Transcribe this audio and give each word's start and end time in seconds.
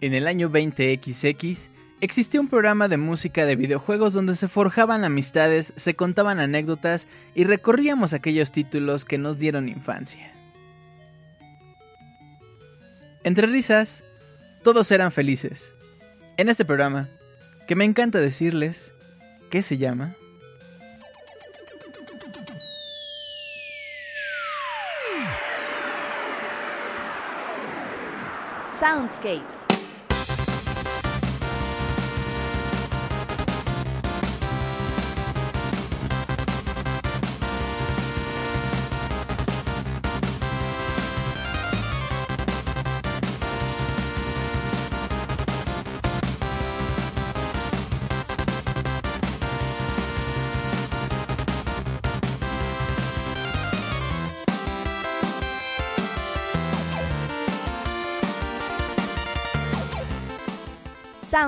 En 0.00 0.14
el 0.14 0.26
año 0.26 0.48
20XX 0.50 1.68
existió 2.00 2.40
un 2.40 2.48
programa 2.48 2.88
de 2.88 2.96
música 2.96 3.44
de 3.44 3.54
videojuegos 3.54 4.14
donde 4.14 4.34
se 4.34 4.48
forjaban 4.48 5.04
amistades, 5.04 5.74
se 5.76 5.94
contaban 5.94 6.40
anécdotas 6.40 7.06
y 7.34 7.44
recorríamos 7.44 8.14
aquellos 8.14 8.50
títulos 8.50 9.04
que 9.04 9.18
nos 9.18 9.38
dieron 9.38 9.68
infancia. 9.68 10.32
Entre 13.24 13.46
risas, 13.46 14.02
todos 14.62 14.90
eran 14.90 15.12
felices. 15.12 15.70
En 16.38 16.48
este 16.48 16.64
programa, 16.64 17.10
que 17.68 17.76
me 17.76 17.84
encanta 17.84 18.20
decirles, 18.20 18.94
¿qué 19.50 19.62
se 19.62 19.76
llama? 19.76 20.14
Soundscapes 28.80 29.69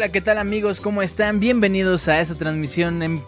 Hola, 0.00 0.08
¿qué 0.10 0.22
tal 0.22 0.38
amigos? 0.38 0.80
¿Cómo 0.80 1.02
están? 1.02 1.40
Bienvenidos 1.40 2.08
a 2.08 2.22
esta 2.22 2.34
transmisión 2.34 3.02
en 3.02 3.18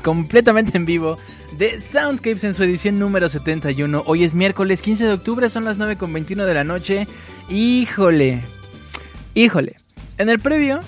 completamente 0.00 0.76
en 0.76 0.86
vivo 0.86 1.18
de 1.58 1.80
Soundscapes 1.80 2.44
en 2.44 2.54
su 2.54 2.62
edición 2.62 2.96
número 2.96 3.28
71. 3.28 4.04
Hoy 4.06 4.22
es 4.22 4.32
miércoles 4.32 4.80
15 4.80 5.06
de 5.06 5.12
octubre, 5.14 5.48
son 5.48 5.64
las 5.64 5.76
9.21 5.76 6.44
de 6.44 6.54
la 6.54 6.62
noche. 6.62 7.08
Híjole, 7.48 8.42
híjole. 9.34 9.74
En 10.18 10.28
el 10.28 10.38
previo, 10.38 10.82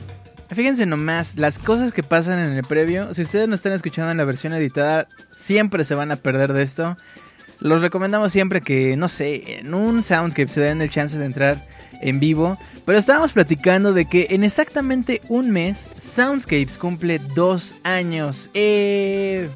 fíjense 0.50 0.86
nomás, 0.86 1.36
las 1.36 1.58
cosas 1.58 1.92
que 1.92 2.04
pasan 2.04 2.38
en 2.38 2.52
el 2.52 2.62
previo, 2.62 3.12
si 3.14 3.22
ustedes 3.22 3.48
no 3.48 3.56
están 3.56 3.72
escuchando 3.72 4.12
en 4.12 4.16
la 4.16 4.24
versión 4.24 4.54
editada, 4.54 5.08
siempre 5.32 5.82
se 5.82 5.96
van 5.96 6.12
a 6.12 6.16
perder 6.16 6.52
de 6.52 6.62
esto. 6.62 6.96
Los 7.58 7.82
recomendamos 7.82 8.30
siempre 8.30 8.60
que, 8.60 8.96
no 8.96 9.08
sé, 9.08 9.58
en 9.58 9.74
un 9.74 10.04
Soundscape 10.04 10.46
se 10.46 10.60
den 10.60 10.80
el 10.80 10.90
chance 10.90 11.18
de 11.18 11.26
entrar 11.26 11.66
en 12.02 12.20
vivo. 12.20 12.58
Pero 12.84 12.98
estábamos 12.98 13.32
platicando 13.32 13.92
de 13.92 14.06
que 14.06 14.28
en 14.30 14.44
exactamente 14.44 15.22
un 15.28 15.50
mes 15.50 15.90
Soundscapes 15.96 16.78
cumple 16.78 17.18
dos 17.34 17.74
años. 17.84 18.50
Eh... 18.54 19.48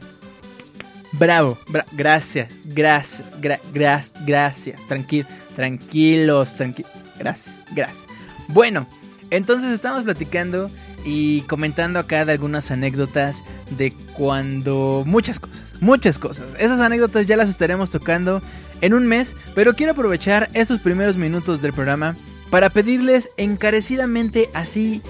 Bravo, 1.13 1.57
gracias, 1.93 2.49
gracias, 2.65 3.25
gracias, 3.41 4.87
tranquilo, 4.87 5.27
tranquilos, 5.55 6.55
tranquilos, 6.55 6.93
gracias, 7.19 7.55
gracias. 7.73 8.07
Bueno, 8.49 8.87
entonces 9.31 9.73
estamos 9.73 10.05
platicando 10.05 10.71
y 11.07 11.43
comentando 11.43 11.99
acá 12.01 12.25
de 12.25 12.33
algunas 12.33 12.71
anécdotas 12.71 13.45
de 13.79 13.93
cuando 14.15 15.05
muchas 15.07 15.41
cosas, 15.41 15.75
muchas 15.81 16.19
cosas. 16.19 16.47
Esas 16.59 16.81
anécdotas 16.81 17.25
ya 17.25 17.37
las 17.37 17.49
estaremos 17.49 17.91
tocando 17.91 18.43
en 18.81 18.93
un 18.93 19.07
mes, 19.07 19.37
pero 19.55 19.75
quiero 19.75 19.93
aprovechar 19.93 20.51
estos 20.53 20.81
primeros 20.81 21.17
minutos 21.17 21.63
del 21.63 21.73
programa 21.73 22.17
para 22.51 22.71
pedirles 22.71 23.31
encarecidamente 23.37 24.49
así, 24.55 25.03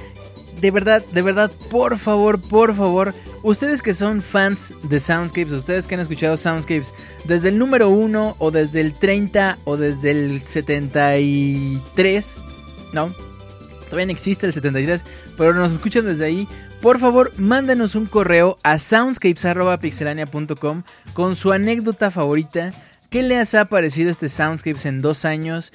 de 0.61 0.71
verdad, 0.71 1.03
de 1.13 1.23
verdad, 1.23 1.51
por 1.71 1.99
favor, 1.99 2.39
por 2.41 2.75
favor, 2.75 3.15
ustedes 3.43 3.81
que 3.83 3.95
son 3.95 4.23
fans 4.23 4.75
de 4.85 5.01
Soundscapes, 5.01 5.53
ustedes 5.53 5.87
que 5.87 5.95
han 5.95 6.01
escuchado 6.01 6.37
Soundscapes 6.37 6.93
desde 7.25 7.49
el 7.51 7.59
número 7.59 7.91
1 7.91 8.37
o 8.39 8.51
desde 8.51 8.81
el 8.81 8.95
30 8.95 9.59
o 9.65 9.77
desde 9.77 10.13
el 10.13 10.43
73, 10.43 12.43
¿no? 12.93 13.15
Todavía 13.85 14.07
no 14.07 14.13
existe 14.13 14.47
el 14.47 14.53
73, 14.53 15.05
pero 15.37 15.55
nos 15.55 15.71
escuchan 15.73 16.07
desde 16.07 16.25
ahí. 16.25 16.49
Por 16.81 16.99
favor, 16.99 17.33
mándenos 17.37 17.95
un 17.95 18.07
correo 18.07 18.57
a 18.63 18.79
soundscapes.pixelania.com 18.79 20.83
con 21.13 21.37
su 21.37 21.53
anécdota 21.53 22.11
favorita. 22.11 22.73
¿Qué 23.11 23.23
les 23.23 23.55
ha 23.55 23.67
parecido 23.67 24.11
este 24.11 24.29
Soundscapes 24.29 24.87
en 24.87 25.01
dos 25.01 25.25
años? 25.25 25.73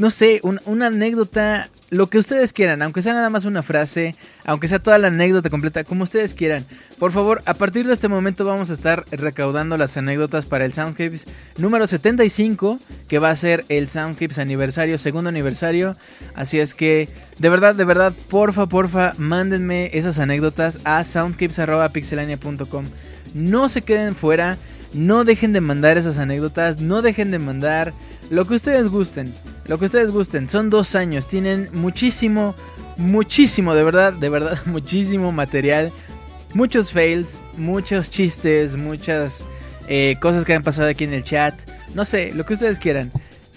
No 0.00 0.10
sé, 0.10 0.40
una 0.42 0.86
anécdota, 0.86 1.68
lo 1.90 2.06
que 2.06 2.16
ustedes 2.16 2.54
quieran, 2.54 2.80
aunque 2.80 3.02
sea 3.02 3.12
nada 3.12 3.28
más 3.28 3.44
una 3.44 3.62
frase, 3.62 4.16
aunque 4.46 4.66
sea 4.66 4.78
toda 4.78 4.96
la 4.96 5.08
anécdota 5.08 5.50
completa, 5.50 5.84
como 5.84 6.04
ustedes 6.04 6.32
quieran. 6.32 6.64
Por 6.98 7.12
favor, 7.12 7.42
a 7.44 7.52
partir 7.52 7.86
de 7.86 7.92
este 7.92 8.08
momento 8.08 8.46
vamos 8.46 8.70
a 8.70 8.72
estar 8.72 9.04
recaudando 9.10 9.76
las 9.76 9.98
anécdotas 9.98 10.46
para 10.46 10.64
el 10.64 10.72
Soundscapes 10.72 11.26
número 11.58 11.86
75, 11.86 12.80
que 13.08 13.18
va 13.18 13.28
a 13.28 13.36
ser 13.36 13.66
el 13.68 13.88
Soundscapes 13.90 14.38
aniversario, 14.38 14.96
segundo 14.96 15.28
aniversario. 15.28 15.94
Así 16.34 16.58
es 16.58 16.74
que, 16.74 17.10
de 17.36 17.48
verdad, 17.50 17.74
de 17.74 17.84
verdad, 17.84 18.14
porfa, 18.30 18.64
porfa, 18.64 19.12
mándenme 19.18 19.90
esas 19.92 20.18
anécdotas 20.18 20.78
a 20.84 21.04
soundscapes.pixelania.com. 21.04 22.86
No 23.34 23.68
se 23.68 23.82
queden 23.82 24.16
fuera, 24.16 24.56
no 24.94 25.24
dejen 25.24 25.52
de 25.52 25.60
mandar 25.60 25.98
esas 25.98 26.16
anécdotas, 26.16 26.80
no 26.80 27.02
dejen 27.02 27.30
de 27.30 27.38
mandar 27.38 27.92
lo 28.30 28.46
que 28.46 28.54
ustedes 28.54 28.88
gusten. 28.88 29.32
Lo 29.66 29.78
que 29.78 29.84
ustedes 29.86 30.10
gusten. 30.10 30.48
Son 30.48 30.70
dos 30.70 30.94
años. 30.94 31.26
Tienen 31.26 31.68
muchísimo, 31.72 32.54
muchísimo, 32.96 33.74
de 33.74 33.84
verdad, 33.84 34.12
de 34.12 34.28
verdad, 34.28 34.58
muchísimo 34.66 35.32
material. 35.32 35.92
Muchos 36.54 36.92
fails, 36.92 37.42
muchos 37.56 38.10
chistes, 38.10 38.76
muchas 38.76 39.44
eh, 39.88 40.16
cosas 40.20 40.44
que 40.44 40.54
han 40.54 40.62
pasado 40.62 40.88
aquí 40.88 41.04
en 41.04 41.12
el 41.12 41.24
chat. 41.24 41.54
No 41.94 42.04
sé, 42.04 42.32
lo 42.32 42.46
que 42.46 42.54
ustedes 42.54 42.78
quieran. 42.78 43.12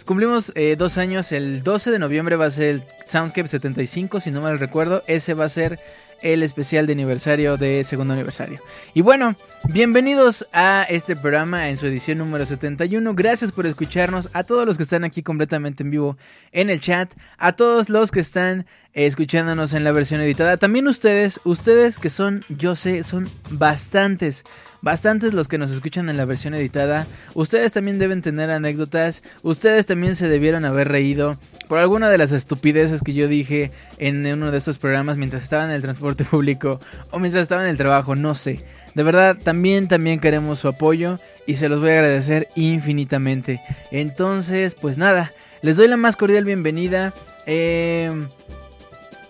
Cumplimos 0.05 0.51
eh, 0.55 0.75
dos 0.77 0.97
años. 0.97 1.31
El 1.31 1.63
12 1.63 1.91
de 1.91 1.99
noviembre 1.99 2.35
va 2.35 2.47
a 2.47 2.51
ser 2.51 2.65
el 2.65 2.83
Soundscape 3.05 3.47
75, 3.47 4.19
si 4.19 4.31
no 4.31 4.41
mal 4.41 4.59
recuerdo. 4.59 5.03
Ese 5.07 5.33
va 5.33 5.45
a 5.45 5.49
ser 5.49 5.79
el 6.23 6.41
especial 6.41 6.87
de 6.87 6.93
aniversario 6.93 7.57
de 7.57 7.83
segundo 7.83 8.13
aniversario. 8.13 8.59
Y 8.93 9.01
bueno, 9.01 9.35
bienvenidos 9.69 10.47
a 10.53 10.87
este 10.89 11.15
programa 11.15 11.69
en 11.69 11.77
su 11.77 11.85
edición 11.85 12.17
número 12.17 12.45
71. 12.45 13.13
Gracias 13.13 13.51
por 13.51 13.65
escucharnos, 13.65 14.29
a 14.33 14.43
todos 14.43 14.65
los 14.65 14.77
que 14.77 14.83
están 14.83 15.03
aquí 15.03 15.21
completamente 15.21 15.83
en 15.83 15.91
vivo 15.91 16.17
en 16.51 16.69
el 16.69 16.79
chat, 16.79 17.13
a 17.37 17.51
todos 17.51 17.89
los 17.89 18.09
que 18.09 18.21
están 18.21 18.65
escuchándonos 18.93 19.73
en 19.73 19.83
la 19.83 19.91
versión 19.91 20.21
editada. 20.21 20.57
También 20.57 20.87
ustedes, 20.87 21.41
ustedes 21.43 21.99
que 21.99 22.09
son, 22.09 22.43
yo 22.47 22.75
sé, 22.75 23.03
son 23.03 23.29
bastantes 23.51 24.45
bastantes 24.83 25.33
los 25.33 25.47
que 25.47 25.57
nos 25.57 25.71
escuchan 25.71 26.09
en 26.09 26.17
la 26.17 26.25
versión 26.25 26.53
editada. 26.53 27.07
Ustedes 27.33 27.71
también 27.71 27.99
deben 27.99 28.21
tener 28.21 28.51
anécdotas. 28.51 29.23
Ustedes 29.41 29.85
también 29.85 30.15
se 30.15 30.27
debieron 30.27 30.65
haber 30.65 30.89
reído 30.89 31.39
por 31.69 31.79
alguna 31.79 32.09
de 32.09 32.17
las 32.17 32.33
estupideces 32.33 33.01
que 33.01 33.13
yo 33.13 33.29
dije 33.29 33.71
en 33.97 34.25
uno 34.31 34.51
de 34.51 34.57
estos 34.57 34.77
programas 34.77 35.15
mientras 35.17 35.41
estaba 35.41 35.63
en 35.63 35.71
el 35.71 35.81
transporte 35.81 36.25
público 36.29 36.81
o 37.11 37.19
mientras 37.19 37.43
estaba 37.43 37.63
en 37.63 37.69
el 37.69 37.77
trabajo, 37.77 38.15
no 38.15 38.35
sé. 38.35 38.59
De 38.93 39.03
verdad, 39.03 39.37
también, 39.41 39.87
también 39.87 40.19
queremos 40.19 40.59
su 40.59 40.67
apoyo 40.67 41.17
y 41.47 41.55
se 41.55 41.69
los 41.69 41.79
voy 41.79 41.91
a 41.91 41.93
agradecer 41.93 42.49
infinitamente. 42.55 43.61
Entonces, 43.89 44.75
pues 44.75 44.97
nada, 44.97 45.31
les 45.61 45.77
doy 45.77 45.87
la 45.87 45.97
más 45.97 46.17
cordial 46.17 46.43
bienvenida. 46.43 47.13
Eh, 47.45 48.11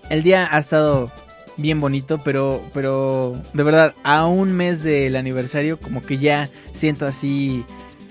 el 0.10 0.24
día 0.24 0.50
ha 0.52 0.58
estado 0.58 1.12
bien 1.58 1.80
bonito, 1.82 2.20
pero, 2.24 2.62
pero 2.74 3.40
de 3.54 3.64
verdad, 3.64 3.94
a 4.04 4.26
un 4.26 4.54
mes 4.54 4.84
del 4.84 5.16
aniversario, 5.16 5.80
como 5.80 6.02
que 6.02 6.18
ya 6.18 6.50
siento 6.74 7.06
así 7.06 7.64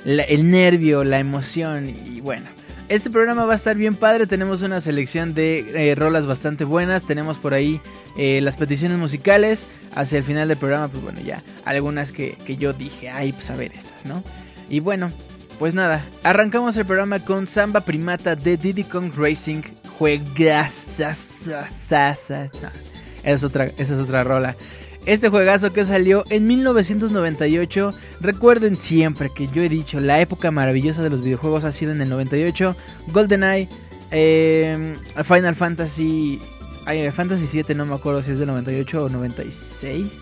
el 0.04 0.50
nervio, 0.50 1.04
la 1.04 1.18
emoción 1.18 1.88
y 1.88 2.20
bueno. 2.20 2.46
Este 2.88 3.08
programa 3.10 3.46
va 3.46 3.54
a 3.54 3.56
estar 3.56 3.76
bien 3.76 3.94
padre, 3.94 4.26
tenemos 4.26 4.60
una 4.60 4.80
selección 4.80 5.32
de 5.32 5.90
eh, 5.90 5.94
rolas 5.94 6.26
bastante 6.26 6.64
buenas, 6.64 7.06
tenemos 7.06 7.38
por 7.38 7.54
ahí 7.54 7.80
eh, 8.18 8.40
las 8.42 8.56
peticiones 8.56 8.98
musicales, 8.98 9.66
hacia 9.94 10.18
el 10.18 10.24
final 10.24 10.48
del 10.48 10.58
programa, 10.58 10.88
pues 10.88 11.02
bueno, 11.02 11.20
ya 11.20 11.42
algunas 11.64 12.12
que, 12.12 12.36
que 12.44 12.56
yo 12.56 12.74
dije, 12.74 13.08
ay, 13.08 13.32
pues 13.32 13.50
a 13.50 13.56
ver 13.56 13.72
estas, 13.72 14.04
¿no? 14.04 14.22
Y 14.68 14.80
bueno, 14.80 15.10
pues 15.58 15.74
nada, 15.74 16.04
arrancamos 16.22 16.76
el 16.76 16.84
programa 16.84 17.20
con 17.20 17.46
Samba 17.46 17.80
Primata 17.80 18.36
de 18.36 18.56
Diddy 18.56 18.84
Kong 18.84 19.12
Racing, 19.16 19.62
juegas 19.98 21.00
esa 21.00 22.48
es 23.24 23.44
otra, 23.44 23.66
esa 23.76 23.94
es 23.94 24.00
otra 24.00 24.24
rola. 24.24 24.56
Este 25.04 25.28
juegazo 25.28 25.72
que 25.72 25.84
salió 25.84 26.24
en 26.30 26.46
1998. 26.46 27.92
Recuerden 28.20 28.76
siempre 28.76 29.30
que 29.34 29.48
yo 29.48 29.62
he 29.62 29.68
dicho, 29.68 29.98
la 29.98 30.20
época 30.20 30.50
maravillosa 30.52 31.02
de 31.02 31.10
los 31.10 31.22
videojuegos 31.22 31.64
ha 31.64 31.72
sido 31.72 31.92
en 31.92 32.00
el 32.00 32.08
98. 32.08 32.76
GoldenEye, 33.08 33.68
eh, 34.10 34.94
Final 35.24 35.54
Fantasy... 35.54 36.40
Fantasy 37.14 37.46
7 37.48 37.76
no 37.76 37.86
me 37.86 37.94
acuerdo 37.94 38.24
si 38.24 38.32
es 38.32 38.40
del 38.40 38.48
98 38.48 39.04
o 39.04 39.08
96. 39.08 40.20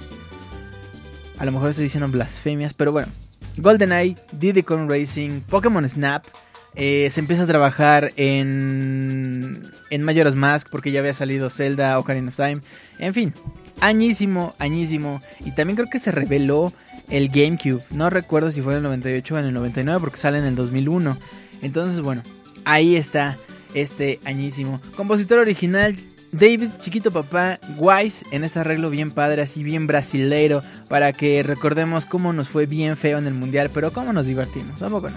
A 1.38 1.47
lo 1.47 1.52
mejor 1.52 1.71
estoy 1.71 1.85
diciendo 1.85 2.09
blasfemias, 2.09 2.75
pero 2.75 2.92
bueno. 2.92 3.09
GoldenEye, 3.57 4.16
Diddy 4.33 4.62
Kong 4.62 4.90
Racing, 4.90 5.40
Pokémon 5.40 5.88
Snap. 5.88 6.25
Eh, 6.74 7.08
se 7.10 7.20
empieza 7.20 7.42
a 7.42 7.46
trabajar 7.46 8.12
en, 8.16 9.62
en 9.90 10.02
Majora's 10.02 10.34
Mask 10.34 10.68
porque 10.70 10.92
ya 10.92 11.00
había 11.00 11.14
salido 11.14 11.50
Zelda, 11.50 11.98
Ocarina 11.98 12.28
of 12.28 12.36
Time. 12.36 12.58
En 12.98 13.14
fin, 13.14 13.34
añísimo, 13.80 14.54
añísimo. 14.58 15.20
Y 15.44 15.52
también 15.52 15.76
creo 15.76 15.88
que 15.88 15.98
se 15.98 16.12
reveló 16.12 16.72
el 17.08 17.28
GameCube. 17.28 17.82
No 17.90 18.10
recuerdo 18.10 18.50
si 18.50 18.62
fue 18.62 18.74
en 18.74 18.78
el 18.78 18.82
98 18.84 19.34
o 19.34 19.38
en 19.38 19.44
el 19.46 19.52
99 19.54 20.00
porque 20.00 20.16
sale 20.16 20.38
en 20.38 20.44
el 20.44 20.54
2001. 20.54 21.16
Entonces, 21.62 22.00
bueno, 22.00 22.22
ahí 22.64 22.96
está 22.96 23.36
este 23.74 24.20
añísimo. 24.24 24.80
Compositor 24.96 25.38
original 25.38 25.96
David 26.32 26.70
Chiquito 26.80 27.10
Papá 27.10 27.58
Wise 27.76 28.24
en 28.30 28.44
este 28.44 28.60
arreglo 28.60 28.90
bien 28.90 29.10
padre, 29.10 29.42
así 29.42 29.64
bien 29.64 29.86
brasileiro, 29.86 30.62
para 30.88 31.12
que 31.12 31.42
recordemos 31.42 32.06
cómo 32.06 32.32
nos 32.32 32.48
fue 32.48 32.66
bien 32.66 32.96
feo 32.96 33.18
en 33.18 33.26
el 33.26 33.34
mundial, 33.34 33.70
pero 33.74 33.92
cómo 33.92 34.12
nos 34.12 34.26
divertimos. 34.26 34.80
¿A 34.82 34.88
poco 34.88 35.10
no? 35.10 35.16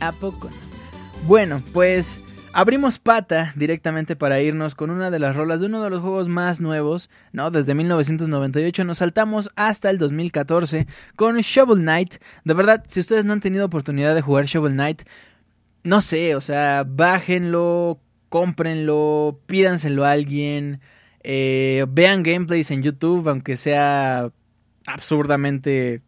¿A 0.00 0.12
poco 0.12 0.50
no? 0.50 0.69
Bueno, 1.26 1.62
pues 1.72 2.20
abrimos 2.52 2.98
pata 2.98 3.52
directamente 3.54 4.16
para 4.16 4.40
irnos 4.40 4.74
con 4.74 4.90
una 4.90 5.10
de 5.10 5.18
las 5.18 5.36
rolas 5.36 5.60
de 5.60 5.66
uno 5.66 5.82
de 5.82 5.90
los 5.90 6.00
juegos 6.00 6.28
más 6.28 6.60
nuevos, 6.60 7.08
¿no? 7.32 7.50
Desde 7.50 7.74
1998 7.74 8.84
nos 8.84 8.98
saltamos 8.98 9.50
hasta 9.54 9.90
el 9.90 9.98
2014 9.98 10.86
con 11.16 11.36
Shovel 11.36 11.80
Knight. 11.80 12.16
De 12.44 12.54
verdad, 12.54 12.84
si 12.88 13.00
ustedes 13.00 13.24
no 13.24 13.32
han 13.32 13.40
tenido 13.40 13.66
oportunidad 13.66 14.14
de 14.14 14.22
jugar 14.22 14.46
Shovel 14.46 14.72
Knight, 14.72 15.02
no 15.84 16.00
sé, 16.00 16.34
o 16.34 16.40
sea, 16.40 16.84
bájenlo, 16.86 18.00
cómprenlo, 18.28 19.40
pídanselo 19.46 20.04
a 20.04 20.12
alguien, 20.12 20.80
eh, 21.22 21.86
vean 21.88 22.22
gameplays 22.22 22.70
en 22.70 22.82
YouTube, 22.82 23.28
aunque 23.28 23.56
sea 23.56 24.30
absurdamente 24.86 26.02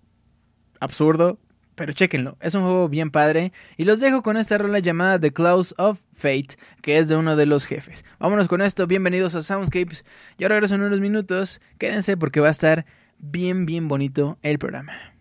absurdo, 0.81 1.38
Pero 1.75 1.93
chéquenlo, 1.93 2.37
es 2.41 2.55
un 2.55 2.62
juego 2.62 2.88
bien 2.88 3.11
padre. 3.11 3.52
Y 3.76 3.85
los 3.85 4.00
dejo 4.00 4.23
con 4.23 4.37
esta 4.37 4.59
rola 4.59 4.79
llamada 4.79 5.19
The 5.19 5.33
Claws 5.33 5.75
of 5.79 6.00
Fate, 6.12 6.57
que 6.83 6.99
es 6.99 7.09
de 7.09 7.17
uno 7.17 7.37
de 7.37 7.47
los 7.47 7.67
jefes. 7.67 8.05
Vámonos 8.19 8.49
con 8.49 8.61
esto, 8.61 8.87
bienvenidos 8.87 9.35
a 9.35 9.43
Soundscapes. 9.43 10.05
Yo 10.38 10.49
regreso 10.49 10.75
en 10.75 10.83
unos 10.83 11.00
minutos, 11.00 11.61
quédense 11.79 12.17
porque 12.17 12.41
va 12.41 12.49
a 12.49 12.52
estar 12.52 12.85
bien, 13.19 13.67
bien 13.67 13.88
bonito 13.88 14.38
el 14.43 14.59
programa. 14.59 15.12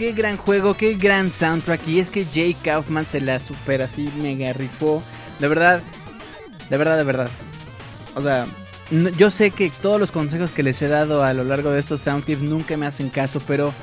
Qué 0.00 0.12
gran 0.12 0.38
juego, 0.38 0.72
qué 0.72 0.94
gran 0.94 1.28
soundtrack. 1.28 1.86
Y 1.86 2.00
es 2.00 2.10
que 2.10 2.24
Jay 2.24 2.54
Kaufman 2.54 3.06
se 3.06 3.20
la 3.20 3.38
supera 3.38 3.84
así, 3.84 4.10
mega 4.22 4.50
rifó. 4.54 5.02
De 5.38 5.46
verdad, 5.46 5.82
de 6.70 6.76
verdad, 6.78 6.96
de 6.96 7.04
verdad. 7.04 7.28
O 8.14 8.22
sea, 8.22 8.46
yo 9.18 9.30
sé 9.30 9.50
que 9.50 9.68
todos 9.68 10.00
los 10.00 10.10
consejos 10.10 10.52
que 10.52 10.62
les 10.62 10.80
he 10.80 10.88
dado 10.88 11.22
a 11.22 11.34
lo 11.34 11.44
largo 11.44 11.70
de 11.70 11.80
estos 11.80 12.00
soundscapes 12.00 12.40
nunca 12.40 12.78
me 12.78 12.86
hacen 12.86 13.10
caso, 13.10 13.42
pero 13.46 13.74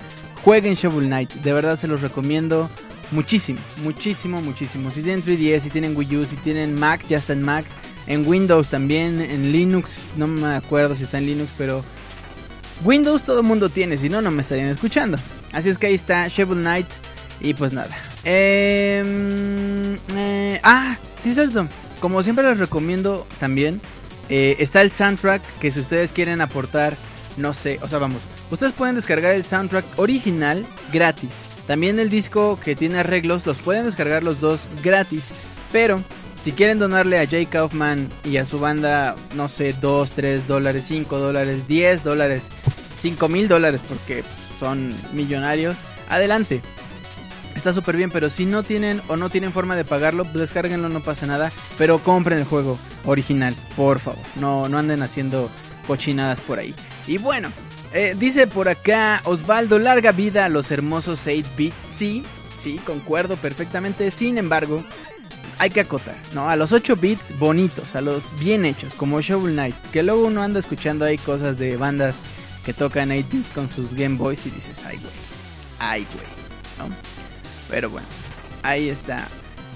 jueguen 0.43 0.73
Shovel 0.73 1.05
Knight. 1.05 1.33
De 1.33 1.53
verdad 1.53 1.77
se 1.77 1.87
los 1.87 2.01
recomiendo 2.01 2.67
muchísimo, 3.11 3.59
muchísimo, 3.83 4.41
muchísimo. 4.41 4.89
Si 4.89 5.03
tienen 5.03 5.23
3DS, 5.23 5.59
si 5.59 5.69
tienen 5.69 5.95
Wii 5.95 6.17
U, 6.17 6.25
si 6.25 6.35
tienen 6.37 6.73
Mac, 6.73 7.05
ya 7.07 7.19
está 7.19 7.33
en 7.33 7.43
Mac. 7.43 7.63
En 8.07 8.27
Windows 8.27 8.69
también, 8.69 9.21
en 9.21 9.51
Linux, 9.51 9.99
no 10.15 10.25
me 10.25 10.55
acuerdo 10.55 10.95
si 10.95 11.03
está 11.03 11.19
en 11.19 11.27
Linux, 11.27 11.51
pero 11.59 11.83
Windows 12.83 13.23
todo 13.23 13.41
el 13.41 13.45
mundo 13.45 13.69
tiene, 13.69 13.97
si 13.97 14.09
no, 14.09 14.19
no 14.19 14.31
me 14.31 14.41
estarían 14.41 14.69
escuchando. 14.69 15.19
Así 15.57 15.69
es 15.69 15.79
que 15.79 15.87
ahí 15.87 15.95
está 15.95 16.27
Shovel 16.27 16.59
Knight. 16.59 16.85
Y 17.39 17.55
pues 17.55 17.73
nada. 17.73 17.89
Em, 18.23 19.95
eh, 20.15 20.59
ah, 20.61 20.95
sí, 21.19 21.33
cierto. 21.33 21.67
Como 21.99 22.21
siempre 22.21 22.47
les 22.47 22.59
recomiendo 22.59 23.25
también. 23.39 23.81
Eh, 24.29 24.57
está 24.59 24.81
el 24.81 24.91
soundtrack 24.91 25.41
que 25.59 25.71
si 25.71 25.79
ustedes 25.79 26.11
quieren 26.11 26.41
aportar, 26.41 26.95
no 27.37 27.55
sé, 27.55 27.79
o 27.81 27.87
sea, 27.87 27.97
vamos. 27.97 28.27
Ustedes 28.51 28.73
pueden 28.73 28.93
descargar 28.93 29.31
el 29.31 29.43
soundtrack 29.43 29.83
original 29.95 30.63
gratis. 30.93 31.41
También 31.65 31.97
el 31.97 32.09
disco 32.09 32.59
que 32.63 32.75
tiene 32.75 32.99
arreglos, 32.99 33.47
los 33.47 33.57
pueden 33.57 33.85
descargar 33.85 34.21
los 34.21 34.39
dos 34.39 34.67
gratis. 34.83 35.31
Pero 35.71 36.03
si 36.39 36.51
quieren 36.51 36.77
donarle 36.77 37.19
a 37.19 37.25
Jay 37.25 37.47
Kaufman 37.47 38.09
y 38.23 38.37
a 38.37 38.45
su 38.45 38.59
banda, 38.59 39.15
no 39.33 39.49
sé, 39.49 39.73
2, 39.73 40.11
3 40.11 40.47
dólares, 40.47 40.83
5 40.87 41.17
dólares, 41.17 41.67
10 41.67 42.03
dólares, 42.03 42.49
5 42.95 43.27
mil 43.27 43.47
dólares, 43.47 43.81
porque 43.87 44.23
son 44.59 44.93
millonarios, 45.13 45.79
adelante. 46.09 46.61
Está 47.55 47.73
súper 47.73 47.97
bien, 47.97 48.11
pero 48.11 48.29
si 48.29 48.45
no 48.45 48.61
tienen 48.61 49.01
o 49.07 49.17
no 49.17 49.29
tienen 49.29 49.51
forma 49.51 49.75
de 49.75 49.83
pagarlo, 49.83 50.23
descárguenlo, 50.25 50.89
no 50.89 51.01
pasa 51.01 51.25
nada. 51.25 51.51
Pero 51.77 51.99
compren 51.99 52.37
el 52.37 52.45
juego 52.45 52.77
original, 53.05 53.55
por 53.75 53.97
favor. 53.97 54.23
No, 54.35 54.69
no 54.69 54.77
anden 54.77 55.01
haciendo 55.01 55.49
cochinadas 55.87 56.39
por 56.39 56.59
ahí. 56.59 56.75
Y 57.07 57.17
bueno, 57.17 57.51
eh, 57.93 58.15
dice 58.17 58.45
por 58.45 58.69
acá 58.69 59.21
Osvaldo, 59.23 59.79
larga 59.79 60.11
vida 60.11 60.45
a 60.45 60.49
los 60.49 60.69
hermosos 60.69 61.25
8 61.25 61.43
bits. 61.57 61.75
Sí, 61.89 62.23
sí, 62.57 62.79
concuerdo 62.85 63.37
perfectamente. 63.37 64.11
Sin 64.11 64.37
embargo, 64.37 64.83
hay 65.57 65.69
que 65.69 65.81
acotar, 65.81 66.15
¿no? 66.33 66.49
A 66.49 66.55
los 66.55 66.73
8 66.73 66.95
bits 66.95 67.37
bonitos, 67.39 67.95
a 67.95 68.01
los 68.01 68.37
bien 68.39 68.65
hechos, 68.65 68.93
como 68.93 69.19
Shovel 69.21 69.53
Knight. 69.53 69.75
Que 69.91 70.03
luego 70.03 70.27
uno 70.27 70.43
anda 70.43 70.59
escuchando 70.59 71.05
ahí 71.05 71.17
cosas 71.17 71.57
de 71.57 71.77
bandas 71.77 72.23
que 72.67 72.73
tocan 72.73 73.11
8 73.11 73.27
bits 73.31 73.47
con 73.55 73.69
sus 73.69 73.95
Game 73.95 74.17
Boys 74.17 74.45
y 74.45 74.49
dices, 74.49 74.83
ay, 74.85 74.97
güey, 74.97 75.13
ay, 75.79 76.05
güey, 76.13 76.89
¿no? 76.89 76.93
Pero 77.69 77.89
bueno, 77.89 78.05
ahí 78.61 78.89
está 78.89 79.25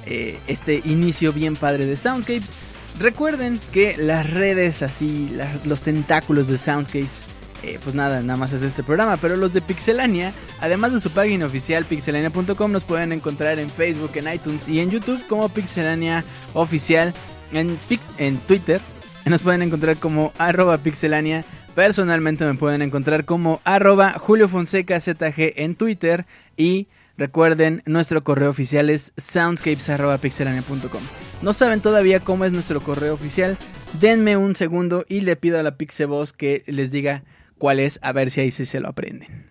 eh, 0.06 0.38
este 0.48 0.82
inicio 0.84 1.32
bien 1.32 1.56
padre 1.56 1.86
de 1.86 1.96
Soundscapes. 1.96 2.52
Recuerden 3.00 3.62
que 3.72 3.96
las 3.96 4.30
redes 4.32 4.82
así, 4.82 5.34
los 5.64 5.84
tentáculos 5.84 6.50
de 6.50 6.58
Soundscapes, 6.58 7.24
eh, 7.64 7.80
pues 7.82 7.96
nada, 7.96 8.20
nada 8.24 8.38
más 8.38 8.52
es 8.52 8.62
este 8.62 8.84
programa. 8.84 9.16
Pero 9.16 9.38
los 9.38 9.54
de 9.54 9.62
Pixelania, 9.62 10.34
además 10.60 10.92
de 10.92 11.00
su 11.00 11.12
página 11.12 11.46
oficial 11.46 11.86
pixelania.com, 11.86 12.72
nos 12.74 12.84
pueden 12.84 13.14
encontrar 13.14 13.58
en 13.60 13.70
Facebook, 13.70 14.12
en 14.16 14.34
iTunes 14.34 14.68
y 14.68 14.82
en 14.82 14.92
YouTube 14.92 15.26
como 15.30 15.48
Pixelania 15.48 16.26
Oficial. 16.54 17.14
En, 17.54 17.80
en 18.18 18.38
Twitter 18.40 18.82
nos 19.30 19.42
pueden 19.42 19.62
encontrar 19.62 19.98
como 19.98 20.34
arroba 20.38 20.78
pixelania. 20.78 21.46
Personalmente 21.76 22.46
me 22.46 22.56
pueden 22.56 22.82
encontrar 22.82 23.26
como 23.26 23.62
arroba 23.64 24.14
Julio 24.20 24.50
Fonseca 24.50 25.00
ZG 25.00 25.54
en 25.56 25.76
Twitter 25.76 26.26
y 26.58 26.88
Recuerden, 27.22 27.84
nuestro 27.86 28.24
correo 28.24 28.50
oficial 28.50 28.90
es 28.90 29.14
soundscapes.pixelania.com. 29.16 31.02
¿No 31.44 31.54
saben 31.54 31.80
todavía 31.80 32.20
cómo 32.20 32.46
es 32.46 32.52
nuestro 32.52 32.82
correo 32.82 33.14
oficial? 33.14 33.58
Denme 34.00 34.38
un 34.38 34.56
segundo 34.56 35.06
y 35.08 35.22
le 35.22 35.36
pido 35.36 35.60
a 35.60 35.64
la 35.64 35.78
Pixeboss 35.78 36.34
que 36.34 36.64
les 36.66 36.92
diga 36.92 37.24
cuál 37.60 37.80
es, 37.80 38.00
a 38.02 38.12
ver 38.12 38.32
si 38.32 38.42
ahí 38.42 38.50
sí 38.50 38.66
se 38.66 38.80
lo 38.80 38.90
aprenden. 38.90 39.51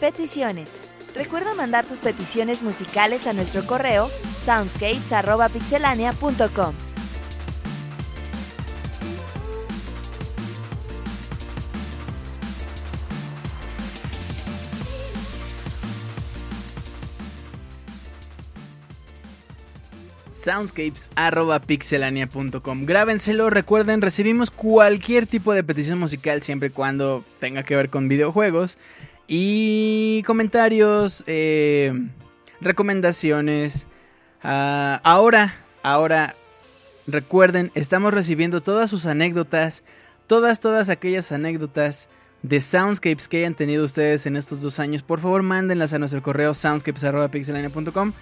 Peticiones. 0.00 0.80
Recuerda 1.14 1.54
mandar 1.54 1.84
tus 1.86 2.00
peticiones 2.00 2.62
musicales 2.62 3.26
a 3.26 3.32
nuestro 3.32 3.66
correo 3.66 4.10
soundscapes.pixelania.com. 4.44 6.74
soundscapes.pixelania.com. 20.46 22.86
Grábenselo, 22.86 23.50
recuerden, 23.50 24.00
recibimos 24.00 24.52
cualquier 24.52 25.26
tipo 25.26 25.52
de 25.52 25.64
petición 25.64 25.98
musical 25.98 26.40
siempre 26.42 26.68
y 26.68 26.70
cuando 26.70 27.24
tenga 27.40 27.64
que 27.64 27.74
ver 27.74 27.90
con 27.90 28.06
videojuegos. 28.08 28.78
Y 29.28 30.22
comentarios, 30.24 31.24
eh, 31.26 31.92
recomendaciones. 32.60 33.88
Ah, 34.42 35.00
ahora, 35.02 35.56
ahora, 35.82 36.34
recuerden, 37.06 37.72
estamos 37.74 38.14
recibiendo 38.14 38.60
todas 38.60 38.88
sus 38.90 39.06
anécdotas, 39.06 39.82
todas, 40.26 40.60
todas 40.60 40.88
aquellas 40.88 41.32
anécdotas 41.32 42.08
de 42.42 42.60
soundscapes 42.60 43.28
que 43.28 43.38
hayan 43.38 43.54
tenido 43.54 43.84
ustedes 43.84 44.26
en 44.26 44.36
estos 44.36 44.60
dos 44.60 44.78
años. 44.78 45.02
Por 45.02 45.20
favor, 45.20 45.42
mándenlas 45.42 45.92
a 45.92 45.98
nuestro 45.98 46.22
correo 46.22 46.54
soundscapes.pixelania.com. 46.54 48.12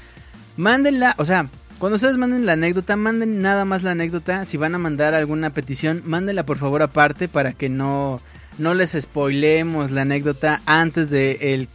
Mándenla, 0.56 1.14
o 1.18 1.24
sea, 1.24 1.48
cuando 1.78 1.96
ustedes 1.96 2.16
manden 2.16 2.46
la 2.46 2.52
anécdota, 2.52 2.96
manden 2.96 3.42
nada 3.42 3.64
más 3.64 3.82
la 3.82 3.90
anécdota. 3.90 4.44
Si 4.46 4.56
van 4.56 4.74
a 4.74 4.78
mandar 4.78 5.12
alguna 5.12 5.50
petición, 5.50 6.02
mándenla 6.06 6.46
por 6.46 6.56
favor 6.56 6.82
aparte 6.82 7.28
para 7.28 7.52
que 7.52 7.68
no 7.68 8.20
no 8.58 8.74
les 8.74 8.96
spoilemos 9.00 9.90
la 9.90 10.02
anécdota 10.02 10.62
antes 10.66 11.10
del 11.10 11.68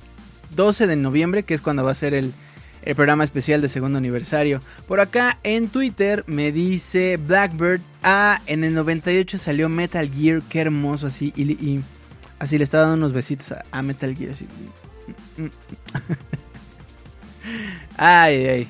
12 0.56 0.88
de 0.88 0.96
noviembre, 0.96 1.44
que 1.44 1.54
es 1.54 1.62
cuando 1.62 1.84
va 1.84 1.92
a 1.92 1.96
ser 1.96 2.14
el, 2.14 2.34
programa 2.96 3.24
especial 3.24 3.62
de 3.62 3.70
segundo 3.70 3.98
aniversario. 4.00 4.62
Por 4.88 5.00
acá 5.00 5.38
en 5.44 5.68
Twitter 5.68 6.24
me 6.26 6.52
dice 6.52 7.18
Blackbird, 7.18 7.82
ah, 8.02 8.42
en 8.48 8.64
el 8.64 8.74
98 8.74 9.38
salió 9.38 9.70
Metal 9.70 10.10
Gear, 10.10 10.42
qué 10.50 10.62
hermoso 10.62 11.08
así, 11.08 11.32
y, 11.36 11.82
así 12.40 12.58
le 12.58 12.64
estaba 12.64 12.86
dando 12.86 13.06
unos 13.06 13.14
besitos 13.14 13.54
a, 13.72 13.82
Metal 13.82 14.16
Gear. 14.16 14.34
Ay, 18.02 18.68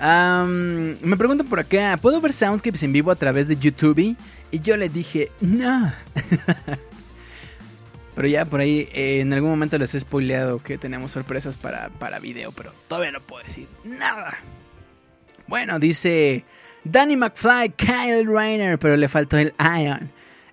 ay. 0.00 0.98
me 1.02 1.16
preguntan 1.16 1.46
por 1.46 1.60
acá, 1.60 1.96
¿puedo 2.02 2.20
ver 2.20 2.32
Soundscapes 2.32 2.82
en 2.82 2.92
vivo 2.92 3.12
a 3.12 3.16
través 3.16 3.46
de 3.46 3.56
YouTube? 3.56 4.16
Y 4.50 4.60
yo 4.60 4.76
le 4.76 4.88
dije, 4.88 5.30
no. 5.40 5.92
Pero 8.14 8.28
ya 8.28 8.44
por 8.44 8.60
ahí 8.60 8.88
eh, 8.92 9.20
en 9.20 9.32
algún 9.32 9.50
momento 9.50 9.78
les 9.78 9.94
he 9.94 10.00
spoileado 10.00 10.62
que 10.62 10.78
tenemos 10.78 11.12
sorpresas 11.12 11.56
para, 11.56 11.88
para 11.88 12.18
video, 12.18 12.52
pero 12.52 12.72
todavía 12.88 13.12
no 13.12 13.20
puedo 13.20 13.42
decir 13.44 13.66
nada. 13.84 14.38
Bueno, 15.46 15.78
dice 15.78 16.44
Danny 16.84 17.16
McFly, 17.16 17.70
Kyle 17.76 18.26
Rainer, 18.26 18.78
pero 18.78 18.96
le 18.96 19.08
faltó 19.08 19.38
el 19.38 19.54
Ion. 19.58 20.10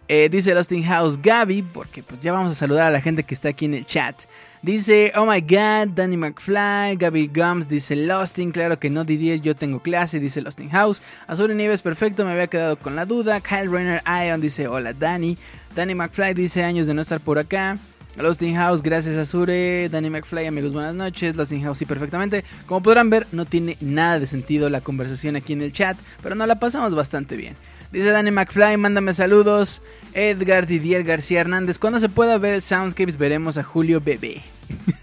Eh, 0.08 0.28
dice 0.28 0.54
Austin 0.54 0.84
House, 0.86 1.22
Gaby, 1.22 1.62
porque 1.62 2.02
pues 2.02 2.20
ya 2.22 2.32
vamos 2.32 2.52
a 2.52 2.56
saludar 2.56 2.88
a 2.88 2.92
la 2.92 3.00
gente 3.00 3.24
que 3.24 3.36
está 3.36 3.50
aquí 3.50 3.66
en 3.66 3.76
el 3.76 3.86
chat. 3.86 4.24
Dice, 4.62 5.14
oh 5.16 5.26
my 5.26 5.40
god, 5.40 5.94
Danny 5.96 6.18
McFly, 6.18 6.98
Gaby 6.98 7.28
Gums, 7.28 7.70
dice 7.70 7.96
Losting, 7.96 8.52
claro 8.52 8.78
que 8.78 8.90
no 8.90 9.06
Didier, 9.06 9.40
yo 9.40 9.56
tengo 9.56 9.80
clase, 9.82 10.20
dice 10.20 10.42
Losting 10.42 10.70
House. 10.72 11.02
Azul 11.28 11.56
Nieves, 11.56 11.82
perfecto, 11.82 12.26
me 12.26 12.32
había 12.32 12.48
quedado 12.48 12.78
con 12.78 12.96
la 12.96 13.06
duda. 13.06 13.40
Kyle 13.40 13.72
Rainer 13.72 14.02
Ion 14.06 14.42
dice, 14.42 14.68
hola 14.68 14.94
Danny. 14.94 15.38
Danny 15.76 15.96
McFly 15.96 16.34
dice 16.34 16.64
años 16.64 16.88
de 16.88 16.94
no 16.94 17.02
estar 17.02 17.20
por 17.20 17.40
acá. 17.40 17.78
Lost 18.18 18.44
House, 18.44 18.82
gracias 18.82 19.16
Azure. 19.18 19.88
Danny 19.90 20.10
McFly, 20.10 20.48
amigos, 20.48 20.74
buenas 20.74 20.96
noches. 20.96 21.36
Lost 21.36 21.54
House, 21.62 21.78
sí, 21.78 21.86
perfectamente. 21.86 22.44
Como 22.66 22.82
podrán 22.82 23.10
ver, 23.10 23.28
no 23.32 23.46
tiene 23.46 23.78
nada 23.80 24.20
de 24.20 24.26
sentido 24.26 24.70
la 24.70 24.82
conversación 24.82 25.36
aquí 25.36 25.54
en 25.54 25.62
el 25.62 25.72
chat, 25.72 25.98
pero 26.22 26.36
nos 26.36 26.48
la 26.48 26.60
pasamos 26.60 26.94
bastante 26.96 27.38
bien. 27.38 27.56
Dice 27.92 28.10
Danny 28.10 28.32
McFly, 28.32 28.78
mándame 28.78 29.14
saludos. 29.14 29.82
Edgar 30.14 30.68
Didier 30.68 31.04
García 31.04 31.42
Hernández, 31.42 31.80
cuando 31.80 32.00
se 32.00 32.10
pueda 32.10 32.38
ver 32.38 32.62
Soundscapes 32.62 33.18
veremos 33.18 33.58
a 33.58 33.64
Julio 33.64 34.02
Bebé. 34.02 34.44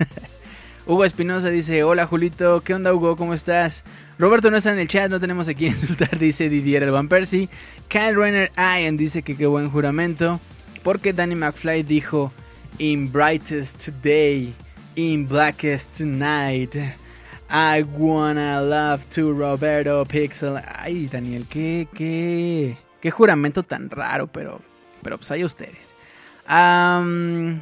Hugo 0.87 1.05
Espinosa 1.05 1.49
dice, 1.49 1.83
hola 1.85 2.07
Julito, 2.07 2.61
¿qué 2.61 2.75
onda 2.75 2.95
Hugo? 2.95 3.17
¿Cómo 3.17 3.35
estás? 3.35 3.83
Roberto 4.19 4.51
no 4.51 4.57
está 4.57 4.73
en 4.73 4.79
el 4.79 4.89
chat, 4.89 5.11
no 5.11 5.19
tenemos 5.19 5.49
a 5.49 5.55
quien 5.55 5.73
insultar, 5.73 6.19
dice 6.19 6.49
Didier 6.49 6.83
el 6.83 6.91
Van. 6.91 7.09
Kyle 7.09 8.15
Rainer 8.15 8.53
Ian 8.57 8.97
dice 8.97 9.23
que 9.23 9.37
qué 9.37 9.47
buen 9.47 9.71
juramento. 9.71 10.41
Porque 10.87 11.13
Danny 11.13 11.35
McFly 11.35 11.83
dijo, 11.83 12.31
In 12.79 13.11
brightest 13.11 13.91
day, 14.05 14.55
in 14.95 15.27
blackest 15.27 16.01
night, 16.03 16.77
I 17.51 17.83
wanna 17.99 18.63
love 18.63 19.05
to 19.09 19.33
Roberto 19.33 20.05
Pixel. 20.05 20.63
Ay, 20.79 21.09
Daniel, 21.09 21.45
qué, 21.49 21.89
qué, 21.93 22.77
qué 23.01 23.11
juramento 23.11 23.65
tan 23.65 23.91
raro, 23.91 24.29
pero, 24.29 24.61
pero 25.03 25.19
pues 25.19 25.29
hay 25.33 25.43
ustedes. 25.43 25.93
Um, 26.49 27.61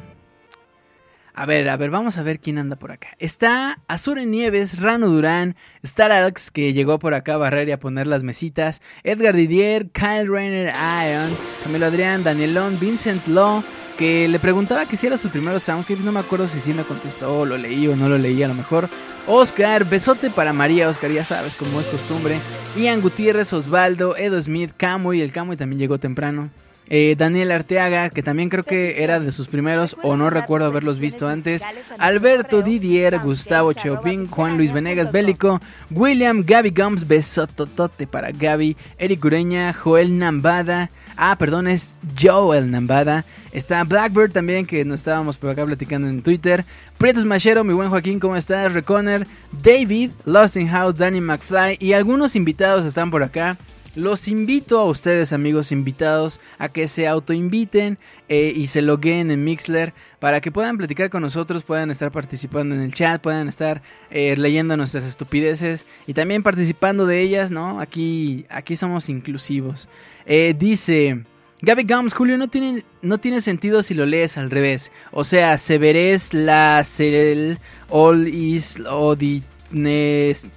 a 1.35 1.45
ver, 1.45 1.67
a 1.67 1.75
ver, 1.75 1.89
vamos 1.89 2.17
a 2.17 2.23
ver 2.23 2.39
quién 2.39 2.57
anda 2.57 2.77
por 2.77 2.93
acá. 2.93 3.09
Está 3.19 3.81
Azure 3.87 4.25
Nieves, 4.25 4.79
Rano 4.79 5.09
Durán, 5.09 5.57
Star 5.83 6.11
Alex, 6.11 6.49
que 6.49 6.71
llegó 6.71 6.97
por 6.97 7.13
acá 7.13 7.33
a 7.33 7.37
barrer 7.37 7.67
y 7.67 7.73
a 7.73 7.79
poner 7.79 8.07
las 8.07 8.23
mesitas, 8.23 8.81
Edgar 9.03 9.35
Didier, 9.35 9.89
Kyle 9.91 10.27
Rainer 10.27 10.67
Ion, 10.73 11.35
Camilo 11.63 11.87
Adrián, 11.87 12.23
Danielón, 12.23 12.79
Vincent 12.79 13.27
Law, 13.27 13.63
que 13.97 14.29
le 14.29 14.39
preguntaba 14.39 14.85
que 14.85 14.95
si 14.95 15.07
era 15.07 15.17
sus 15.17 15.31
primeros 15.31 15.63
soundscapes, 15.63 16.05
no 16.05 16.13
me 16.13 16.21
acuerdo 16.21 16.47
si 16.47 16.61
sí 16.61 16.73
me 16.73 16.83
contestó, 16.83 17.45
lo 17.45 17.57
leí 17.57 17.85
o 17.87 17.97
no 17.97 18.07
lo 18.07 18.17
leí 18.17 18.41
a 18.41 18.47
lo 18.47 18.53
mejor. 18.53 18.89
Oscar, 19.27 19.83
besote 19.85 20.29
para 20.29 20.53
María, 20.53 20.87
Oscar, 20.87 21.11
ya 21.11 21.25
sabes, 21.25 21.55
como 21.55 21.81
es 21.81 21.87
costumbre. 21.87 22.39
Ian 22.77 23.01
Gutiérrez, 23.01 23.51
Osvaldo, 23.51 24.15
Edo 24.15 24.41
Smith, 24.41 24.71
Camuy, 24.77 25.21
el 25.21 25.33
Camuy 25.33 25.57
también 25.57 25.79
llegó 25.79 25.97
temprano. 25.97 26.49
Eh, 26.87 27.15
Daniel 27.17 27.51
Arteaga, 27.51 28.09
que 28.09 28.21
también 28.21 28.49
creo 28.49 28.63
que 28.63 29.03
era 29.03 29.19
de 29.19 29.31
sus 29.31 29.47
primeros 29.47 29.97
o 30.03 30.15
no 30.15 30.29
recuerdo 30.29 30.67
haberlos 30.67 30.99
visto 30.99 31.27
antes. 31.27 31.63
Alberto 31.97 32.61
Didier, 32.61 33.19
Gustavo 33.19 33.73
Cheopin, 33.73 34.27
Juan 34.27 34.57
Luis 34.57 34.71
Venegas 34.71 35.11
Bélico, 35.11 35.59
William, 35.89 36.43
Gaby 36.45 36.69
Gums, 36.69 37.07
besototote 37.07 38.05
para 38.05 38.31
Gaby, 38.31 38.77
Eric 38.97 39.25
Ureña, 39.25 39.73
Joel 39.73 40.17
Nambada, 40.17 40.91
ah, 41.17 41.35
perdón, 41.37 41.67
es 41.67 41.93
Joel 42.19 42.69
Nambada, 42.69 43.25
Está 43.55 43.81
Blackbird 43.85 44.33
también, 44.33 44.65
que 44.65 44.83
nos 44.83 44.99
estábamos 44.99 45.37
por 45.37 45.49
acá 45.49 45.65
platicando 45.65 46.09
en 46.09 46.21
Twitter. 46.21 46.65
Prieto 46.97 47.25
Machero, 47.25 47.63
mi 47.63 47.73
buen 47.73 47.87
Joaquín, 47.87 48.19
¿cómo 48.19 48.35
estás? 48.35 48.73
Reconner, 48.73 49.25
David, 49.63 50.11
Lost 50.25 50.57
in 50.57 50.67
House, 50.67 50.97
Danny 50.97 51.21
McFly 51.21 51.77
y 51.79 51.93
algunos 51.93 52.35
invitados 52.35 52.83
están 52.83 53.09
por 53.09 53.23
acá. 53.23 53.57
Los 53.95 54.27
invito 54.27 54.77
a 54.79 54.85
ustedes, 54.85 55.31
amigos 55.31 55.71
invitados, 55.71 56.41
a 56.57 56.67
que 56.67 56.89
se 56.89 57.07
autoinviten 57.07 57.97
eh, 58.27 58.51
y 58.53 58.67
se 58.67 58.81
loguen 58.81 59.31
en 59.31 59.45
Mixler 59.45 59.93
para 60.19 60.41
que 60.41 60.51
puedan 60.51 60.77
platicar 60.77 61.09
con 61.09 61.21
nosotros, 61.21 61.63
puedan 61.63 61.91
estar 61.91 62.11
participando 62.11 62.75
en 62.75 62.81
el 62.81 62.93
chat, 62.93 63.21
puedan 63.21 63.47
estar 63.47 63.81
eh, 64.11 64.35
leyendo 64.35 64.75
nuestras 64.75 65.05
estupideces 65.05 65.87
y 66.07 66.13
también 66.13 66.43
participando 66.43 67.05
de 67.05 67.21
ellas, 67.21 67.51
¿no? 67.51 67.79
Aquí, 67.79 68.45
aquí 68.49 68.75
somos 68.75 69.07
inclusivos. 69.07 69.87
Eh, 70.25 70.53
dice. 70.57 71.23
Gaby 71.61 71.85
Gums, 71.85 72.13
Julio, 72.13 72.37
no 72.37 72.49
tiene, 72.49 72.83
no 73.01 73.17
tiene 73.17 73.39
sentido 73.39 73.81
si 73.81 73.93
lo 73.93 74.05
lees 74.05 74.37
al 74.37 74.51
revés. 74.51 74.91
O 75.11 75.23
sea, 75.23 75.57
Severes, 75.57 76.33
la, 76.33 76.83
Serel, 76.83 77.59
All 77.89 78.27
is, 78.27 78.77
Odines, 78.81 80.47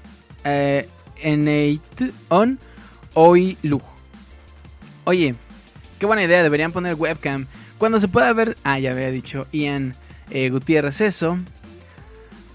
eh, 0.45 0.89
On, 2.29 2.59
Hoy, 3.21 3.59
Lug. 3.63 3.83
Oye, 5.03 5.35
qué 5.99 6.07
buena 6.07 6.23
idea, 6.23 6.41
deberían 6.45 6.71
poner 6.71 6.95
webcam. 6.95 7.47
Cuando 7.77 7.99
se 7.99 8.07
pueda 8.07 8.33
ver... 8.33 8.57
Ah, 8.63 8.79
ya 8.79 8.93
había 8.93 9.11
dicho 9.11 9.49
Ian 9.51 9.97
eh, 10.31 10.51
Gutiérrez 10.51 11.01
eso. 11.01 11.37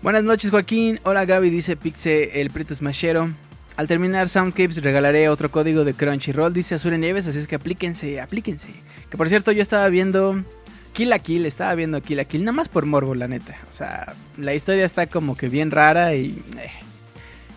Buenas 0.01 0.23
noches, 0.23 0.51
Joaquín. 0.51 1.01
Hola, 1.03 1.25
Gaby, 1.25 1.49
dice 1.49 1.75
Pixe, 1.75 2.39
el 2.39 2.49
Prieto 2.49 2.73
Smashero. 2.73 3.29
Al 3.75 3.89
terminar 3.89 4.29
Soundscapes 4.29 4.81
regalaré 4.81 5.27
otro 5.27 5.51
código 5.51 5.83
de 5.83 5.95
Crunchyroll, 5.95 6.53
dice 6.53 6.75
Azul 6.75 6.97
Nieves, 6.97 7.27
así 7.27 7.39
es 7.39 7.47
que 7.49 7.55
aplíquense, 7.55 8.21
aplíquense. 8.21 8.69
Que 9.09 9.17
por 9.17 9.27
cierto, 9.27 9.51
yo 9.51 9.61
estaba 9.61 9.89
viendo 9.89 10.45
Kill 10.93 11.09
la 11.09 11.19
Kill, 11.19 11.45
estaba 11.45 11.75
viendo 11.75 12.01
Kill 12.01 12.15
la 12.15 12.23
Kill, 12.23 12.45
nada 12.45 12.55
más 12.55 12.69
por 12.69 12.85
morbo, 12.85 13.15
la 13.15 13.27
neta. 13.27 13.57
O 13.69 13.73
sea, 13.73 14.13
la 14.37 14.53
historia 14.53 14.85
está 14.85 15.07
como 15.07 15.35
que 15.35 15.49
bien 15.49 15.71
rara 15.71 16.15
y... 16.15 16.41
Eh. 16.57 16.71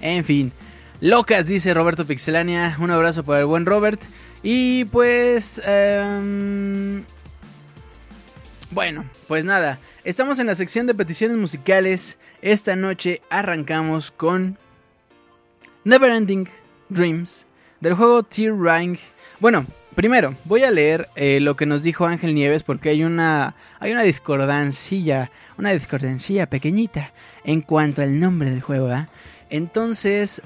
En 0.01 0.25
fin. 0.25 0.53
Locas, 1.01 1.47
dice 1.47 1.75
Roberto 1.75 2.07
Pixelania. 2.07 2.75
Un 2.81 2.91
abrazo 2.91 3.23
para 3.23 3.41
el 3.41 3.47
buen 3.47 3.67
Robert. 3.67 4.01
Y 4.43 4.87
pues... 4.87 5.61
Em, 5.67 7.05
bueno, 8.71 9.05
pues 9.29 9.45
nada. 9.45 9.79
Estamos 10.05 10.39
en 10.39 10.47
la 10.47 10.55
sección 10.55 10.87
de 10.87 10.95
peticiones 10.95 11.37
musicales. 11.37 12.19
Esta 12.41 12.77
noche 12.77 13.21
arrancamos 13.29 14.11
con 14.11 14.57
Neverending 15.85 16.49
Dreams 16.89 17.47
del 17.81 17.95
juego 17.95 18.23
Tear 18.23 18.55
Ring. 18.59 18.99
Bueno, 19.39 19.67
primero 19.95 20.35
voy 20.45 20.65
a 20.65 20.71
leer 20.71 21.11
eh, 21.15 21.41
lo 21.41 21.57
que 21.57 21.67
nos 21.67 21.83
dijo 21.83 22.07
Ángel 22.07 22.35
Nieves 22.35 22.63
porque 22.63 22.89
hay 22.89 23.05
una 23.05 23.55
hay 23.81 23.93
una 23.93 24.03
discordancia, 24.03 25.31
una 25.59 25.73
discordancia 25.73 26.47
pequeñita 26.49 27.13
en 27.45 27.61
cuanto 27.61 28.01
al 28.01 28.19
nombre 28.19 28.51
del 28.51 28.63
juego. 28.63 28.89
¿ah? 28.89 29.09
Entonces, 29.51 30.43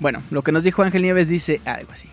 bueno, 0.00 0.22
lo 0.30 0.42
que 0.42 0.52
nos 0.52 0.64
dijo 0.64 0.82
Ángel 0.82 1.02
Nieves 1.02 1.28
dice 1.28 1.60
algo 1.64 1.92
así. 1.92 2.08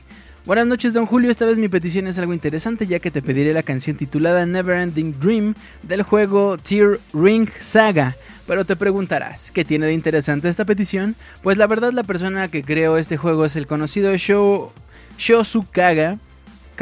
Buenas 0.46 0.68
noches, 0.68 0.94
don 0.94 1.08
Julio. 1.08 1.32
Esta 1.32 1.46
vez 1.46 1.58
mi 1.58 1.70
petición 1.70 2.06
es 2.06 2.20
algo 2.20 2.32
interesante, 2.32 2.86
ya 2.86 3.00
que 3.00 3.10
te 3.10 3.24
pediré 3.24 3.52
la 3.52 3.64
canción 3.64 3.98
titulada 3.98 4.46
Neverending 4.46 5.20
Dream 5.20 5.56
del 5.82 6.04
juego 6.04 6.58
Tear 6.60 7.00
Ring 7.14 7.50
Saga. 7.60 8.16
Pero 8.46 8.64
te 8.64 8.76
preguntarás, 8.76 9.50
¿qué 9.50 9.66
tiene 9.66 9.88
de 9.88 9.94
interesante 9.94 10.48
esta 10.48 10.66
petición? 10.66 11.16
Pues 11.42 11.58
la 11.58 11.66
verdad 11.66 11.94
la 11.94 12.04
persona 12.04 12.48
que 12.48 12.64
creó 12.64 13.00
este 13.00 13.18
juego 13.18 13.44
es 13.46 13.56
el 13.56 13.66
conocido 13.66 14.16
Sho. 14.16 14.72
Creo 15.18 16.20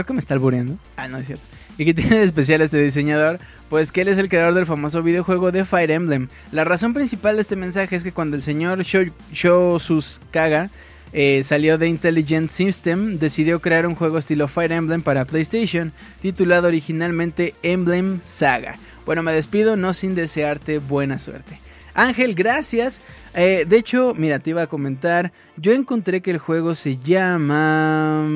que 0.06 0.14
me 0.14 0.20
está 0.20 0.34
albureando. 0.34 0.78
Ah, 0.98 1.08
no 1.08 1.18
es 1.20 1.28
cierto. 1.28 1.46
¿Y 1.78 1.86
qué 1.86 1.94
tiene 1.94 2.20
de 2.20 2.26
especial 2.26 2.62
este 2.62 2.80
diseñador? 2.80 3.40
Pues 3.74 3.92
que 3.92 4.02
él 4.02 4.08
es 4.08 4.20
el 4.20 4.30
creador 4.30 4.54
del 4.54 4.68
famoso 4.68 5.02
videojuego 5.02 5.52
de 5.52 5.66
Fire 5.66 5.90
Emblem. 5.90 6.28
La 6.52 6.64
razón 6.64 6.94
principal 6.94 7.38
de 7.38 7.42
este 7.42 7.56
mensaje 7.56 7.96
es 7.96 8.04
que 8.04 8.12
cuando 8.12 8.36
el 8.36 8.44
señor 8.44 8.84
Shosukaga 8.84 10.70
eh, 11.12 11.42
salió 11.42 11.80
de 11.80 11.88
Intelligent 11.88 12.52
System, 12.52 13.18
decidió 13.18 13.62
crear 13.62 13.88
un 13.88 13.96
juego 13.96 14.20
estilo 14.20 14.48
Fire 14.48 14.74
Emblem 14.74 15.02
para 15.02 15.26
PlayStation, 15.26 15.92
titulado 16.22 16.68
originalmente 16.68 17.56
Emblem 17.64 18.20
Saga. 18.24 18.76
Bueno, 19.08 19.24
me 19.24 19.34
despido, 19.34 19.76
no 19.76 19.94
sin 19.94 20.14
desearte 20.14 20.78
buena 20.78 21.18
suerte. 21.18 21.58
Ángel, 21.96 22.36
gracias. 22.36 23.02
Eh, 23.34 23.66
de 23.68 23.78
hecho, 23.78 24.14
mira, 24.16 24.38
te 24.38 24.52
iba 24.52 24.62
a 24.62 24.68
comentar. 24.68 25.32
Yo 25.58 25.72
encontré 25.72 26.22
que 26.22 26.30
el 26.30 26.38
juego 26.38 26.76
se 26.76 27.00
llama. 27.00 28.24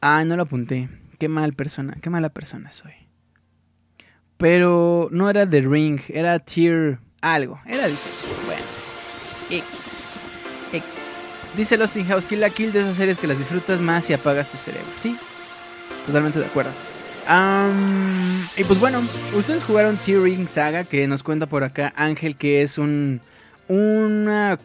Ah, 0.00 0.24
no 0.24 0.36
lo 0.36 0.44
apunté. 0.44 0.88
Qué 1.18 1.28
mal 1.28 1.52
persona, 1.52 1.96
qué 2.00 2.10
mala 2.10 2.28
persona 2.28 2.72
soy. 2.72 2.92
Pero 4.36 5.08
no 5.10 5.28
era 5.28 5.48
The 5.48 5.62
Ring, 5.62 6.00
era 6.08 6.38
Tier 6.38 7.00
algo. 7.20 7.60
Era. 7.66 7.88
Bueno. 8.46 8.62
X. 9.50 9.64
X. 10.72 10.86
Dice 11.56 11.76
Lost 11.76 11.96
House, 12.06 12.24
Kill 12.24 12.40
la 12.40 12.50
Kill 12.50 12.72
de 12.72 12.80
esas 12.80 12.96
series 12.96 13.18
que 13.18 13.26
las 13.26 13.38
disfrutas 13.38 13.80
más 13.80 14.08
y 14.10 14.12
apagas 14.12 14.48
tu 14.48 14.58
cerebro. 14.58 14.86
Sí, 14.96 15.16
totalmente 16.06 16.38
de 16.38 16.46
acuerdo. 16.46 16.70
y 18.56 18.64
pues 18.64 18.78
bueno, 18.78 19.02
ustedes 19.36 19.64
jugaron 19.64 19.96
T-Ring 19.96 20.46
Saga, 20.46 20.84
que 20.84 21.08
nos 21.08 21.22
cuenta 21.24 21.46
por 21.46 21.64
acá 21.64 21.92
Ángel, 21.96 22.36
que 22.36 22.62
es 22.62 22.78
un 22.78 23.20
una 23.66 24.58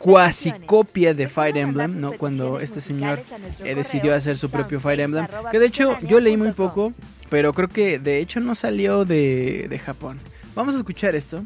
cuasi 0.00 0.50
copia 0.66 1.14
de 1.14 1.28
Fire 1.28 1.56
Emblem, 1.58 2.00
¿no? 2.00 2.12
Cuando 2.12 2.58
este 2.58 2.80
señor 2.80 3.20
eh, 3.60 3.74
decidió 3.74 4.14
hacer 4.14 4.38
su 4.38 4.50
propio 4.50 4.80
Fire 4.80 5.00
Emblem. 5.00 5.26
Que 5.52 5.58
de 5.58 5.66
hecho 5.66 5.96
yo 6.00 6.18
leí 6.18 6.36
muy 6.36 6.52
poco, 6.52 6.92
pero 7.28 7.52
creo 7.52 7.68
que 7.68 7.98
de 7.98 8.18
hecho 8.18 8.40
no 8.40 8.54
salió 8.54 9.04
de, 9.04 9.66
de 9.68 9.78
Japón. 9.78 10.18
Vamos 10.54 10.74
a 10.74 10.78
escuchar 10.78 11.14
esto, 11.14 11.44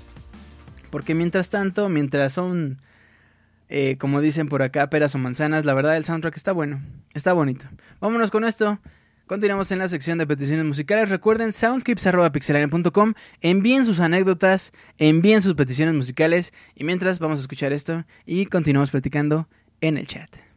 porque 0.91 1.15
mientras 1.15 1.51
tanto, 1.51 1.89
mientras 1.89 2.33
son 2.33 2.79
eh, 3.69 3.97
como 3.99 4.21
dicen 4.21 4.49
por 4.49 4.63
acá, 4.63 4.89
peras 4.89 5.15
o 5.15 5.19
manzanas. 5.19 5.65
La 5.65 5.75
verdad, 5.75 5.97
el 5.97 6.05
soundtrack 6.05 6.37
está 6.37 6.53
bueno, 6.53 6.81
está 7.13 7.33
bonito. 7.33 7.67
Vámonos 8.01 8.31
con 8.31 8.45
esto. 8.45 8.79
Continuamos 9.27 9.73
en 9.73 9.79
la 9.79 9.89
sección 9.89 10.19
de 10.19 10.27
peticiones 10.27 10.67
musicales. 10.67 11.09
Recuerden 11.09 11.53
soundscapes.pixelania.com. 11.53 13.15
Envíen 13.41 13.87
sus 13.87 14.01
anécdotas, 14.01 14.73
envíen 14.99 15.41
sus 15.41 15.55
peticiones 15.55 15.95
musicales. 15.95 16.53
Y 16.75 16.85
mientras 16.85 17.19
vamos 17.19 17.39
a 17.39 17.43
escuchar 17.43 17.73
esto 17.73 18.05
y 18.27 18.45
continuamos 18.45 18.91
platicando 18.91 19.49
en 19.81 19.97
el 19.97 20.07
chat. 20.07 20.54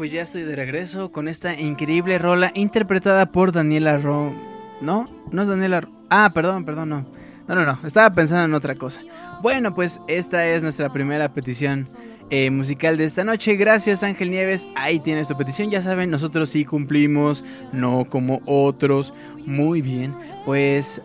Pues 0.00 0.12
ya 0.12 0.22
estoy 0.22 0.44
de 0.44 0.56
regreso 0.56 1.12
con 1.12 1.28
esta 1.28 1.60
increíble 1.60 2.16
rola 2.16 2.52
interpretada 2.54 3.26
por 3.26 3.52
Daniela 3.52 3.98
Ro... 3.98 4.32
¿No? 4.80 5.10
No 5.30 5.42
es 5.42 5.48
Daniela... 5.48 5.86
Ah, 6.08 6.30
perdón, 6.32 6.64
perdón, 6.64 6.88
no. 6.88 7.06
No, 7.46 7.54
no, 7.54 7.66
no. 7.66 7.78
Estaba 7.86 8.14
pensando 8.14 8.46
en 8.46 8.54
otra 8.54 8.76
cosa. 8.76 9.02
Bueno, 9.42 9.74
pues 9.74 10.00
esta 10.08 10.46
es 10.46 10.62
nuestra 10.62 10.90
primera 10.90 11.34
petición 11.34 11.86
eh, 12.30 12.50
musical 12.50 12.96
de 12.96 13.04
esta 13.04 13.24
noche. 13.24 13.56
Gracias 13.56 14.02
Ángel 14.02 14.30
Nieves. 14.30 14.68
Ahí 14.74 15.00
tienes 15.00 15.28
tu 15.28 15.36
petición. 15.36 15.70
Ya 15.70 15.82
saben, 15.82 16.08
nosotros 16.08 16.48
sí 16.48 16.64
cumplimos, 16.64 17.44
no 17.74 18.06
como 18.08 18.40
otros. 18.46 19.12
Muy 19.44 19.82
bien. 19.82 20.14
Pues... 20.46 21.02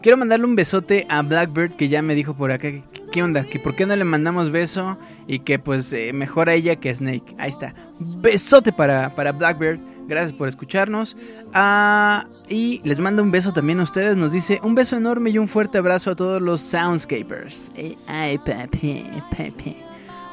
quiero 0.00 0.16
mandarle 0.16 0.46
un 0.46 0.54
besote 0.54 1.06
a 1.10 1.20
Blackbird 1.20 1.72
que 1.72 1.90
ya 1.90 2.00
me 2.00 2.14
dijo 2.14 2.32
por 2.32 2.50
acá. 2.50 2.70
¿Qué 3.12 3.22
onda? 3.22 3.44
Que 3.44 3.58
por 3.58 3.76
qué 3.76 3.84
no 3.84 3.94
le 3.94 4.04
mandamos 4.04 4.50
beso 4.50 4.96
y 5.28 5.40
que 5.40 5.58
pues 5.60 5.92
eh, 5.92 6.12
mejor 6.12 6.48
a 6.48 6.54
ella 6.54 6.76
que 6.76 6.90
a 6.90 6.94
Snake. 6.94 7.36
Ahí 7.38 7.50
está. 7.50 7.74
Besote 8.16 8.72
para, 8.72 9.14
para. 9.14 9.32
Gracias 9.32 10.32
por 10.32 10.48
escucharnos. 10.48 11.16
Ah, 11.52 12.26
y 12.48 12.80
les 12.82 12.98
mando 12.98 13.22
un 13.22 13.30
beso 13.30 13.52
también 13.52 13.78
a 13.78 13.82
ustedes. 13.82 14.16
Nos 14.16 14.32
dice 14.32 14.58
un 14.62 14.74
beso 14.74 14.96
enorme 14.96 15.28
y 15.30 15.38
un 15.38 15.46
fuerte 15.46 15.78
abrazo 15.78 16.12
a 16.12 16.16
todos 16.16 16.40
los 16.40 16.62
Soundscapers. 16.62 17.70
Eh, 17.76 17.96
ay. 18.08 18.40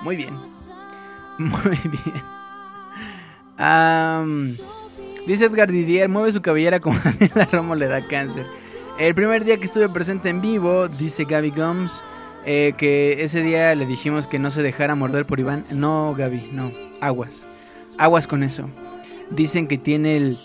Muy 0.01 0.15
bien. 0.15 0.33
Muy 1.37 1.79
bien. 1.83 2.23
Dice 5.27 5.45
Edgar 5.45 5.71
Didier, 5.71 6.07
mueve 6.07 6.31
su 6.31 6.41
cabellera 6.41 6.79
como 6.79 6.97
Daniela 7.03 7.45
Romo 7.51 7.75
le 7.75 7.87
da 7.87 8.07
cáncer. 8.07 8.45
El 8.97 9.13
primer 9.13 9.43
día 9.43 9.57
que 9.57 9.65
estuve 9.65 9.89
presente 9.89 10.29
en 10.29 10.39
vivo, 10.39 10.87
dice 10.87 11.25
Gaby 11.25 11.49
Gums, 11.49 12.01
Eh, 12.45 12.73
que 12.77 13.23
ese 13.23 13.41
día 13.41 13.73
le 13.73 13.85
dijimos 13.87 14.27
que 14.27 14.37
no 14.37 14.51
se 14.51 14.61
dejara 14.61 14.93
morder 14.95 15.25
por 15.25 15.39
Iván. 15.39 15.63
No, 15.71 16.13
Gaby, 16.15 16.49
no. 16.53 16.71
Aguas. 17.01 17.45
Aguas 17.97 18.27
con 18.27 18.43
eso. 18.43 18.69
Dicen 19.31 19.67
que 19.67 19.77
tiene 19.79 20.17
el 20.17 20.37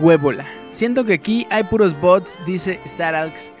huébola. 0.00 0.44
Siento 0.70 1.04
que 1.04 1.12
aquí 1.14 1.46
hay 1.50 1.62
puros 1.64 1.98
bots, 2.00 2.38
dice 2.46 2.80
Staralx. 2.86 3.52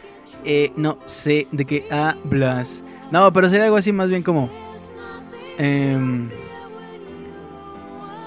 Eh, 0.44 0.72
no 0.76 0.98
sé 1.06 1.46
de 1.52 1.64
qué 1.64 1.86
hablas. 1.90 2.82
No, 3.12 3.32
pero 3.32 3.48
sería 3.48 3.66
algo 3.66 3.76
así 3.76 3.92
más 3.92 4.10
bien 4.10 4.22
como... 4.24 4.50
em, 5.58 6.28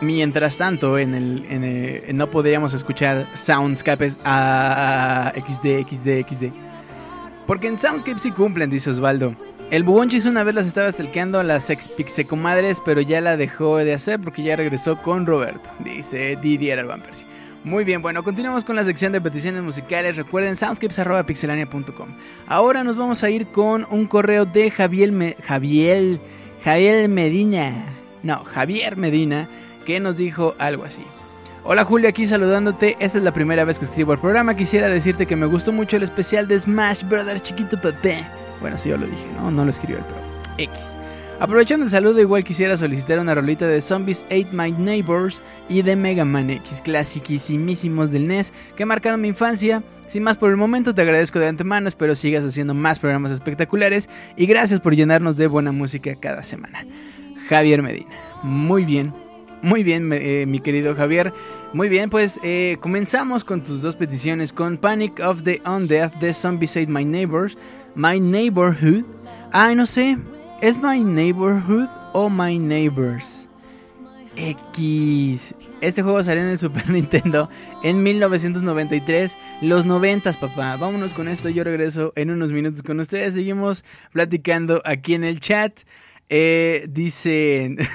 mientras 0.01 0.58
tanto, 0.58 0.97
en 0.97 1.13
el, 1.13 1.45
en 1.49 1.63
el- 1.63 2.15
no 2.17 2.27
podríamos 2.27 2.73
escuchar 2.73 3.25
soundscapes 3.34 4.19
a 4.23 5.34
XD, 5.36 5.82
XD, 5.89 6.21
XD. 6.27 6.53
Porque 7.45 7.67
en 7.67 7.80
Soundscape 7.80 8.19
sí 8.19 8.32
cumplen, 8.32 8.69
dice 8.69 8.89
Osvaldo. 8.89 9.34
El 9.69 9.84
Bubonchis 9.84 10.25
una 10.25 10.43
vez 10.43 10.56
las 10.56 10.65
estaba 10.67 10.89
stalkeando 10.91 11.39
a 11.39 11.43
las 11.43 11.69
ex 11.69 11.89
pixecomadres, 11.89 12.82
pero 12.86 13.01
ya 13.01 13.19
la 13.19 13.36
dejó 13.36 13.77
de 13.77 13.93
hacer 13.93 14.19
porque 14.19 14.41
ya 14.43 14.56
regresó 14.56 15.01
con 15.01 15.25
Roberto, 15.25 15.69
dice 15.80 16.38
Didier 16.41 16.80
Alban. 16.80 17.03
Muy 17.65 17.84
bien, 17.84 18.01
bueno, 18.01 18.23
continuamos 18.23 18.63
con 18.63 18.77
la 18.77 18.86
sección 18.86 19.12
de 19.12 19.19
peticiones 19.19 19.62
musicales. 19.62 20.15
Recuerden 20.15 20.56
soundscapes.pixelania.com. 20.56 22.08
Ahora 22.47 22.86
nos 22.86 22.95
vamos 22.95 23.23
a 23.23 23.30
ir 23.30 23.47
con 23.47 23.86
un 23.89 24.08
correo 24.08 24.45
de 24.45 24.71
Javier, 24.71 25.12
Me- 25.12 25.36
Javier, 25.43 26.21
Javier 26.63 27.10
Medina. 27.10 27.73
No, 28.23 28.45
Javier 28.45 28.95
Medina, 28.95 29.49
que 29.86 29.99
nos 29.99 30.15
dijo 30.15 30.56
algo 30.60 30.86
así. 30.86 31.01
Hola 31.65 31.84
Julio, 31.84 32.08
aquí 32.08 32.25
saludándote. 32.25 32.95
Esta 33.01 33.17
es 33.17 33.23
la 33.25 33.34
primera 33.34 33.65
vez 33.65 33.80
que 33.80 33.86
escribo 33.86 34.13
al 34.13 34.21
programa. 34.21 34.56
Quisiera 34.56 34.88
decirte 34.88 35.25
que 35.25 35.36
me 35.36 35.45
gustó 35.45 35.73
mucho 35.73 35.97
el 35.97 36.03
especial 36.03 36.47
de 36.47 36.58
Smash 36.58 37.03
Brothers 37.03 37.43
Chiquito 37.43 37.82
Pepe. 37.82 38.25
Bueno, 38.61 38.77
sí, 38.77 38.89
yo 38.89 38.97
lo 38.97 39.05
dije, 39.05 39.25
¿no? 39.35 39.51
No 39.51 39.63
lo 39.63 39.69
escribió 39.69 39.97
el 39.97 40.03
pro. 40.05 40.17
X. 40.57 40.97
Aprovechando 41.39 41.85
el 41.85 41.91
saludo, 41.91 42.19
igual 42.19 42.43
quisiera 42.43 42.75
solicitar 42.77 43.19
una 43.19 43.35
rolita 43.35 43.67
de 43.67 43.79
Zombies 43.79 44.23
Ate 44.25 44.47
My 44.53 44.71
Neighbors 44.71 45.43
y 45.69 45.83
de 45.83 45.95
Mega 45.95 46.25
Man 46.25 46.49
X, 46.49 46.81
clasiquísimísimos 46.81 48.09
del 48.11 48.27
NES, 48.27 48.53
que 48.75 48.85
marcaron 48.85 49.21
mi 49.21 49.27
infancia. 49.27 49.83
Sin 50.07 50.23
más 50.23 50.37
por 50.37 50.49
el 50.49 50.57
momento, 50.57 50.95
te 50.95 51.01
agradezco 51.01 51.37
de 51.37 51.47
antemano, 51.47 51.87
espero 51.87 52.15
sigas 52.15 52.43
haciendo 52.43 52.73
más 52.73 52.97
programas 52.97 53.31
espectaculares 53.31 54.09
y 54.35 54.47
gracias 54.47 54.79
por 54.79 54.95
llenarnos 54.95 55.37
de 55.37 55.45
buena 55.45 55.71
música 55.71 56.15
cada 56.15 56.41
semana. 56.41 56.85
Javier 57.49 57.83
Medina. 57.83 58.09
Muy 58.41 58.83
bien, 58.83 59.13
muy 59.61 59.83
bien, 59.83 60.09
eh, 60.13 60.45
mi 60.47 60.59
querido 60.59 60.95
Javier. 60.95 61.31
Muy 61.73 61.89
bien, 61.89 62.09
pues 62.09 62.39
eh, 62.43 62.77
comenzamos 62.79 63.43
con 63.43 63.61
tus 63.61 63.81
dos 63.81 63.95
peticiones 63.95 64.53
con 64.53 64.77
Panic 64.77 65.19
of 65.19 65.43
the 65.43 65.61
Undead 65.65 66.13
de 66.13 66.33
Zombies 66.33 66.77
Ate 66.77 66.87
My 66.87 67.03
Neighbors, 67.03 67.57
My 67.97 68.19
Neighborhood. 68.19 69.03
Ay, 69.51 69.75
no 69.75 69.88
sé, 69.88 70.19
¿es 70.62 70.77
My 70.77 71.03
Neighborhood 71.03 71.88
o 72.13 72.29
My 72.29 72.60
Neighbors? 72.60 73.47
X. 74.36 75.55
Este 75.81 76.03
juego 76.03 76.21
salió 76.21 76.43
en 76.43 76.49
el 76.49 76.60
Super 76.60 76.88
Nintendo 76.91 77.49
en 77.83 78.03
1993, 78.03 79.36
los 79.62 79.88
90, 79.88 80.31
papá. 80.33 80.77
Vámonos 80.77 81.13
con 81.13 81.27
esto, 81.27 81.49
yo 81.49 81.63
regreso 81.63 82.13
en 82.15 82.29
unos 82.29 82.51
minutos 82.51 82.83
con 82.83 82.99
ustedes. 82.99 83.33
Seguimos 83.33 83.83
platicando 84.12 84.79
aquí 84.86 85.15
en 85.15 85.23
el 85.23 85.39
chat. 85.39 85.79
Eh, 86.29 86.86
dicen... 86.89 87.77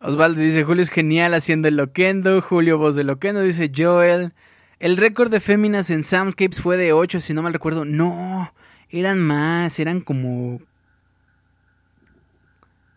Osvaldo 0.00 0.40
dice, 0.40 0.64
Julio 0.64 0.82
es 0.82 0.90
genial 0.90 1.34
haciendo 1.34 1.68
el 1.68 1.76
loquendo. 1.76 2.40
Julio, 2.42 2.76
voz 2.78 2.96
de 2.96 3.04
loquendo, 3.04 3.40
dice 3.40 3.70
Joel. 3.74 4.32
El 4.80 4.96
récord 4.96 5.30
de 5.30 5.40
féminas 5.40 5.90
en 5.90 6.04
Soundscapes 6.04 6.60
fue 6.60 6.76
de 6.76 6.92
8, 6.92 7.20
si 7.20 7.34
no 7.34 7.42
mal 7.42 7.52
recuerdo. 7.52 7.84
No, 7.84 8.52
eran 8.90 9.18
más, 9.18 9.78
eran 9.78 10.00
como... 10.00 10.60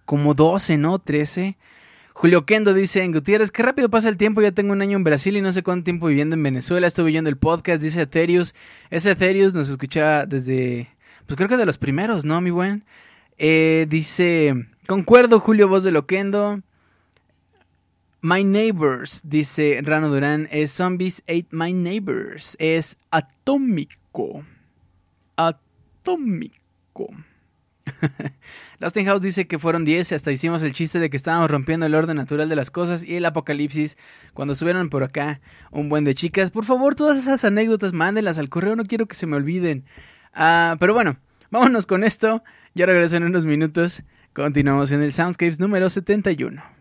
Como 0.06 0.34
12, 0.34 0.78
¿no? 0.78 1.00
13. 1.00 1.58
Julio 2.13 2.46
Kendo 2.46 2.74
dice 2.74 3.02
en 3.02 3.13
Gutiérrez, 3.13 3.52
qué 3.52 3.63
rápido 3.63 3.89
pasa 3.89 4.10
el 4.10 4.17
tiempo, 4.17 4.41
ya 4.41 4.52
tengo 4.52 4.74
un 4.74 4.82
año 4.82 4.98
en 4.98 5.04
Brasil 5.04 5.38
y 5.38 5.41
no 5.41 5.51
sé 5.51 5.64
cuánto 5.64 5.86
tiempo 5.86 6.08
viviendo 6.08 6.36
en 6.36 6.43
Venezuela, 6.43 6.86
estuve 6.86 7.10
viendo 7.10 7.30
el 7.30 7.38
podcast, 7.38 7.82
dice 7.82 8.01
Ethereus, 8.01 8.53
ese 8.89 9.12
Ethereus 9.12 9.53
nos 9.53 9.70
escucha 9.70 10.26
desde, 10.26 10.89
pues 11.26 11.38
creo 11.38 11.47
que 11.49 11.58
de 11.58 11.66
los 11.66 11.78
primeros, 11.78 12.26
¿no, 12.26 12.41
mi 12.41 12.51
buen? 12.51 12.84
Eh, 13.38 13.88
dice, 13.89 14.68
concuerdo 14.86 15.39
Julio, 15.39 15.68
voz 15.68 15.84
de 15.84 15.91
Loquendo. 15.91 16.62
My 18.24 18.43
Neighbors, 18.43 19.22
dice 19.24 19.82
Rano 19.84 20.09
Durán, 20.09 20.47
es 20.51 20.72
Zombies 20.72 21.24
Ate 21.24 21.47
My 21.49 21.74
Neighbors, 21.74 22.55
es 22.59 22.99
atómico, 23.09 24.45
atómico. 25.36 27.09
Lost 28.80 28.97
in 28.97 29.07
House 29.07 29.24
dice 29.24 29.47
que 29.47 29.57
fueron 29.57 29.86
10 29.86 30.11
y 30.11 30.15
hasta 30.15 30.32
hicimos 30.32 30.61
el 30.61 30.72
chiste 30.72 30.99
de 30.99 31.09
que 31.09 31.17
estábamos 31.17 31.49
rompiendo 31.49 31.88
el 31.88 31.95
orden 31.95 32.17
natural 32.17 32.47
de 32.47 32.55
las 32.55 32.69
cosas 32.69 33.03
y 33.03 33.15
el 33.15 33.26
apocalipsis 33.26 33.97
cuando 34.36 34.53
estuvieron 34.53 34.91
por 34.91 35.01
acá 35.01 35.41
un 35.72 35.89
buen 35.89 36.03
de 36.03 36.13
chicas. 36.13 36.51
Por 36.51 36.65
favor, 36.65 36.93
todas 36.93 37.17
esas 37.17 37.43
anécdotas 37.43 37.91
mándenlas 37.91 38.38
al 38.38 38.49
correo, 38.49 38.76
no 38.76 38.86
quiero 38.86 39.07
que 39.07 39.15
se 39.15 39.26
me 39.26 39.36
olviden. 39.36 39.84
Ah, 40.32 40.78
pero 40.80 40.93
bueno, 40.93 41.17
vámonos 41.49 41.88
con 41.88 42.03
esto. 42.03 42.43
Ya 42.76 42.86
regreso 42.86 43.15
en 43.15 43.24
unos 43.24 43.45
minutos. 43.45 44.03
Continuamos 44.34 44.91
en 44.91 45.01
el 45.01 45.11
Soundscapes 45.11 45.59
número 45.59 45.89
71. 45.89 46.80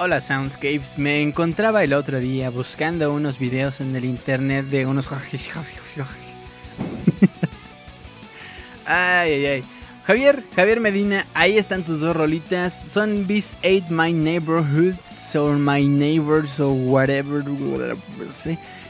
Hola 0.00 0.20
Soundscapes, 0.20 0.96
me 0.96 1.20
encontraba 1.22 1.82
el 1.82 1.92
otro 1.92 2.20
día 2.20 2.50
buscando 2.50 3.12
unos 3.12 3.40
videos 3.40 3.80
en 3.80 3.96
el 3.96 4.04
internet 4.04 4.66
de 4.66 4.86
unos... 4.86 5.10
ay, 8.86 9.32
ay, 9.32 9.46
ay. 9.46 9.64
Javier, 10.06 10.44
Javier 10.54 10.78
Medina, 10.78 11.26
ahí 11.34 11.58
están 11.58 11.82
tus 11.82 11.98
dos 11.98 12.14
rolitas. 12.14 12.80
Son 12.80 13.26
Beast 13.26 13.58
8 13.64 13.86
My 13.90 14.12
Neighborhoods 14.12 15.34
or 15.34 15.56
My 15.56 15.84
Neighbors 15.84 16.60
or 16.60 16.70
whatever. 16.70 17.42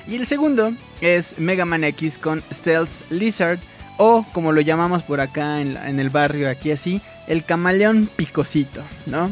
Y 0.07 0.15
el 0.15 0.27
segundo 0.27 0.75
es 1.01 1.39
Mega 1.39 1.65
Man 1.65 1.85
X 1.85 2.19
con 2.19 2.43
Stealth 2.53 2.91
Lizard 3.09 3.61
o 3.97 4.27
como 4.35 4.53
lo 4.53 4.61
llamamos 4.61 5.05
por 5.05 5.23
acá 5.23 5.63
en, 5.63 5.79
en 5.79 6.01
el 6.01 6.11
barrio, 6.11 6.51
aquí 6.51 6.71
así, 6.71 7.01
el 7.27 7.45
camaleón 7.45 8.11
picosito, 8.15 8.83
¿no? 9.07 9.31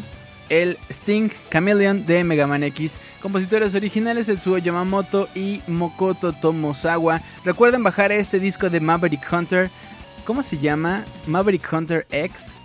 El 0.49 0.79
Sting 0.91 1.31
Chameleon 1.51 2.07
de 2.07 2.25
Mega 2.25 2.47
Man 2.47 2.63
X. 2.63 2.99
Compositores 3.21 3.75
originales 3.75 4.29
Etsuo 4.29 4.59
Yamamoto 4.59 5.29
y 5.35 5.63
Mokoto 5.67 6.33
Tomosawa. 6.33 7.23
Recuerden 7.45 7.83
bajar 7.83 8.13
este 8.13 8.39
disco 8.39 8.71
de 8.71 8.81
Maverick 8.81 9.27
Hunter. 9.33 9.71
¿Cómo 10.25 10.43
se 10.43 10.59
llama? 10.59 11.05
Maverick 11.27 11.73
Hunter 11.73 12.07
X. 12.11 12.61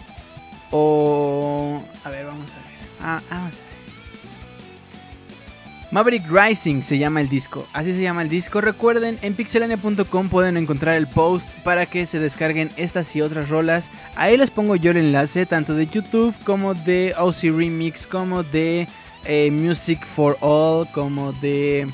O... 0.72 1.84
A 2.04 2.10
ver, 2.10 2.26
vamos 2.26 2.52
a 2.54 2.56
ver. 2.56 2.66
Ah, 3.02 3.22
vamos 3.30 3.60
a 3.60 3.76
ver. 3.76 3.81
Maverick 5.92 6.24
Rising 6.32 6.84
se 6.84 6.98
llama 6.98 7.20
el 7.20 7.28
disco. 7.28 7.68
Así 7.74 7.92
se 7.92 8.02
llama 8.02 8.22
el 8.22 8.30
disco. 8.30 8.62
Recuerden, 8.62 9.20
en 9.22 9.34
pixelania.com 9.34 10.30
pueden 10.30 10.56
encontrar 10.56 10.96
el 10.96 11.06
post 11.06 11.50
para 11.66 11.86
que 11.86 12.06
se 12.06 12.18
descarguen 12.18 12.70
estas 12.78 13.14
y 13.14 13.22
otras 13.22 13.50
rolas. 13.50 13.92
Ahí 14.16 14.38
les 14.38 14.52
pongo 14.52 14.78
yo 14.78 14.92
el 14.92 14.98
enlace 14.98 15.46
tanto 15.46 15.74
de 15.74 15.88
YouTube 15.88 16.34
como 16.46 16.74
de 16.74 17.14
OC 17.18 17.56
Remix, 17.58 18.08
como 18.08 18.42
de 18.42 18.88
eh, 19.26 19.52
Music 19.52 20.06
for 20.06 20.38
All, 20.40 20.88
como 20.94 21.34
de 21.34 21.88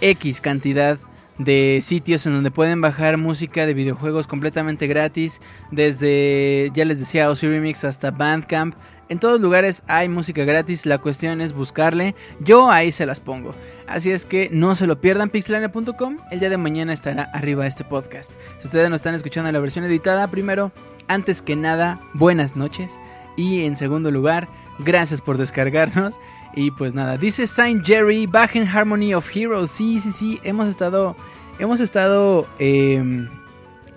X 0.00 0.40
cantidad 0.40 0.96
de 1.38 1.80
sitios 1.82 2.24
en 2.26 2.32
donde 2.32 2.50
pueden 2.50 2.80
bajar 2.80 3.18
música 3.18 3.66
de 3.66 3.74
videojuegos 3.74 4.26
completamente 4.26 4.86
gratis. 4.86 5.40
Desde, 5.70 6.70
ya 6.74 6.84
les 6.84 6.98
decía, 6.98 7.30
OC 7.30 7.42
Remix 7.42 7.84
hasta 7.84 8.10
Bandcamp. 8.10 8.74
En 9.08 9.20
todos 9.20 9.40
lugares 9.40 9.84
hay 9.86 10.08
música 10.08 10.44
gratis, 10.44 10.84
la 10.84 10.98
cuestión 10.98 11.40
es 11.40 11.52
buscarle. 11.52 12.16
Yo 12.40 12.70
ahí 12.70 12.90
se 12.90 13.06
las 13.06 13.20
pongo. 13.20 13.54
Así 13.86 14.10
es 14.10 14.26
que 14.26 14.48
no 14.50 14.74
se 14.74 14.88
lo 14.88 15.00
pierdan, 15.00 15.30
pixelania.com. 15.30 16.16
El 16.32 16.40
día 16.40 16.50
de 16.50 16.56
mañana 16.56 16.92
estará 16.92 17.24
arriba 17.32 17.68
este 17.68 17.84
podcast. 17.84 18.32
Si 18.58 18.66
ustedes 18.66 18.90
nos 18.90 18.98
están 18.98 19.14
escuchando 19.14 19.50
la 19.52 19.60
versión 19.60 19.84
editada, 19.84 20.28
primero, 20.28 20.72
antes 21.06 21.40
que 21.40 21.54
nada, 21.54 22.00
buenas 22.14 22.56
noches. 22.56 22.98
Y 23.36 23.64
en 23.64 23.76
segundo 23.76 24.10
lugar, 24.10 24.48
gracias 24.80 25.20
por 25.20 25.38
descargarnos. 25.38 26.18
Y 26.56 26.72
pues 26.72 26.94
nada, 26.94 27.16
dice 27.16 27.46
Saint 27.46 27.86
Jerry, 27.86 28.26
bajen 28.26 28.66
Harmony 28.66 29.14
of 29.14 29.30
Heroes. 29.34 29.70
Sí, 29.70 30.00
sí, 30.00 30.10
sí, 30.10 30.40
hemos 30.42 30.66
estado, 30.66 31.14
hemos 31.60 31.80
estado 31.80 32.48
eh, 32.58 33.28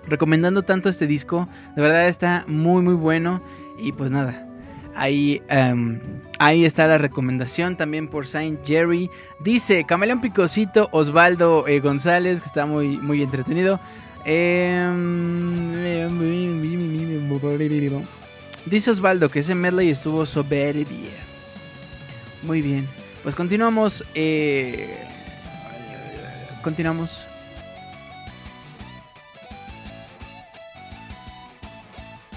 recomendando 0.06 0.62
tanto 0.62 0.88
este 0.88 1.08
disco. 1.08 1.48
De 1.74 1.82
verdad 1.82 2.06
está 2.06 2.44
muy, 2.46 2.82
muy 2.82 2.94
bueno. 2.94 3.42
Y 3.78 3.92
pues 3.92 4.10
nada, 4.10 4.46
Ahí, 4.94 5.40
em, 5.48 6.00
ahí 6.38 6.64
está 6.64 6.86
la 6.86 6.98
recomendación 6.98 7.76
también 7.76 8.08
por 8.08 8.26
Saint 8.26 8.64
Jerry. 8.66 9.10
Dice 9.38 9.84
Camaleón 9.84 10.20
Picosito, 10.20 10.88
Osvaldo 10.92 11.66
eh, 11.68 11.80
González, 11.80 12.40
que 12.40 12.46
está 12.46 12.66
muy, 12.66 12.98
muy 12.98 13.22
entretenido. 13.22 13.80
Em, 14.24 15.72
dice 18.66 18.90
Osvaldo 18.90 19.30
que 19.30 19.38
ese 19.38 19.54
medley 19.54 19.90
estuvo 19.90 20.26
soberbia. 20.26 20.86
Muy 22.42 22.62
bien. 22.62 22.88
Pues 23.22 23.34
continuamos. 23.34 24.04
eh, 24.14 25.06
continuamos. 26.62 27.29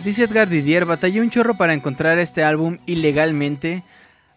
Dice 0.03 0.23
Edgar 0.25 0.49
Didier, 0.49 0.83
batallé 0.83 1.21
un 1.21 1.29
chorro 1.29 1.55
para 1.55 1.73
encontrar 1.73 2.19
este 2.19 2.43
álbum 2.43 2.77
ilegalmente. 2.85 3.85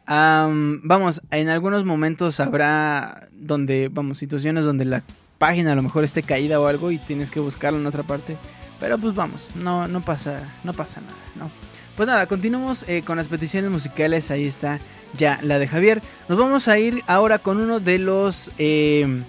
Am, 0.07 0.81
vamos, 0.85 1.23
en 1.33 1.49
algunos 1.49 1.85
momentos 1.85 2.39
habrá 2.39 3.27
donde, 3.33 3.89
vamos, 3.91 4.19
situaciones 4.19 4.63
donde 4.63 4.85
la 4.85 5.03
página 5.39 5.73
a 5.73 5.75
lo 5.75 5.83
mejor 5.83 6.05
esté 6.05 6.23
caída 6.23 6.61
o 6.61 6.69
algo 6.69 6.93
y 6.93 6.99
tienes 6.99 7.33
que 7.33 7.41
buscarlo 7.41 7.81
en 7.81 7.87
otra 7.87 8.05
parte. 8.05 8.37
Pero 8.79 8.97
pues 8.97 9.17
vamos, 9.17 9.49
no, 9.57 9.89
no 9.89 10.03
pasa, 10.03 10.41
no 10.63 10.73
pasa 10.73 11.01
nada, 11.01 11.17
¿no? 11.35 11.51
Pues 11.97 12.09
nada, 12.09 12.27
continuamos 12.27 12.85
eh, 12.87 13.03
con 13.05 13.17
las 13.17 13.27
peticiones 13.27 13.69
musicales. 13.69 14.31
Ahí 14.31 14.47
está 14.47 14.79
ya 15.19 15.41
la 15.43 15.59
de 15.59 15.67
Javier. 15.67 16.01
Nos 16.29 16.39
vamos 16.39 16.69
a 16.69 16.79
ir 16.79 17.03
ahora 17.09 17.41
con 17.41 17.59
uno 17.59 17.81
de 17.81 17.99
los, 17.99 18.53
eh, 18.59 19.25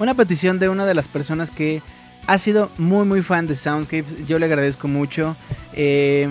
una 0.00 0.14
petición 0.14 0.58
de 0.58 0.68
una 0.68 0.84
de 0.84 0.94
las 0.94 1.06
personas 1.06 1.52
que 1.52 1.80
ha 2.26 2.38
sido 2.38 2.70
muy 2.78 3.04
muy 3.04 3.22
fan 3.22 3.46
de 3.46 3.54
Soundscapes. 3.56 4.26
Yo 4.26 4.38
le 4.38 4.46
agradezco 4.46 4.88
mucho. 4.88 5.36
Eh, 5.72 6.28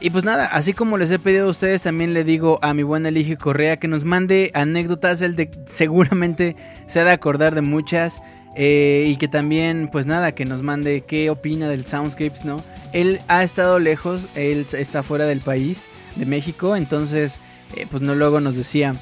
y 0.00 0.10
pues 0.10 0.24
nada, 0.24 0.46
así 0.46 0.74
como 0.74 0.98
les 0.98 1.10
he 1.10 1.18
pedido 1.18 1.46
a 1.46 1.50
ustedes, 1.50 1.82
también 1.82 2.12
le 2.12 2.24
digo 2.24 2.58
a 2.62 2.74
mi 2.74 2.82
buen 2.82 3.06
Elige 3.06 3.36
Correa 3.36 3.78
que 3.78 3.88
nos 3.88 4.04
mande 4.04 4.50
anécdotas. 4.54 5.22
Él 5.22 5.34
de, 5.36 5.50
seguramente 5.66 6.56
se 6.86 7.00
ha 7.00 7.04
de 7.04 7.12
acordar 7.12 7.54
de 7.54 7.62
muchas. 7.62 8.20
eh, 8.56 9.06
y 9.08 9.16
que 9.16 9.28
también, 9.28 9.88
pues 9.90 10.06
nada, 10.06 10.32
que 10.32 10.44
nos 10.44 10.62
mande 10.62 11.02
qué 11.02 11.30
opina 11.30 11.68
del 11.68 11.86
Soundscapes, 11.86 12.44
¿no? 12.44 12.62
Él 12.92 13.20
ha 13.28 13.42
estado 13.42 13.78
lejos, 13.78 14.28
él 14.36 14.66
está 14.72 15.02
fuera 15.02 15.26
del 15.26 15.40
país, 15.40 15.86
de 16.14 16.26
México, 16.26 16.76
entonces, 16.76 17.40
eh, 17.76 17.86
pues 17.90 18.02
no 18.02 18.14
luego 18.14 18.40
nos 18.40 18.56
decía 18.56 18.94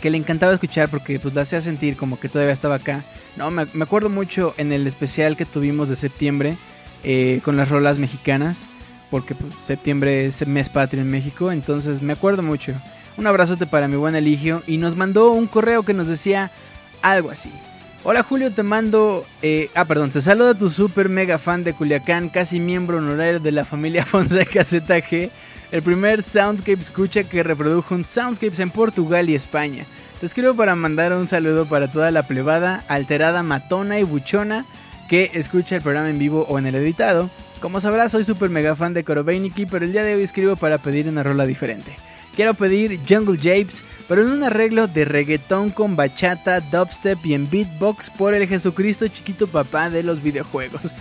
que 0.00 0.10
le 0.10 0.18
encantaba 0.18 0.52
escuchar 0.52 0.88
porque 0.88 1.20
pues 1.20 1.34
la 1.34 1.42
hacía 1.42 1.60
sentir 1.60 1.96
como 1.96 2.18
que 2.18 2.28
todavía 2.28 2.52
estaba 2.52 2.76
acá. 2.76 3.04
No, 3.36 3.50
me, 3.50 3.66
acuerdo 3.80 4.08
mucho 4.08 4.54
en 4.56 4.72
el 4.72 4.86
especial 4.86 5.36
que 5.36 5.46
tuvimos 5.46 5.88
de 5.88 5.96
septiembre 5.96 6.56
eh, 7.04 7.40
con 7.44 7.56
las 7.56 7.68
rolas 7.68 7.98
mexicanas, 7.98 8.68
porque 9.10 9.34
pues, 9.34 9.54
septiembre 9.64 10.26
es 10.26 10.46
mes 10.46 10.68
patrio 10.68 11.02
en 11.02 11.10
México, 11.10 11.52
entonces 11.52 12.02
me 12.02 12.12
acuerdo 12.12 12.42
mucho. 12.42 12.74
Un 13.16 13.26
abrazote 13.26 13.66
para 13.66 13.88
mi 13.88 13.96
buen 13.96 14.14
Eligio 14.14 14.62
y 14.66 14.78
nos 14.78 14.96
mandó 14.96 15.30
un 15.32 15.46
correo 15.46 15.82
que 15.82 15.94
nos 15.94 16.08
decía 16.08 16.50
algo 17.02 17.30
así. 17.30 17.50
Hola 18.02 18.22
Julio, 18.22 18.50
te 18.50 18.62
mando... 18.62 19.26
eh, 19.42 19.68
ah, 19.74 19.84
perdón, 19.84 20.10
te 20.10 20.22
saluda 20.22 20.54
tu 20.54 20.70
super 20.70 21.10
mega 21.10 21.38
fan 21.38 21.64
de 21.64 21.74
Culiacán, 21.74 22.30
casi 22.30 22.58
miembro 22.58 22.96
honorario 22.96 23.40
de 23.40 23.52
la 23.52 23.66
familia 23.66 24.06
Fonseca 24.06 24.64
ZG, 24.64 25.30
el 25.70 25.82
primer 25.82 26.22
Soundscape 26.22 26.80
escucha 26.80 27.24
que 27.24 27.42
reprodujo 27.42 27.94
un 27.94 28.04
Soundscapes 28.04 28.60
en 28.60 28.70
Portugal 28.70 29.30
y 29.30 29.34
España. 29.34 29.86
Te 30.18 30.26
escribo 30.26 30.54
para 30.54 30.74
mandar 30.74 31.12
un 31.12 31.28
saludo 31.28 31.66
para 31.66 31.90
toda 31.90 32.10
la 32.10 32.24
plebada, 32.24 32.84
alterada, 32.88 33.42
matona 33.42 33.98
y 33.98 34.02
buchona 34.02 34.66
que 35.08 35.30
escucha 35.34 35.76
el 35.76 35.82
programa 35.82 36.10
en 36.10 36.18
vivo 36.18 36.44
o 36.48 36.58
en 36.58 36.66
el 36.66 36.74
editado. 36.74 37.30
Como 37.60 37.80
sabrás, 37.80 38.12
soy 38.12 38.24
super 38.24 38.50
mega 38.50 38.74
fan 38.74 38.94
de 38.94 39.04
Korobeiniki, 39.04 39.66
pero 39.66 39.84
el 39.84 39.92
día 39.92 40.02
de 40.02 40.14
hoy 40.14 40.22
escribo 40.22 40.56
para 40.56 40.78
pedir 40.78 41.08
una 41.08 41.22
rola 41.22 41.46
diferente. 41.46 41.94
Quiero 42.34 42.54
pedir 42.54 43.00
Jungle 43.08 43.36
Japes, 43.36 43.84
pero 44.08 44.22
en 44.22 44.30
un 44.30 44.42
arreglo 44.42 44.86
de 44.86 45.04
reggaetón 45.04 45.70
con 45.70 45.96
bachata, 45.96 46.60
dubstep 46.60 47.24
y 47.26 47.34
en 47.34 47.50
beatbox 47.50 48.10
por 48.10 48.34
el 48.34 48.46
Jesucristo 48.48 49.08
chiquito 49.08 49.46
papá 49.46 49.90
de 49.90 50.02
los 50.02 50.22
videojuegos. 50.22 50.94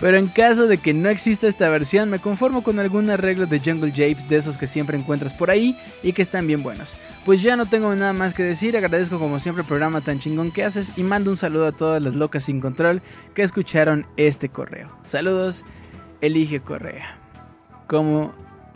Pero 0.00 0.18
en 0.18 0.28
caso 0.28 0.66
de 0.66 0.78
que 0.78 0.92
no 0.92 1.08
exista 1.08 1.48
esta 1.48 1.68
versión, 1.68 2.10
me 2.10 2.18
conformo 2.18 2.62
con 2.62 2.78
algún 2.78 3.10
arreglo 3.10 3.46
de 3.46 3.60
Jungle 3.60 3.90
Japes 3.90 4.28
de 4.28 4.36
esos 4.36 4.58
que 4.58 4.66
siempre 4.66 4.98
encuentras 4.98 5.34
por 5.34 5.50
ahí 5.50 5.78
y 6.02 6.12
que 6.12 6.22
están 6.22 6.46
bien 6.46 6.62
buenos. 6.62 6.96
Pues 7.24 7.42
ya 7.42 7.56
no 7.56 7.66
tengo 7.66 7.94
nada 7.94 8.12
más 8.12 8.34
que 8.34 8.42
decir, 8.42 8.76
agradezco 8.76 9.18
como 9.18 9.38
siempre 9.38 9.62
el 9.62 9.68
programa 9.68 10.00
tan 10.00 10.18
chingón 10.18 10.50
que 10.50 10.64
haces 10.64 10.92
y 10.96 11.02
mando 11.02 11.30
un 11.30 11.36
saludo 11.36 11.66
a 11.66 11.72
todas 11.72 12.02
las 12.02 12.14
locas 12.14 12.44
sin 12.44 12.60
control 12.60 13.02
que 13.34 13.42
escucharon 13.42 14.06
este 14.16 14.48
correo. 14.48 14.90
Saludos, 15.04 15.64
Elige 16.20 16.60
Correa. 16.60 17.18
Como 17.86 18.32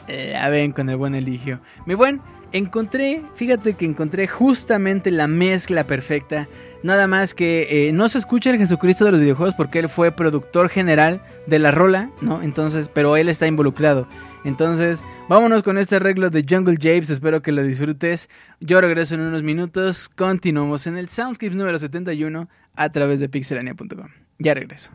la 0.08 0.48
ven 0.48 0.72
con 0.72 0.88
el 0.88 0.96
buen 0.96 1.14
Eligio. 1.14 1.60
Mi 1.84 1.94
buen, 1.94 2.20
encontré, 2.52 3.22
fíjate 3.34 3.74
que 3.74 3.84
encontré 3.84 4.26
justamente 4.26 5.10
la 5.10 5.26
mezcla 5.26 5.84
perfecta. 5.84 6.48
Nada 6.82 7.06
más 7.06 7.34
que 7.34 7.88
eh, 7.88 7.92
no 7.92 8.08
se 8.08 8.18
escucha 8.18 8.50
el 8.50 8.58
Jesucristo 8.58 9.04
de 9.04 9.12
los 9.12 9.20
videojuegos 9.20 9.54
porque 9.54 9.80
él 9.80 9.88
fue 9.88 10.12
productor 10.12 10.68
general 10.68 11.20
de 11.46 11.58
la 11.58 11.70
rola, 11.70 12.10
¿no? 12.20 12.42
Entonces, 12.42 12.88
pero 12.88 13.16
él 13.16 13.28
está 13.28 13.46
involucrado. 13.46 14.06
Entonces, 14.44 15.02
vámonos 15.28 15.62
con 15.62 15.78
este 15.78 15.96
arreglo 15.96 16.30
de 16.30 16.44
Jungle 16.48 16.76
Japes. 16.76 17.10
Espero 17.10 17.42
que 17.42 17.52
lo 17.52 17.62
disfrutes. 17.62 18.30
Yo 18.60 18.80
regreso 18.80 19.16
en 19.16 19.22
unos 19.22 19.42
minutos. 19.42 20.08
Continuamos 20.08 20.86
en 20.86 20.96
el 20.96 21.08
Soundscapes 21.08 21.56
número 21.56 21.78
71 21.78 22.48
a 22.76 22.88
través 22.90 23.20
de 23.20 23.28
pixelania.com. 23.28 24.08
Ya 24.38 24.54
regreso. 24.54 24.90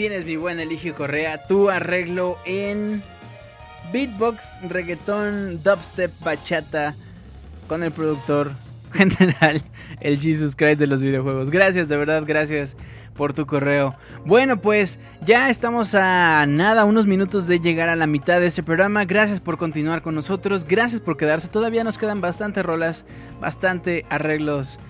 Tienes 0.00 0.24
mi 0.24 0.36
buen 0.36 0.58
Eligio 0.58 0.94
Correa, 0.94 1.46
tu 1.46 1.68
arreglo 1.68 2.38
en 2.46 3.02
beatbox, 3.92 4.48
reggaetón, 4.66 5.62
dubstep, 5.62 6.10
bachata 6.24 6.94
con 7.68 7.82
el 7.82 7.92
productor 7.92 8.52
general, 8.94 9.62
el 10.00 10.18
Jesus 10.18 10.56
Christ 10.56 10.78
de 10.78 10.86
los 10.86 11.02
videojuegos. 11.02 11.50
Gracias, 11.50 11.90
de 11.90 11.98
verdad, 11.98 12.22
gracias 12.26 12.78
por 13.14 13.34
tu 13.34 13.44
correo. 13.44 13.94
Bueno, 14.24 14.62
pues 14.62 14.98
ya 15.20 15.50
estamos 15.50 15.94
a 15.94 16.46
nada, 16.48 16.86
unos 16.86 17.06
minutos 17.06 17.46
de 17.46 17.60
llegar 17.60 17.90
a 17.90 17.96
la 17.96 18.06
mitad 18.06 18.40
de 18.40 18.46
este 18.46 18.62
programa. 18.62 19.04
Gracias 19.04 19.38
por 19.38 19.58
continuar 19.58 20.00
con 20.00 20.14
nosotros, 20.14 20.64
gracias 20.64 21.02
por 21.02 21.18
quedarse. 21.18 21.48
Todavía 21.48 21.84
nos 21.84 21.98
quedan 21.98 22.22
bastante 22.22 22.62
rolas, 22.62 23.04
bastante 23.38 24.06
arreglos. 24.08 24.80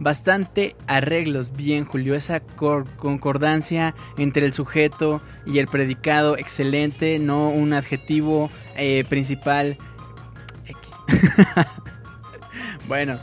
Bastante 0.00 0.76
arreglos, 0.86 1.52
bien 1.52 1.84
Julio, 1.84 2.14
esa 2.14 2.40
cor- 2.40 2.88
concordancia 2.96 3.94
entre 4.16 4.46
el 4.46 4.54
sujeto 4.54 5.20
y 5.44 5.58
el 5.58 5.68
predicado, 5.68 6.38
excelente, 6.38 7.18
no 7.18 7.50
un 7.50 7.74
adjetivo 7.74 8.50
eh, 8.76 9.04
principal 9.10 9.76
X. 10.66 10.94
bueno, 12.88 13.18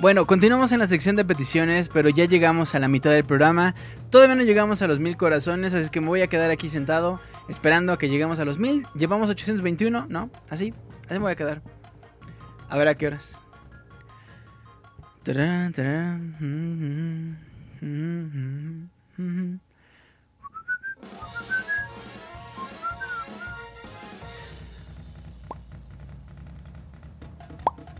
bueno, 0.00 0.26
continuamos 0.26 0.72
en 0.72 0.80
la 0.80 0.88
sección 0.88 1.14
de 1.14 1.24
peticiones, 1.24 1.88
pero 1.88 2.08
ya 2.08 2.24
llegamos 2.24 2.74
a 2.74 2.80
la 2.80 2.88
mitad 2.88 3.10
del 3.10 3.24
programa. 3.24 3.76
Todavía 4.10 4.34
no 4.34 4.42
llegamos 4.42 4.82
a 4.82 4.88
los 4.88 4.98
mil 4.98 5.16
corazones, 5.16 5.72
así 5.72 5.88
que 5.88 6.00
me 6.00 6.08
voy 6.08 6.20
a 6.22 6.26
quedar 6.26 6.50
aquí 6.50 6.68
sentado 6.68 7.20
esperando 7.48 7.92
a 7.92 7.98
que 7.98 8.08
lleguemos 8.08 8.40
a 8.40 8.44
los 8.44 8.58
mil. 8.58 8.88
Llevamos 8.94 9.30
821, 9.30 10.06
¿no? 10.08 10.30
Así, 10.50 10.74
así 11.04 11.14
me 11.14 11.18
voy 11.20 11.32
a 11.32 11.36
quedar. 11.36 11.62
A 12.68 12.76
ver 12.76 12.88
a 12.88 12.94
qué 12.96 13.06
horas. 13.06 13.38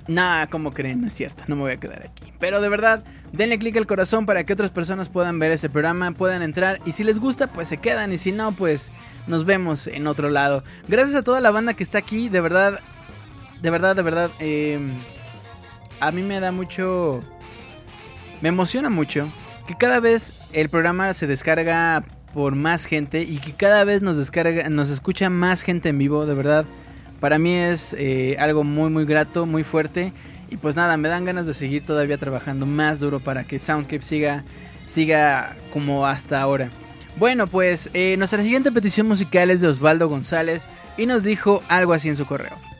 Nah, 0.08 0.46
como 0.46 0.72
creen, 0.72 1.00
no 1.00 1.06
es 1.06 1.12
cierto, 1.12 1.44
no 1.46 1.56
me 1.56 1.62
voy 1.62 1.72
a 1.72 1.76
quedar 1.76 2.02
aquí. 2.02 2.32
Pero 2.40 2.60
de 2.60 2.68
verdad, 2.68 3.04
denle 3.32 3.58
clic 3.58 3.76
al 3.76 3.86
corazón 3.86 4.26
para 4.26 4.44
que 4.44 4.52
otras 4.52 4.70
personas 4.70 5.08
puedan 5.08 5.38
ver 5.38 5.52
este 5.52 5.70
programa, 5.70 6.10
puedan 6.10 6.42
entrar 6.42 6.80
y 6.84 6.92
si 6.92 7.04
les 7.04 7.20
gusta, 7.20 7.46
pues 7.46 7.68
se 7.68 7.76
quedan 7.76 8.12
y 8.12 8.18
si 8.18 8.32
no, 8.32 8.52
pues 8.52 8.90
nos 9.28 9.44
vemos 9.44 9.86
en 9.86 10.08
otro 10.08 10.28
lado. 10.28 10.64
Gracias 10.88 11.14
a 11.14 11.22
toda 11.22 11.40
la 11.40 11.52
banda 11.52 11.74
que 11.74 11.84
está 11.84 11.98
aquí, 11.98 12.28
de 12.28 12.40
verdad, 12.40 12.80
de 13.60 13.70
verdad, 13.70 13.94
de 13.94 14.02
verdad, 14.02 14.30
eh, 14.40 14.80
a 16.02 16.10
mí 16.10 16.22
me 16.22 16.40
da 16.40 16.50
mucho, 16.50 17.22
me 18.40 18.48
emociona 18.48 18.90
mucho 18.90 19.32
que 19.68 19.76
cada 19.76 20.00
vez 20.00 20.32
el 20.52 20.68
programa 20.68 21.14
se 21.14 21.28
descarga 21.28 22.04
por 22.34 22.56
más 22.56 22.86
gente 22.86 23.22
y 23.22 23.38
que 23.38 23.52
cada 23.52 23.84
vez 23.84 24.02
nos 24.02 24.16
descarga, 24.16 24.68
nos 24.68 24.90
escucha 24.90 25.30
más 25.30 25.62
gente 25.62 25.90
en 25.90 25.98
vivo, 25.98 26.26
de 26.26 26.34
verdad. 26.34 26.64
Para 27.20 27.38
mí 27.38 27.54
es 27.54 27.94
eh, 27.96 28.34
algo 28.40 28.64
muy 28.64 28.90
muy 28.90 29.04
grato, 29.04 29.46
muy 29.46 29.62
fuerte 29.62 30.12
y 30.50 30.56
pues 30.56 30.74
nada, 30.74 30.96
me 30.96 31.08
dan 31.08 31.24
ganas 31.24 31.46
de 31.46 31.54
seguir 31.54 31.84
todavía 31.84 32.18
trabajando 32.18 32.66
más 32.66 32.98
duro 32.98 33.20
para 33.20 33.44
que 33.44 33.60
Soundscape 33.60 34.02
siga 34.02 34.44
siga 34.86 35.54
como 35.72 36.04
hasta 36.04 36.42
ahora. 36.42 36.68
Bueno, 37.16 37.46
pues 37.46 37.90
eh, 37.94 38.16
nuestra 38.18 38.42
siguiente 38.42 38.72
petición 38.72 39.06
musical 39.06 39.50
es 39.50 39.60
de 39.60 39.68
Osvaldo 39.68 40.08
González 40.08 40.66
y 40.96 41.06
nos 41.06 41.22
dijo 41.22 41.62
algo 41.68 41.92
así 41.92 42.08
en 42.08 42.16
su 42.16 42.26
correo. 42.26 42.71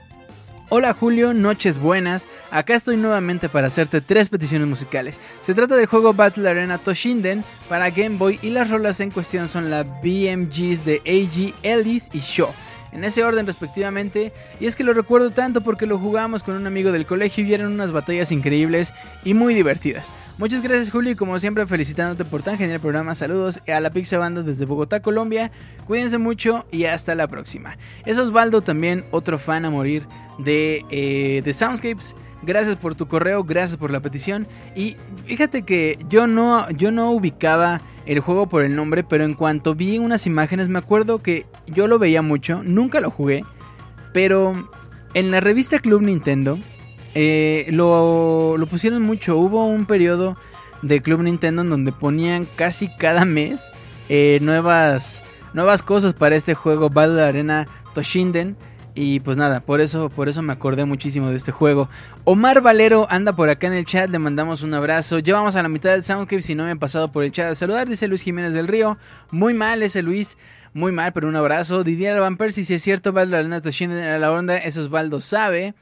Hola 0.75 0.95
Julio, 0.95 1.35
noches 1.35 1.79
buenas. 1.79 2.31
Acá 2.51 2.77
estoy 2.77 2.97
nuevamente 2.97 3.51
para 3.51 3.67
hacerte 3.67 4.01
tres 4.01 4.31
peticiones 4.31 4.67
musicales. 4.67 5.21
Se 5.43 5.53
trata 5.53 5.77
del 5.77 5.85
juego 5.85 6.15
Battle 6.15 6.49
Arena 6.49 6.79
Toshinden 6.79 7.45
para 7.69 7.91
Game 7.91 8.17
Boy 8.17 8.39
y 8.41 8.49
las 8.49 8.71
rolas 8.71 8.99
en 9.01 9.11
cuestión 9.11 9.49
son 9.49 9.69
la 9.69 9.83
BMGs 9.83 10.83
de 10.87 11.03
AG, 11.05 11.55
Ellis 11.63 12.09
y 12.15 12.21
Shaw. 12.21 12.49
En 12.93 13.05
ese 13.05 13.23
orden 13.23 13.47
respectivamente, 13.47 14.33
y 14.61 14.67
es 14.67 14.75
que 14.75 14.85
lo 14.85 14.95
recuerdo 14.95 15.31
tanto 15.31 15.61
porque 15.61 15.85
lo 15.85 15.99
jugamos 15.99 16.43
con 16.43 16.57
un 16.57 16.67
amigo 16.67 16.91
del 16.91 17.05
colegio 17.05 17.45
y 17.45 17.53
eran 17.53 17.71
unas 17.71 17.93
batallas 17.93 18.33
increíbles 18.33 18.95
y 19.25 19.35
muy 19.35 19.53
divertidas. 19.55 20.11
Muchas 20.39 20.63
gracias 20.63 20.91
Julio 20.91 21.13
y 21.13 21.17
como 21.17 21.39
siempre 21.39 21.67
felicitándote 21.67 22.25
por 22.25 22.43
tan 22.43 22.57
genial 22.57 22.81
programa, 22.81 23.15
saludos 23.15 23.61
a 23.69 23.81
la 23.81 23.91
Pizza 23.91 24.17
Banda 24.17 24.43
desde 24.43 24.65
Bogotá, 24.65 25.01
Colombia, 25.01 25.51
cuídense 25.87 26.17
mucho 26.17 26.65
y 26.71 26.85
hasta 26.85 27.15
la 27.15 27.29
próxima. 27.29 27.77
Es 28.07 28.17
Osvaldo 28.17 28.63
también, 28.63 29.05
otro 29.11 29.39
fan 29.39 29.67
a 29.67 29.71
morir 29.71 30.07
de, 30.45 30.85
eh, 30.91 31.43
de 31.45 31.53
Soundscapes. 31.53 32.15
Gracias 32.43 32.77
por 32.77 32.95
tu 32.95 33.07
correo, 33.07 33.45
gracias 33.45 33.77
por 33.77 33.91
la 33.91 34.01
petición. 34.01 34.49
Y 34.75 34.97
fíjate 35.27 35.63
que 35.63 35.99
yo 36.09 36.27
no, 36.27 36.69
yo 36.71 36.91
no 36.91 37.11
ubicaba 37.13 37.81
el 38.05 38.21
juego 38.21 38.49
por 38.49 38.65
el 38.65 38.75
nombre, 38.75 39.05
pero 39.05 39.25
en 39.25 39.35
cuanto 39.35 39.75
vi 39.75 39.99
unas 39.99 40.27
imágenes 40.27 40.69
me 40.69 40.81
acuerdo 40.81 41.23
que 41.23 41.47
yo 41.67 41.87
lo 41.87 42.01
veía 42.01 42.21
mucho, 42.21 42.63
nunca 42.65 43.01
lo 43.01 43.11
jugué, 43.11 43.45
pero 44.13 44.69
en 45.15 45.31
la 45.31 45.41
revista 45.41 45.79
Club 45.79 46.03
Nintendo 46.03 46.59
eh, 47.15 47.67
lo, 47.71 48.57
lo 48.59 48.67
pusieron 48.67 49.03
mucho. 49.03 49.37
Hubo 49.37 49.67
un 49.67 49.87
periodo 49.87 50.37
de 50.83 51.01
Club 51.01 51.23
Nintendo 51.23 51.63
en 51.63 51.71
donde 51.71 51.93
ponían 51.93 52.47
casi 52.57 52.89
cada 52.97 53.25
mes 53.25 53.71
eh, 54.09 54.39
nuevas, 54.43 55.23
nuevas 55.55 55.83
cosas 55.83 56.13
para 56.13 56.37
este 56.37 56.55
juego 56.55 56.91
Battle 56.91 57.23
Arena 57.23 57.69
Toshinden. 57.95 58.57
Y 58.95 59.21
pues 59.21 59.39
nada, 59.39 59.61
por 59.61 59.81
eso, 59.81 60.11
por 60.11 60.29
eso 60.29 60.43
me 60.43 60.53
acordé 60.53 60.85
muchísimo 60.85 61.31
de 61.31 61.37
este 61.37 61.51
juego. 61.51 61.89
Omar 62.25 62.61
Valero 62.61 63.07
anda 63.09 63.35
por 63.35 63.49
acá 63.49 63.67
en 63.67 63.73
el 63.73 63.87
chat, 63.87 64.11
le 64.11 64.19
mandamos 64.19 64.63
un 64.63 64.75
abrazo. 64.75 65.19
Llevamos 65.19 65.57
a 65.57 65.63
la 65.63 65.71
mitad 65.71 65.93
del 65.93 66.05
Soundcave, 66.05 66.43
si 66.43 66.55
no 66.55 66.65
me 66.65 66.71
han 66.73 66.79
pasado 66.79 67.11
por 67.11 67.25
el 67.25 67.33
chat 67.33 67.53
a 67.53 67.55
saludar, 67.55 67.89
dice 67.89 68.07
Luis 68.07 68.23
Jiménez 68.23 68.53
del 68.53 68.69
Río. 68.69 68.99
Muy 69.31 69.55
mal 69.55 69.83
ese 69.83 70.03
Luis, 70.03 70.37
muy 70.75 70.93
mal, 70.93 71.15
pero 71.15 71.27
un 71.27 71.37
abrazo. 71.37 71.85
Didier 71.85 72.21
Van 72.21 72.39
si 72.51 72.75
es 72.75 72.83
cierto, 72.83 73.13
Battle 73.13 73.39
Arena 73.39 73.63
Toshinden 73.63 74.07
a 74.07 74.19
la 74.19 74.31
onda, 74.31 74.59
eso 74.59 74.81
Osvaldo 74.81 75.23
sabe. 75.23 75.75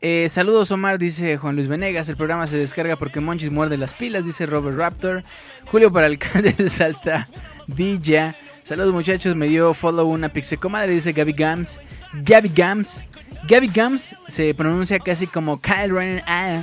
Eh, 0.00 0.28
saludos 0.30 0.72
Omar, 0.72 0.98
dice 0.98 1.36
Juan 1.36 1.54
Luis 1.54 1.68
Venegas. 1.68 2.08
El 2.08 2.16
programa 2.16 2.46
se 2.46 2.56
descarga 2.56 2.96
porque 2.96 3.20
Monchis 3.20 3.50
muerde 3.50 3.76
las 3.76 3.92
pilas, 3.92 4.24
dice 4.24 4.46
Robert 4.46 4.78
Raptor. 4.78 5.22
Julio 5.66 5.92
para 5.92 6.06
alcalde 6.08 6.54
de 6.54 6.70
Salta, 6.70 7.28
Dilla. 7.66 8.34
Saludos 8.64 8.92
muchachos, 8.92 9.34
me 9.34 9.48
dio 9.48 9.74
follow 9.74 10.08
una 10.08 10.28
pixecomadre, 10.28 10.92
dice 10.92 11.12
Gaby 11.12 11.32
Gams. 11.32 11.80
Gaby 12.24 12.48
Gams. 12.48 13.02
Gaby 13.48 13.68
Gams 13.68 14.14
se 14.28 14.54
pronuncia 14.54 15.00
casi 15.00 15.26
como 15.26 15.60
Kyle 15.60 15.90
Ryan, 15.90 16.22
ah, 16.28 16.62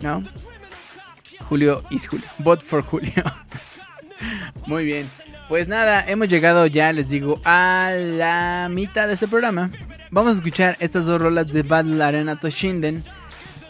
¿no? 0.00 0.24
Julio 1.48 1.84
is 1.90 2.08
Julio. 2.08 2.26
Bot 2.38 2.62
for 2.62 2.82
Julio. 2.82 3.22
Muy 4.66 4.84
bien. 4.84 5.08
Pues 5.48 5.68
nada, 5.68 6.04
hemos 6.08 6.26
llegado 6.26 6.66
ya, 6.66 6.92
les 6.92 7.10
digo, 7.10 7.40
a 7.44 7.92
la 7.94 8.68
mitad 8.68 9.06
de 9.06 9.14
este 9.14 9.28
programa. 9.28 9.70
Vamos 10.10 10.32
a 10.32 10.36
escuchar 10.38 10.76
estas 10.80 11.06
dos 11.06 11.20
rolas 11.20 11.52
de 11.52 11.62
Battle 11.62 12.02
Arena 12.02 12.40
Toshinden. 12.40 13.04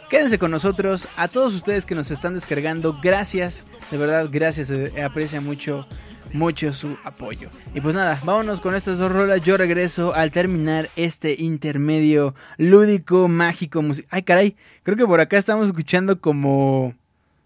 Quédense 0.08 0.38
con 0.38 0.50
nosotros. 0.50 1.06
A 1.18 1.28
todos 1.28 1.52
ustedes 1.54 1.84
que 1.84 1.94
nos 1.94 2.10
están 2.10 2.32
descargando, 2.32 2.98
gracias. 3.02 3.64
De 3.90 3.98
verdad, 3.98 4.28
gracias. 4.30 4.72
Aprecia 5.04 5.42
mucho, 5.42 5.86
mucho 6.32 6.72
su 6.72 6.96
apoyo. 7.04 7.48
Y 7.74 7.80
pues 7.80 7.94
nada, 7.94 8.20
vámonos 8.24 8.60
con 8.60 8.74
estas 8.74 8.98
dos 8.98 9.12
rolas. 9.12 9.42
Yo 9.42 9.56
regreso 9.56 10.14
al 10.14 10.30
terminar 10.30 10.90
este 10.96 11.36
intermedio 11.38 12.34
lúdico, 12.58 13.28
mágico, 13.28 13.82
musical. 13.82 14.08
Ay, 14.10 14.22
caray. 14.22 14.56
Creo 14.82 14.96
que 14.96 15.06
por 15.06 15.20
acá 15.20 15.38
estamos 15.38 15.68
escuchando 15.68 16.20
como. 16.20 16.94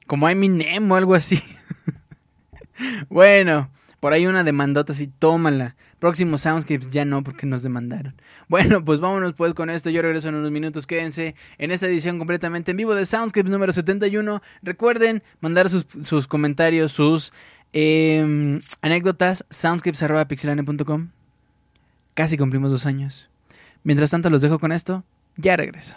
Como 0.06 0.28
Eminem 0.28 0.90
o 0.90 0.96
algo 0.96 1.14
así. 1.14 1.40
bueno, 3.08 3.70
por 4.00 4.12
ahí 4.12 4.26
una 4.26 4.42
demandota 4.42 4.92
así, 4.92 5.06
tómala. 5.06 5.76
Próximos 6.00 6.40
Soundscapes 6.40 6.90
ya 6.90 7.04
no, 7.04 7.22
porque 7.22 7.46
nos 7.46 7.62
demandaron. 7.62 8.14
Bueno, 8.48 8.82
pues 8.84 9.00
vámonos 9.00 9.34
pues 9.34 9.52
con 9.52 9.68
esto. 9.68 9.90
Yo 9.90 10.00
regreso 10.00 10.30
en 10.30 10.36
unos 10.36 10.50
minutos. 10.50 10.86
Quédense 10.86 11.34
en 11.58 11.70
esta 11.70 11.86
edición 11.86 12.18
completamente 12.18 12.70
en 12.70 12.78
vivo 12.78 12.94
de 12.94 13.04
Soundscapes 13.04 13.50
número 13.50 13.72
71. 13.72 14.42
Recuerden 14.62 15.22
mandar 15.40 15.68
sus, 15.68 15.86
sus 16.02 16.26
comentarios, 16.26 16.90
sus 16.92 17.34
eh, 17.72 18.60
anécdotas, 18.82 19.44
soundscripts.pixelane.com. 19.50 21.10
Casi 22.14 22.36
cumplimos 22.36 22.70
dos 22.72 22.86
años. 22.86 23.28
Mientras 23.84 24.10
tanto, 24.10 24.30
los 24.30 24.42
dejo 24.42 24.58
con 24.58 24.72
esto. 24.72 25.04
Ya 25.36 25.56
regreso. 25.56 25.96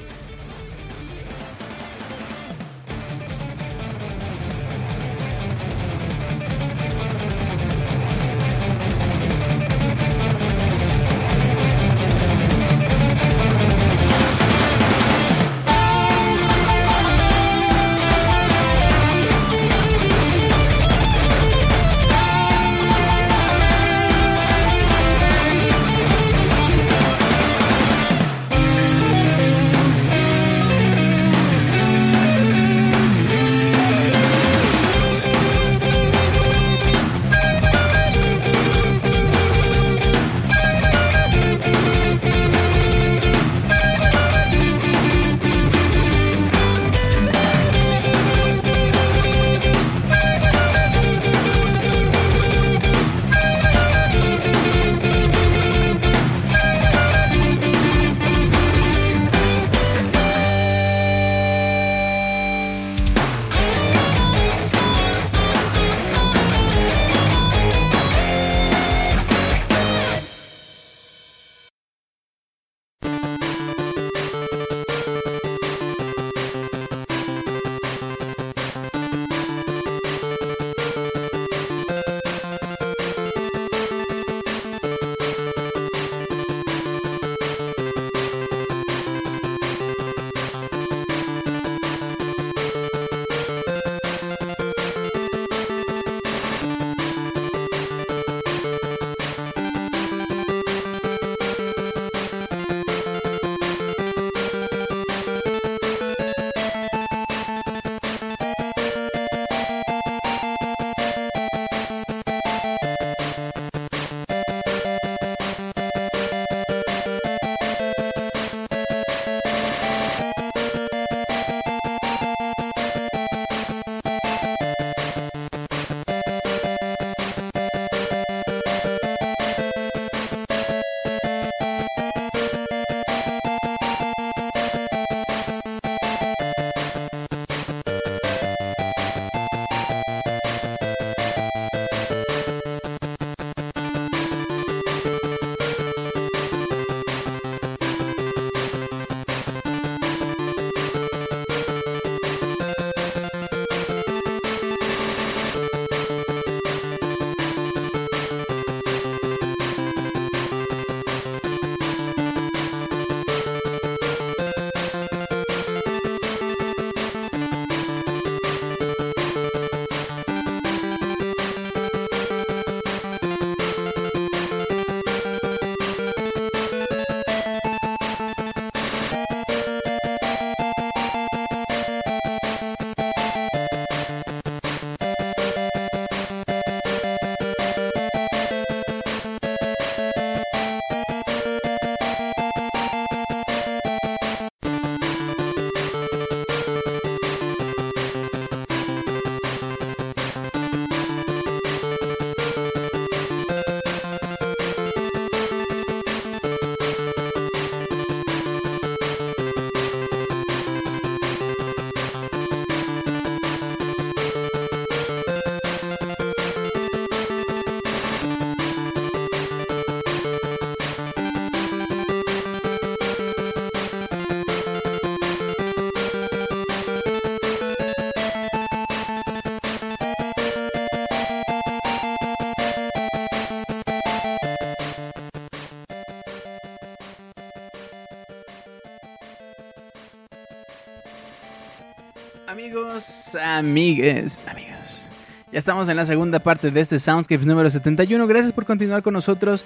Amigues, 243.41 244.39
amigos. 244.47 245.07
Ya 245.51 245.59
estamos 245.59 245.89
en 245.89 245.97
la 245.97 246.05
segunda 246.05 246.39
parte 246.39 246.71
de 246.71 246.79
este 246.79 246.99
Soundscapes 246.99 247.45
número 247.45 247.69
71. 247.69 248.25
Gracias 248.27 248.53
por 248.53 248.65
continuar 248.65 249.01
con 249.01 249.13
nosotros. 249.13 249.65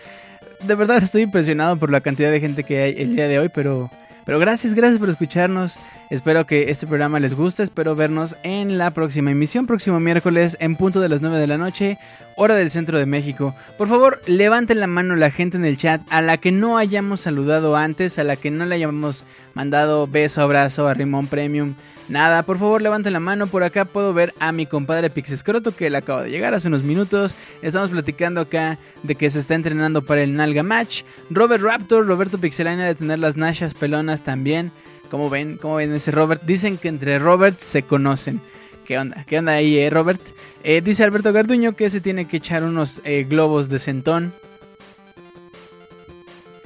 De 0.61 0.75
verdad 0.75 1.03
estoy 1.03 1.23
impresionado 1.23 1.77
por 1.77 1.91
la 1.91 2.01
cantidad 2.01 2.31
de 2.31 2.39
gente 2.39 2.63
que 2.63 2.81
hay 2.81 2.95
el 2.97 3.15
día 3.15 3.27
de 3.27 3.39
hoy, 3.39 3.49
pero, 3.49 3.91
pero 4.25 4.39
gracias, 4.39 4.73
gracias 4.73 4.99
por 4.99 5.09
escucharnos. 5.09 5.77
Espero 6.09 6.45
que 6.45 6.69
este 6.69 6.85
programa 6.85 7.19
les 7.19 7.33
guste. 7.33 7.63
Espero 7.63 7.95
vernos 7.95 8.35
en 8.43 8.77
la 8.77 8.91
próxima 8.91 9.31
emisión, 9.31 9.65
próximo 9.65 9.99
miércoles, 9.99 10.55
en 10.59 10.75
punto 10.75 11.01
de 11.01 11.09
las 11.09 11.21
9 11.21 11.39
de 11.39 11.47
la 11.47 11.57
noche, 11.57 11.97
hora 12.35 12.53
del 12.55 12.69
centro 12.69 12.99
de 12.99 13.07
México. 13.07 13.55
Por 13.77 13.87
favor, 13.87 14.21
levanten 14.27 14.79
la 14.79 14.87
mano 14.87 15.15
la 15.15 15.31
gente 15.31 15.57
en 15.57 15.65
el 15.65 15.77
chat 15.77 16.01
a 16.11 16.21
la 16.21 16.37
que 16.37 16.51
no 16.51 16.77
hayamos 16.77 17.21
saludado 17.21 17.75
antes, 17.75 18.19
a 18.19 18.23
la 18.23 18.35
que 18.35 18.51
no 18.51 18.65
le 18.65 18.75
hayamos 18.75 19.23
mandado 19.55 20.05
beso, 20.05 20.41
abrazo 20.41 20.87
a 20.87 20.93
Rimón 20.93 21.25
Premium. 21.25 21.73
Nada, 22.07 22.43
por 22.43 22.59
favor 22.59 22.83
levanten 22.83 23.13
la 23.13 23.19
mano. 23.19 23.47
Por 23.47 23.63
acá 23.63 23.83
puedo 23.83 24.13
ver 24.13 24.31
a 24.39 24.51
mi 24.51 24.67
compadre 24.67 25.09
Pixescroto 25.09 25.75
que 25.75 25.87
él 25.87 25.95
acaba 25.95 26.21
de 26.21 26.29
llegar 26.29 26.53
hace 26.53 26.67
unos 26.67 26.83
minutos. 26.83 27.35
Estamos 27.63 27.89
platicando 27.89 28.41
acá 28.41 28.77
de 29.01 29.15
que 29.15 29.27
se 29.31 29.39
está 29.39 29.55
entrenando 29.55 30.03
para 30.03 30.21
el 30.21 30.35
Nalga 30.35 30.61
Match. 30.61 31.01
Robert 31.31 31.63
Raptor, 31.63 32.05
Roberto 32.05 32.37
Pixelania 32.37 32.85
de 32.85 32.93
tener 32.93 33.17
las 33.17 33.37
nashas 33.37 33.73
pelonas 33.73 34.21
también. 34.21 34.71
¿Cómo 35.09 35.29
ven? 35.29 35.57
¿Cómo 35.57 35.75
ven 35.75 35.93
ese 35.93 36.11
Robert? 36.11 36.41
Dicen 36.43 36.77
que 36.77 36.87
entre 36.87 37.19
Robert 37.19 37.59
se 37.59 37.83
conocen. 37.83 38.41
¿Qué 38.85 38.97
onda? 38.99 39.23
¿Qué 39.27 39.39
onda 39.39 39.53
ahí, 39.53 39.79
eh, 39.79 39.89
Robert? 39.89 40.21
Eh, 40.63 40.81
dice 40.81 41.03
Alberto 41.03 41.33
Garduño 41.33 41.75
que 41.75 41.89
se 41.89 42.01
tiene 42.01 42.25
que 42.25 42.37
echar 42.37 42.63
unos 42.63 43.01
eh, 43.03 43.25
globos 43.27 43.69
de 43.69 43.79
centón. 43.79 44.33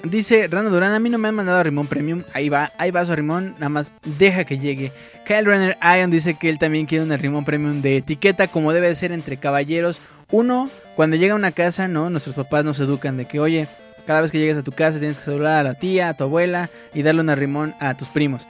Dice 0.04 0.48
Rando 0.48 0.72
Durán, 0.72 0.94
a 0.94 1.00
mí 1.00 1.10
no 1.10 1.18
me 1.18 1.28
han 1.28 1.36
mandado 1.36 1.60
a 1.60 1.64
Rimón 1.64 1.88
Premium. 1.88 2.24
Ahí 2.34 2.50
va, 2.50 2.72
ahí 2.78 2.92
va 2.92 3.06
su 3.06 3.16
Rimón, 3.16 3.54
nada 3.56 3.70
más 3.70 3.94
deja 4.18 4.46
que 4.46 4.58
llegue. 4.58 4.92
Kyle 5.26 5.46
Renner 5.46 5.78
Ion 5.82 6.10
dice 6.10 6.36
que 6.36 6.50
él 6.50 6.58
también 6.58 6.86
quiere 6.86 7.04
un 7.04 7.18
Rimón 7.18 7.46
Premium 7.46 7.82
de 7.82 7.98
etiqueta, 7.98 8.48
como 8.48 8.72
debe 8.72 8.88
de 8.88 8.96
ser 8.96 9.12
entre 9.12 9.38
caballeros. 9.38 10.00
Uno, 10.32 10.70
cuando 10.96 11.18
llega 11.18 11.34
a 11.34 11.38
una 11.38 11.52
casa, 11.52 11.88
¿no? 11.88 12.10
Nuestros 12.10 12.36
papás 12.36 12.64
nos 12.64 12.80
educan 12.80 13.18
de 13.18 13.26
que, 13.26 13.40
oye, 13.40 13.68
cada 14.10 14.22
vez 14.22 14.32
que 14.32 14.40
llegues 14.40 14.58
a 14.58 14.64
tu 14.64 14.72
casa 14.72 14.98
tienes 14.98 15.20
que 15.20 15.26
saludar 15.26 15.60
a 15.60 15.64
la 15.64 15.76
tía, 15.76 16.10
a 16.10 16.18
tu 16.18 16.24
abuela 16.24 16.72
y 16.96 17.04
darle 17.04 17.22
un 17.22 17.30
arrimón 17.30 17.76
a 17.80 17.96
tus 17.96 18.08
primos. 18.08 18.48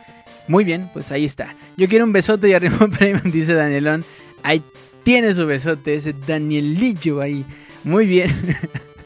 Muy 0.48 0.64
bien, 0.64 0.90
pues 0.94 1.12
ahí 1.12 1.26
está. 1.26 1.54
Yo 1.76 1.90
quiero 1.90 2.06
un 2.06 2.14
besote 2.14 2.48
y 2.48 2.54
arrimón 2.54 2.92
premium, 2.98 3.30
dice 3.30 3.54
Danielón. 3.56 4.06
Ahí 4.42 4.64
tiene 5.04 5.34
su 5.34 5.46
besote, 5.46 5.96
ese 5.96 6.14
Danielillo 6.14 7.20
ahí. 7.20 7.46
Muy 7.84 8.06
bien. 8.06 8.34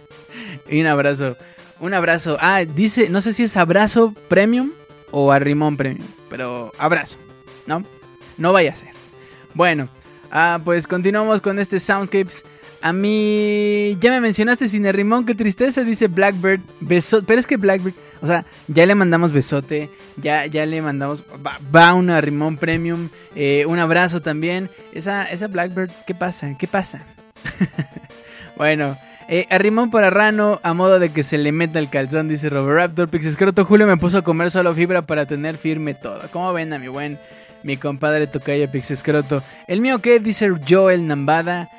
y 0.70 0.80
un 0.80 0.86
abrazo. 0.86 1.38
Un 1.80 1.95
abrazo. 1.95 2.38
Ah, 2.39 2.64
dice, 2.66 3.10
no 3.10 3.22
sé 3.22 3.34
si 3.34 3.41
es 3.41 3.58
abrazo 3.58 4.14
premium 4.28 4.74
o 5.10 5.32
arrimón 5.32 5.76
premium, 5.76 6.08
pero 6.30 6.72
abrazo, 6.78 7.18
¿no? 7.66 7.84
No 8.38 8.54
vaya 8.54 8.74
a 8.74 8.76
ser. 8.76 8.89
Bueno, 9.56 9.89
ah, 10.30 10.62
pues 10.64 10.86
continuamos 10.88 11.41
con 11.41 11.58
este 11.58 11.80
Soundscapes. 11.80 12.45
A 12.84 12.92
mí 12.92 13.96
ya 14.02 14.12
me 14.12 14.20
mencionaste 14.20 14.68
sin 14.68 14.86
el 14.86 14.94
rimón, 14.94 15.26
qué 15.26 15.34
tristeza, 15.36 15.86
dice 15.86 16.10
Blackbird. 16.10 16.60
Beso, 16.82 17.24
pero 17.24 17.40
es 17.40 17.48
que 17.48 17.56
Blackbird, 17.56 17.94
o 18.22 18.28
sea, 18.28 18.44
ya 18.68 18.86
le 18.86 18.94
mandamos 18.94 19.32
besote, 19.32 19.90
ya, 20.18 20.48
ya 20.48 20.66
le 20.66 20.82
mandamos, 20.82 21.24
va, 21.24 21.62
va 21.74 21.94
una 21.94 22.20
rimón 22.20 22.58
premium, 22.58 23.08
eh, 23.36 23.64
un 23.70 23.80
abrazo 23.80 24.22
también. 24.22 24.70
Esa, 24.92 25.24
esa 25.32 25.48
Blackbird, 25.48 25.92
¿qué 26.06 26.14
pasa? 26.14 26.58
¿Qué 26.60 26.68
pasa? 26.68 27.06
bueno, 28.58 28.98
eh, 29.30 29.48
a 29.50 29.58
rimón 29.60 29.90
para 29.90 30.10
rano, 30.10 30.60
a 30.62 30.74
modo 30.74 31.00
de 31.00 31.14
que 31.14 31.24
se 31.24 31.38
le 31.38 31.54
meta 31.54 31.80
el 31.80 31.90
calzón, 31.90 32.28
dice 32.28 32.50
Robert 32.50 32.76
Raptor. 32.76 33.08
Pixescroto 33.08 33.64
Julio 33.64 33.88
me 33.88 33.96
puso 33.96 34.18
a 34.18 34.24
comer 34.24 34.52
solo 34.52 34.74
fibra 34.74 35.04
para 35.04 35.26
tener 35.26 35.56
firme 35.56 35.94
todo. 35.94 36.20
¿Cómo 36.34 36.52
ven 36.52 36.74
a 36.74 36.80
mi 36.80 36.90
buen, 36.90 37.18
mi 37.64 37.78
compadre 37.78 38.28
Tocayo 38.28 38.70
Pixescroto? 38.70 39.42
El 39.68 39.80
mío 39.80 40.00
qué, 40.00 40.20
dice 40.20 40.52
Joel 40.68 41.08
Nambada. 41.08 41.70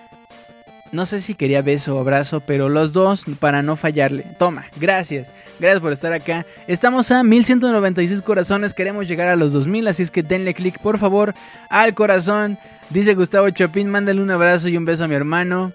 No 0.94 1.06
sé 1.06 1.20
si 1.20 1.34
quería 1.34 1.60
beso 1.60 1.96
o 1.96 1.98
abrazo, 1.98 2.38
pero 2.38 2.68
los 2.68 2.92
dos 2.92 3.24
para 3.40 3.62
no 3.62 3.74
fallarle. 3.74 4.24
Toma, 4.38 4.66
gracias. 4.76 5.32
Gracias 5.58 5.80
por 5.80 5.92
estar 5.92 6.12
acá. 6.12 6.46
Estamos 6.68 7.10
a 7.10 7.24
1196 7.24 8.22
corazones. 8.22 8.74
Queremos 8.74 9.08
llegar 9.08 9.26
a 9.26 9.34
los 9.34 9.52
2000, 9.52 9.88
así 9.88 10.04
es 10.04 10.12
que 10.12 10.22
denle 10.22 10.54
click 10.54 10.78
por 10.78 11.00
favor 11.00 11.34
al 11.68 11.94
corazón. 11.94 12.58
Dice 12.90 13.14
Gustavo 13.14 13.50
Chopin, 13.50 13.88
mándale 13.88 14.22
un 14.22 14.30
abrazo 14.30 14.68
y 14.68 14.76
un 14.76 14.84
beso 14.84 15.02
a 15.02 15.08
mi 15.08 15.16
hermano. 15.16 15.72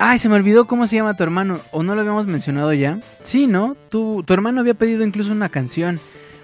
Ay, 0.00 0.18
se 0.18 0.28
me 0.28 0.34
olvidó 0.34 0.64
cómo 0.64 0.88
se 0.88 0.96
llama 0.96 1.16
tu 1.16 1.22
hermano. 1.22 1.60
¿O 1.70 1.84
no 1.84 1.94
lo 1.94 2.00
habíamos 2.00 2.26
mencionado 2.26 2.72
ya? 2.72 2.98
Sí, 3.22 3.46
¿no? 3.46 3.76
Tu, 3.88 4.24
tu 4.24 4.34
hermano 4.34 4.62
había 4.62 4.74
pedido 4.74 5.04
incluso 5.04 5.30
una 5.30 5.48
canción. 5.48 6.00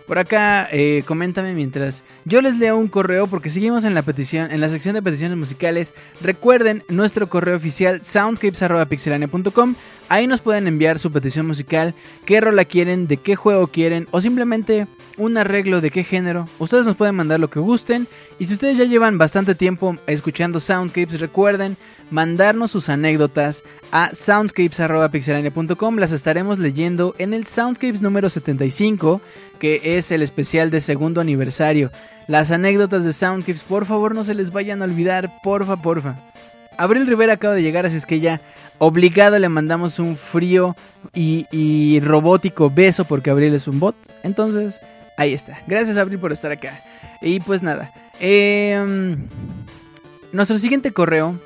Por 0.06 0.20
acá, 0.20 0.68
eh, 0.70 1.02
coméntame 1.04 1.52
mientras 1.52 2.04
yo 2.24 2.40
les 2.40 2.56
leo 2.58 2.76
un 2.76 2.86
correo 2.86 3.26
porque 3.26 3.50
seguimos 3.50 3.84
en 3.84 3.94
la 3.94 4.02
petición, 4.02 4.52
en 4.52 4.60
la 4.60 4.68
sección 4.68 4.94
de 4.94 5.02
peticiones 5.02 5.36
musicales. 5.36 5.94
Recuerden 6.20 6.84
nuestro 6.88 7.28
correo 7.28 7.56
oficial 7.56 8.04
soundscapes@pixelania.com. 8.04 9.74
Ahí 10.08 10.28
nos 10.28 10.40
pueden 10.40 10.68
enviar 10.68 11.00
su 11.00 11.10
petición 11.10 11.48
musical, 11.48 11.94
qué 12.24 12.40
rola 12.40 12.64
quieren, 12.64 13.08
de 13.08 13.16
qué 13.16 13.34
juego 13.34 13.66
quieren 13.66 14.06
o 14.12 14.20
simplemente 14.20 14.86
un 15.16 15.36
arreglo 15.38 15.80
de 15.80 15.90
qué 15.90 16.04
género. 16.04 16.48
Ustedes 16.60 16.86
nos 16.86 16.94
pueden 16.94 17.16
mandar 17.16 17.40
lo 17.40 17.50
que 17.50 17.58
gusten 17.58 18.06
y 18.38 18.44
si 18.44 18.54
ustedes 18.54 18.76
ya 18.76 18.84
llevan 18.84 19.18
bastante 19.18 19.56
tiempo 19.56 19.96
escuchando 20.06 20.60
Soundscapes, 20.60 21.18
recuerden 21.18 21.76
mandarnos 22.10 22.70
sus 22.70 22.88
anécdotas 22.88 23.64
a 23.92 24.14
soundscapes.pixelania.com. 24.14 25.96
Las 25.96 26.12
estaremos 26.12 26.58
leyendo 26.58 27.14
en 27.18 27.34
el 27.34 27.46
Soundscapes 27.46 28.02
número 28.02 28.30
75, 28.30 29.20
que 29.58 29.96
es 29.96 30.10
el 30.10 30.22
especial 30.22 30.70
de 30.70 30.80
segundo 30.80 31.20
aniversario. 31.20 31.90
Las 32.28 32.50
anécdotas 32.50 33.04
de 33.04 33.12
Soundscapes, 33.12 33.62
por 33.62 33.86
favor, 33.86 34.14
no 34.14 34.24
se 34.24 34.34
les 34.34 34.52
vayan 34.52 34.82
a 34.82 34.84
olvidar, 34.84 35.30
porfa, 35.42 35.76
porfa. 35.76 36.16
Abril 36.78 37.06
Rivera 37.06 37.34
acaba 37.34 37.54
de 37.54 37.62
llegar, 37.62 37.86
así 37.86 37.96
es 37.96 38.06
que 38.06 38.20
ya 38.20 38.40
obligado 38.78 39.38
le 39.38 39.48
mandamos 39.48 39.98
un 39.98 40.16
frío 40.16 40.76
y, 41.14 42.00
robótico 42.00 42.68
beso 42.70 43.04
porque 43.04 43.30
Abril 43.30 43.54
es 43.54 43.66
un 43.66 43.80
bot. 43.80 43.96
Entonces, 44.22 44.80
ahí 45.16 45.32
está. 45.32 45.58
Gracias, 45.66 45.96
Abril, 45.96 46.18
por 46.18 46.32
estar 46.32 46.50
acá. 46.50 46.82
Y 47.22 47.40
pues 47.40 47.62
nada. 47.62 47.90
Eh, 48.20 49.16
nuestro 50.32 50.58
siguiente 50.58 50.92
correo 50.92 51.38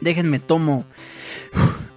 Déjenme 0.00 0.38
tomo 0.38 0.84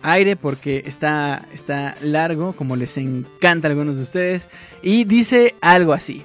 aire 0.01 0.35
porque 0.35 0.83
está, 0.85 1.47
está 1.53 1.95
largo, 2.01 2.53
como 2.53 2.75
les 2.75 2.97
encanta 2.97 3.67
a 3.67 3.71
algunos 3.71 3.97
de 3.97 4.03
ustedes. 4.03 4.49
Y 4.81 5.03
dice 5.03 5.55
algo 5.61 5.93
así. 5.93 6.23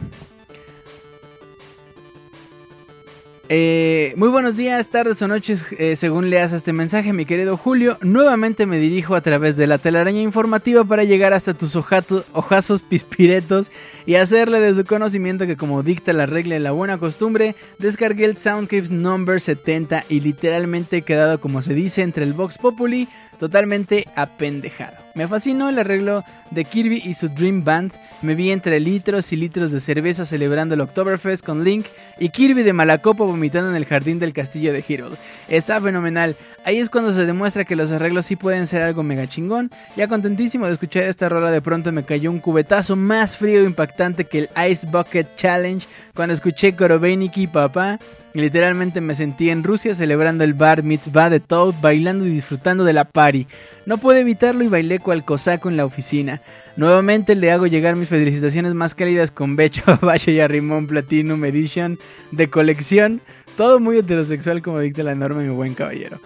Eh, 3.48 4.12
muy 4.16 4.28
buenos 4.28 4.56
días, 4.56 4.90
tardes 4.90 5.22
o 5.22 5.28
noches, 5.28 5.64
eh, 5.78 5.94
según 5.94 6.30
leas 6.30 6.52
este 6.52 6.72
mensaje, 6.72 7.12
mi 7.12 7.24
querido 7.24 7.56
Julio. 7.56 7.96
Nuevamente 8.00 8.66
me 8.66 8.78
dirijo 8.80 9.14
a 9.14 9.20
través 9.20 9.56
de 9.56 9.68
la 9.68 9.78
telaraña 9.78 10.20
informativa 10.20 10.82
para 10.82 11.04
llegar 11.04 11.32
hasta 11.32 11.54
tus 11.54 11.76
ojato- 11.76 12.24
ojazos 12.32 12.82
pispiretos 12.82 13.70
y 14.04 14.16
hacerle 14.16 14.58
de 14.60 14.74
su 14.74 14.84
conocimiento 14.84 15.46
que, 15.46 15.56
como 15.56 15.84
dicta 15.84 16.12
la 16.12 16.26
regla 16.26 16.56
y 16.56 16.60
la 16.60 16.72
buena 16.72 16.98
costumbre, 16.98 17.54
descargué 17.78 18.24
el 18.24 18.36
Soundscapes 18.36 18.90
Number 18.90 19.40
70 19.40 20.04
y 20.08 20.18
literalmente 20.20 20.96
he 20.96 21.02
quedado, 21.02 21.40
como 21.40 21.62
se 21.62 21.74
dice, 21.74 22.02
entre 22.02 22.24
el 22.24 22.32
Vox 22.32 22.58
Populi, 22.58 23.06
totalmente 23.38 24.06
apendejado. 24.16 25.05
Me 25.16 25.26
fascinó 25.26 25.70
el 25.70 25.78
arreglo 25.78 26.24
de 26.50 26.66
Kirby 26.66 27.00
y 27.02 27.14
su 27.14 27.30
Dream 27.30 27.64
Band. 27.64 27.92
Me 28.20 28.34
vi 28.34 28.50
entre 28.50 28.78
litros 28.80 29.32
y 29.32 29.36
litros 29.36 29.72
de 29.72 29.80
cerveza 29.80 30.26
celebrando 30.26 30.74
el 30.74 30.82
Oktoberfest 30.82 31.42
con 31.42 31.64
Link 31.64 31.86
y 32.18 32.28
Kirby 32.28 32.62
de 32.62 32.74
Malacopo 32.74 33.26
vomitando 33.26 33.70
en 33.70 33.76
el 33.76 33.86
jardín 33.86 34.18
del 34.18 34.34
castillo 34.34 34.74
de 34.74 34.84
Hero. 34.86 35.08
Está 35.48 35.80
fenomenal. 35.80 36.36
Ahí 36.66 36.78
es 36.78 36.90
cuando 36.90 37.14
se 37.14 37.24
demuestra 37.24 37.64
que 37.64 37.76
los 37.76 37.92
arreglos 37.92 38.26
sí 38.26 38.36
pueden 38.36 38.66
ser 38.66 38.82
algo 38.82 39.02
mega 39.02 39.26
chingón. 39.26 39.70
Ya 39.96 40.06
contentísimo 40.06 40.66
de 40.66 40.72
escuchar 40.74 41.04
esta 41.04 41.30
rola, 41.30 41.50
de 41.50 41.62
pronto 41.62 41.92
me 41.92 42.04
cayó 42.04 42.30
un 42.30 42.40
cubetazo 42.40 42.94
más 42.94 43.38
frío 43.38 43.60
e 43.60 43.64
impactante 43.64 44.26
que 44.26 44.40
el 44.40 44.70
Ice 44.70 44.86
Bucket 44.86 45.34
Challenge 45.36 45.86
cuando 46.14 46.34
escuché 46.34 46.74
Korobeiniki 46.74 47.46
Papá. 47.46 47.98
Literalmente 48.34 49.00
me 49.00 49.14
sentí 49.14 49.48
en 49.48 49.64
Rusia 49.64 49.94
celebrando 49.94 50.44
el 50.44 50.52
bar 50.52 50.82
mitzvah 50.82 51.30
de 51.30 51.40
Toad, 51.40 51.74
bailando 51.80 52.26
y 52.26 52.30
disfrutando 52.30 52.84
de 52.84 52.92
la 52.92 53.06
party. 53.06 53.46
No 53.86 53.98
pude 53.98 54.20
evitarlo 54.20 54.64
y 54.64 54.68
bailé 54.68 54.98
cual 54.98 55.24
cosaco 55.24 55.70
en 55.70 55.76
la 55.76 55.84
oficina. 55.84 56.42
Nuevamente 56.76 57.36
le 57.36 57.52
hago 57.52 57.68
llegar 57.68 57.94
mis 57.94 58.08
felicitaciones 58.08 58.74
más 58.74 58.96
cálidas 58.96 59.30
con 59.30 59.54
Becho, 59.54 59.82
Bacho 60.02 60.32
y 60.32 60.40
Arrimón 60.40 60.88
Platinum 60.88 61.44
Edition 61.44 61.96
de 62.32 62.50
colección. 62.50 63.20
Todo 63.56 63.78
muy 63.78 63.98
heterosexual 63.98 64.60
como 64.60 64.80
dicta 64.80 65.04
la 65.04 65.14
norma, 65.14 65.40
mi 65.40 65.50
buen 65.50 65.74
caballero. 65.74 66.18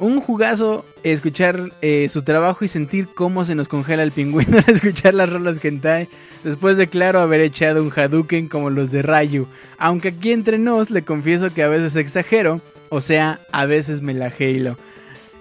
Un 0.00 0.22
jugazo 0.22 0.86
escuchar 1.02 1.70
eh, 1.82 2.08
su 2.08 2.22
trabajo 2.22 2.64
y 2.64 2.68
sentir 2.68 3.06
cómo 3.14 3.44
se 3.44 3.54
nos 3.54 3.68
congela 3.68 4.02
el 4.02 4.10
pingüino 4.10 4.56
al 4.66 4.74
escuchar 4.74 5.12
las 5.12 5.30
rolas 5.30 5.62
hentai 5.62 6.08
después 6.42 6.78
de 6.78 6.88
claro 6.88 7.20
haber 7.20 7.42
echado 7.42 7.82
un 7.82 7.92
Hadouken 7.94 8.48
como 8.48 8.70
los 8.70 8.90
de 8.90 9.02
Rayu. 9.02 9.46
Aunque 9.76 10.08
aquí 10.08 10.32
entre 10.32 10.56
nos 10.56 10.88
le 10.88 11.02
confieso 11.02 11.52
que 11.52 11.62
a 11.62 11.68
veces 11.68 11.94
exagero, 11.94 12.62
o 12.88 13.02
sea, 13.02 13.38
a 13.52 13.66
veces 13.66 14.00
me 14.00 14.14
la 14.14 14.32
halo. 14.36 14.78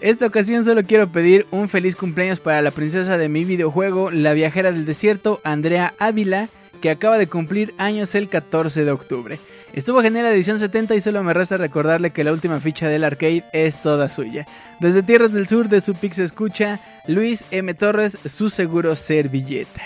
Esta 0.01 0.25
ocasión 0.25 0.65
solo 0.65 0.83
quiero 0.83 1.11
pedir 1.11 1.45
un 1.51 1.69
feliz 1.69 1.95
cumpleaños 1.95 2.39
para 2.39 2.63
la 2.63 2.71
princesa 2.71 3.19
de 3.19 3.29
mi 3.29 3.45
videojuego, 3.45 4.09
la 4.09 4.33
viajera 4.33 4.71
del 4.71 4.83
desierto, 4.83 5.39
Andrea 5.43 5.93
Ávila, 5.99 6.49
que 6.81 6.89
acaba 6.89 7.19
de 7.19 7.27
cumplir 7.27 7.75
años 7.77 8.15
el 8.15 8.27
14 8.27 8.83
de 8.83 8.91
octubre. 8.91 9.39
Estuvo 9.73 10.01
genial 10.01 10.25
la 10.25 10.31
edición 10.31 10.57
70 10.57 10.95
y 10.95 11.01
solo 11.01 11.23
me 11.23 11.35
resta 11.35 11.57
recordarle 11.57 12.09
que 12.09 12.23
la 12.23 12.33
última 12.33 12.59
ficha 12.59 12.87
del 12.87 13.03
arcade 13.03 13.43
es 13.53 13.79
toda 13.79 14.09
suya. 14.09 14.47
Desde 14.79 15.03
Tierras 15.03 15.33
del 15.33 15.47
Sur 15.47 15.69
de 15.69 15.81
su 15.81 15.93
Pix 15.93 16.17
Escucha, 16.17 16.79
Luis 17.05 17.45
M. 17.51 17.71
Torres, 17.75 18.17
su 18.25 18.49
seguro 18.49 18.95
servilleta. 18.95 19.83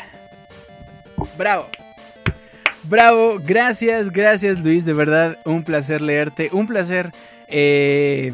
Bravo. 1.37 1.67
Bravo, 2.83 3.41
gracias, 3.43 4.11
gracias 4.11 4.59
Luis, 4.63 4.85
de 4.85 4.93
verdad, 4.93 5.37
un 5.43 5.63
placer 5.63 6.01
leerte, 6.01 6.49
un 6.53 6.67
placer, 6.67 7.11
eh, 7.49 8.31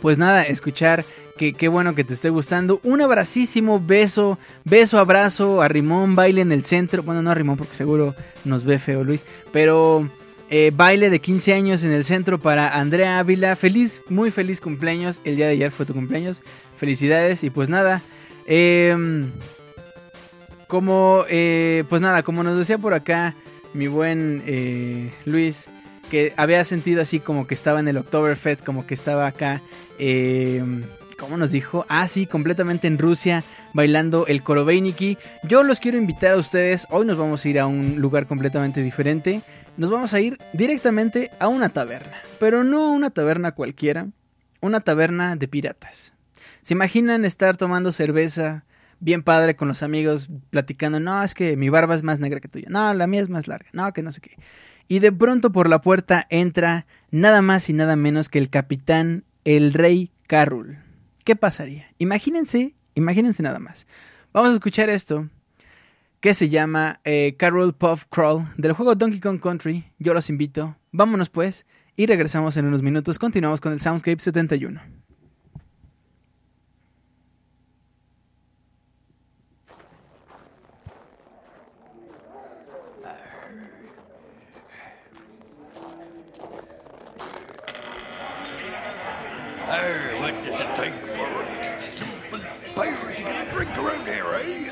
pues 0.00 0.18
nada, 0.18 0.42
escuchar 0.42 1.04
que 1.36 1.54
qué 1.54 1.68
bueno 1.68 1.94
que 1.94 2.04
te 2.04 2.14
esté 2.14 2.30
gustando. 2.30 2.80
Un 2.82 3.00
abracísimo, 3.00 3.80
beso, 3.84 4.38
beso, 4.64 4.98
abrazo 4.98 5.62
a 5.62 5.68
Rimón, 5.68 6.14
baile 6.14 6.42
en 6.42 6.52
el 6.52 6.64
centro, 6.64 7.02
bueno, 7.02 7.22
no 7.22 7.30
a 7.30 7.34
Rimón 7.34 7.56
porque 7.56 7.74
seguro 7.74 8.14
nos 8.44 8.64
ve 8.64 8.78
feo 8.78 9.04
Luis, 9.04 9.24
pero 9.52 10.08
eh, 10.50 10.72
baile 10.74 11.10
de 11.10 11.20
15 11.20 11.54
años 11.54 11.84
en 11.84 11.92
el 11.92 12.04
centro 12.04 12.38
para 12.38 12.78
Andrea 12.78 13.18
Ávila, 13.18 13.56
feliz, 13.56 14.02
muy 14.08 14.30
feliz 14.30 14.60
cumpleaños, 14.60 15.20
el 15.24 15.36
día 15.36 15.46
de 15.46 15.52
ayer 15.52 15.70
fue 15.70 15.86
tu 15.86 15.94
cumpleaños, 15.94 16.42
felicidades. 16.76 17.44
Y 17.44 17.50
pues 17.50 17.68
nada, 17.68 18.02
eh, 18.46 18.96
como, 20.70 21.24
eh, 21.28 21.84
pues 21.88 22.00
nada, 22.00 22.22
como 22.22 22.42
nos 22.42 22.56
decía 22.56 22.78
por 22.78 22.94
acá 22.94 23.34
mi 23.74 23.88
buen 23.88 24.42
eh, 24.46 25.12
Luis, 25.26 25.68
que 26.10 26.32
había 26.36 26.64
sentido 26.64 27.02
así 27.02 27.20
como 27.20 27.46
que 27.46 27.54
estaba 27.54 27.80
en 27.80 27.88
el 27.88 27.98
Oktoberfest, 27.98 28.64
como 28.64 28.86
que 28.86 28.94
estaba 28.94 29.26
acá, 29.26 29.60
eh, 30.00 30.64
¿cómo 31.18 31.36
nos 31.36 31.52
dijo? 31.52 31.84
Ah, 31.88 32.08
sí, 32.08 32.26
completamente 32.26 32.86
en 32.86 32.98
Rusia, 32.98 33.44
bailando 33.74 34.26
el 34.26 34.42
Korobeiniki. 34.42 35.18
Yo 35.42 35.62
los 35.62 35.78
quiero 35.78 35.98
invitar 35.98 36.32
a 36.32 36.38
ustedes, 36.38 36.86
hoy 36.90 37.04
nos 37.04 37.18
vamos 37.18 37.44
a 37.44 37.48
ir 37.48 37.60
a 37.60 37.66
un 37.66 38.00
lugar 38.00 38.26
completamente 38.26 38.82
diferente, 38.82 39.42
nos 39.76 39.90
vamos 39.90 40.14
a 40.14 40.20
ir 40.20 40.38
directamente 40.54 41.30
a 41.38 41.48
una 41.48 41.68
taberna, 41.68 42.16
pero 42.38 42.64
no 42.64 42.90
una 42.90 43.10
taberna 43.10 43.52
cualquiera, 43.52 44.08
una 44.60 44.80
taberna 44.80 45.36
de 45.36 45.46
piratas. 45.46 46.14
¿Se 46.62 46.74
imaginan 46.74 47.24
estar 47.24 47.56
tomando 47.56 47.92
cerveza? 47.92 48.64
Bien 48.98 49.22
padre 49.22 49.56
con 49.56 49.68
los 49.68 49.82
amigos, 49.82 50.28
platicando, 50.50 51.00
no, 51.00 51.22
es 51.22 51.34
que 51.34 51.56
mi 51.56 51.68
barba 51.68 51.94
es 51.94 52.02
más 52.02 52.20
negra 52.20 52.40
que 52.40 52.48
tuya, 52.48 52.68
no, 52.70 52.92
la 52.94 53.06
mía 53.06 53.20
es 53.20 53.28
más 53.28 53.46
larga, 53.46 53.68
no, 53.72 53.92
que 53.92 54.02
no 54.02 54.12
sé 54.12 54.20
qué. 54.20 54.36
Y 54.88 54.98
de 54.98 55.12
pronto 55.12 55.52
por 55.52 55.68
la 55.68 55.80
puerta 55.80 56.26
entra 56.30 56.86
nada 57.10 57.42
más 57.42 57.68
y 57.70 57.72
nada 57.72 57.96
menos 57.96 58.28
que 58.28 58.38
el 58.38 58.50
capitán, 58.50 59.24
el 59.44 59.72
rey 59.72 60.10
Carrul. 60.26 60.78
¿Qué 61.24 61.36
pasaría? 61.36 61.86
Imagínense, 61.98 62.74
imagínense 62.94 63.42
nada 63.42 63.58
más. 63.58 63.86
Vamos 64.32 64.50
a 64.50 64.54
escuchar 64.54 64.90
esto 64.90 65.28
que 66.20 66.34
se 66.34 66.48
llama 66.48 67.00
eh, 67.04 67.34
Carol 67.38 67.74
Puff 67.74 68.04
Crawl 68.10 68.46
del 68.56 68.72
juego 68.72 68.94
Donkey 68.94 69.20
Kong 69.20 69.40
Country. 69.40 69.90
Yo 69.98 70.14
los 70.14 70.28
invito. 70.30 70.76
Vámonos 70.92 71.30
pues 71.30 71.66
y 71.96 72.06
regresamos 72.06 72.56
en 72.56 72.66
unos 72.66 72.82
minutos. 72.82 73.18
Continuamos 73.18 73.60
con 73.60 73.72
el 73.72 73.80
Soundscape 73.80 74.20
71. 74.20 74.80
Oh, 89.82 90.20
what 90.20 90.44
does 90.44 90.60
it 90.60 90.76
take 90.76 90.92
for 90.92 91.24
a 91.24 91.80
simple 91.80 92.38
pirate 92.74 93.16
to 93.16 93.22
get 93.22 93.48
a 93.48 93.50
drink 93.50 93.78
around 93.78 94.06
here, 94.06 94.26
eh? 94.34 94.68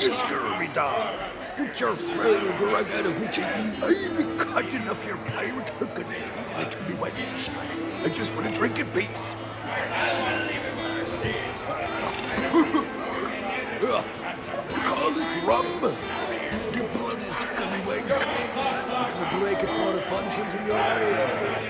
You 0.00 0.12
scurvy 0.14 0.68
dog! 0.72 1.20
Get 1.58 1.78
your 1.78 1.94
frail 1.94 2.40
rug 2.72 2.90
out 2.92 3.04
of 3.04 3.20
me, 3.20 3.26
cheeky. 3.26 3.44
I've 3.44 4.16
been 4.16 4.38
caught 4.38 4.72
enough 4.72 5.04
your 5.06 5.18
pirate 5.18 5.68
hook 5.68 5.98
and 5.98 6.08
feeding 6.08 6.58
it 6.58 6.70
to 6.70 6.80
me 6.88 6.94
wench. 6.96 7.50
I 8.02 8.08
just 8.08 8.34
want 8.34 8.46
a 8.46 8.52
drink 8.52 8.78
in 8.78 8.86
peace. 8.92 9.36
call 14.72 15.10
this 15.10 15.36
rum? 15.44 15.66
can 19.60 19.68
throw 19.68 19.92
the 19.92 20.00
functions 20.02 20.54
in 20.54 20.66
your 20.66 20.76
eyes. 20.76 21.69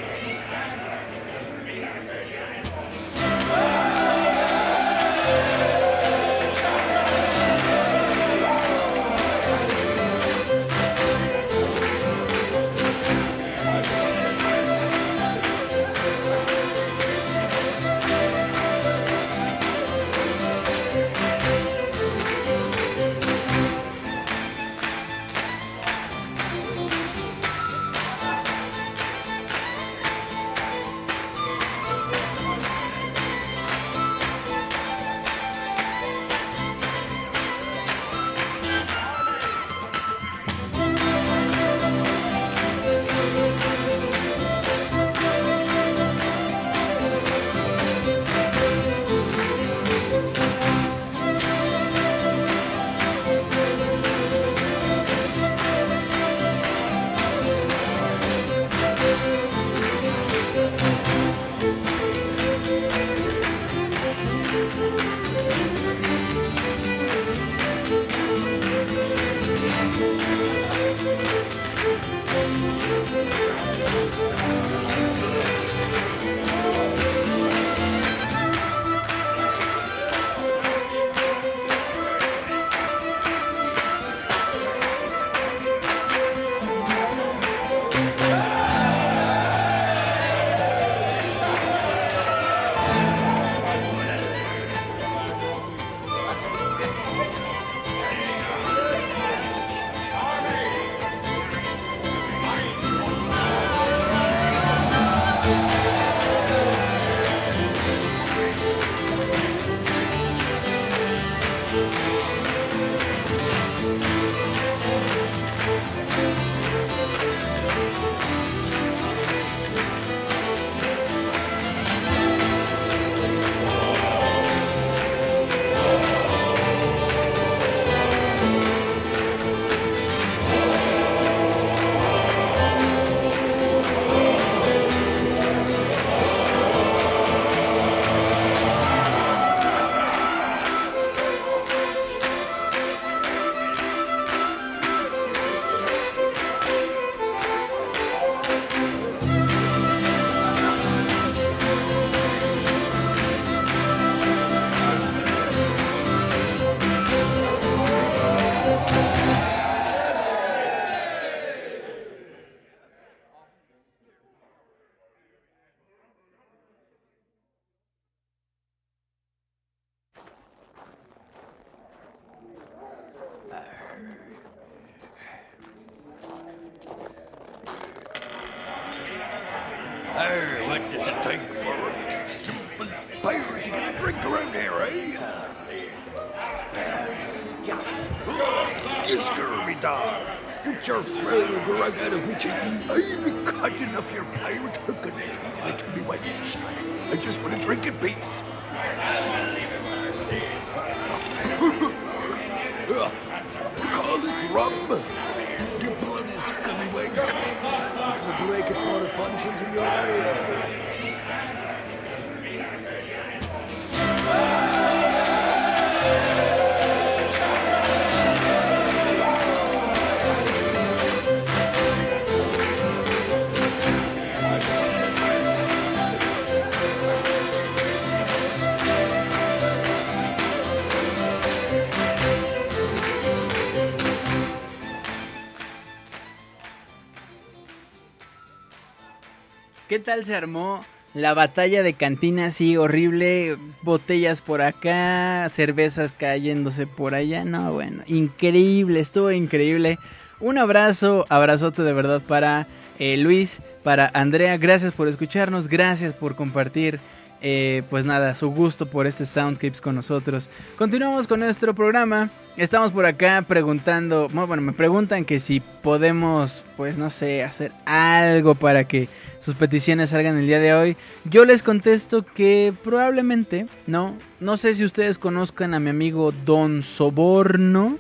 ¿Qué 239.91 239.99
tal 239.99 240.25
se 240.25 240.37
armó 240.37 240.85
la 241.15 241.35
batalla 241.35 241.83
de 241.83 241.95
cantina 241.95 242.47
así 242.47 242.77
horrible? 242.77 243.57
Botellas 243.83 244.41
por 244.41 244.63
acá, 244.63 245.49
cervezas 245.51 246.13
cayéndose 246.13 246.87
por 246.87 247.13
allá. 247.13 247.45
No, 247.45 247.73
bueno, 247.73 248.05
increíble, 248.07 249.01
estuvo 249.01 249.33
increíble. 249.33 249.99
Un 250.39 250.59
abrazo, 250.59 251.27
abrazote 251.29 251.83
de 251.83 251.93
verdad 251.93 252.23
para 252.23 252.69
eh, 253.01 253.17
Luis, 253.17 253.63
para 253.83 254.09
Andrea. 254.15 254.57
Gracias 254.59 254.93
por 254.93 255.09
escucharnos, 255.09 255.67
gracias 255.67 256.15
por 256.15 256.37
compartir. 256.37 257.01
Eh, 257.43 257.83
pues 257.89 258.05
nada, 258.05 258.35
su 258.35 258.51
gusto 258.51 258.87
por 258.87 259.07
este 259.07 259.25
Soundscapes 259.25 259.81
con 259.81 259.95
nosotros. 259.95 260.51
Continuamos 260.77 261.27
con 261.27 261.41
nuestro 261.41 261.75
programa. 261.75 262.31
Estamos 262.57 262.93
por 262.93 263.07
acá 263.07 263.43
preguntando, 263.47 264.29
bueno, 264.29 264.61
me 264.63 264.73
preguntan 264.73 265.25
que 265.25 265.41
si 265.41 265.61
podemos, 265.61 266.65
pues 266.77 266.99
no 266.99 267.09
sé, 267.09 267.43
hacer 267.43 267.73
algo 267.87 268.55
para 268.55 268.85
que 268.85 269.09
sus 269.39 269.55
peticiones 269.55 270.11
salgan 270.11 270.37
el 270.37 270.47
día 270.47 270.61
de 270.61 270.75
hoy. 270.75 270.97
Yo 271.25 271.45
les 271.45 271.63
contesto 271.63 272.25
que 272.25 272.75
probablemente, 272.85 273.67
no, 273.87 274.17
no 274.39 274.57
sé 274.57 274.75
si 274.75 274.85
ustedes 274.85 275.17
conozcan 275.17 275.73
a 275.73 275.81
mi 275.81 275.89
amigo 275.89 276.33
Don 276.45 276.83
Soborno, 276.83 277.99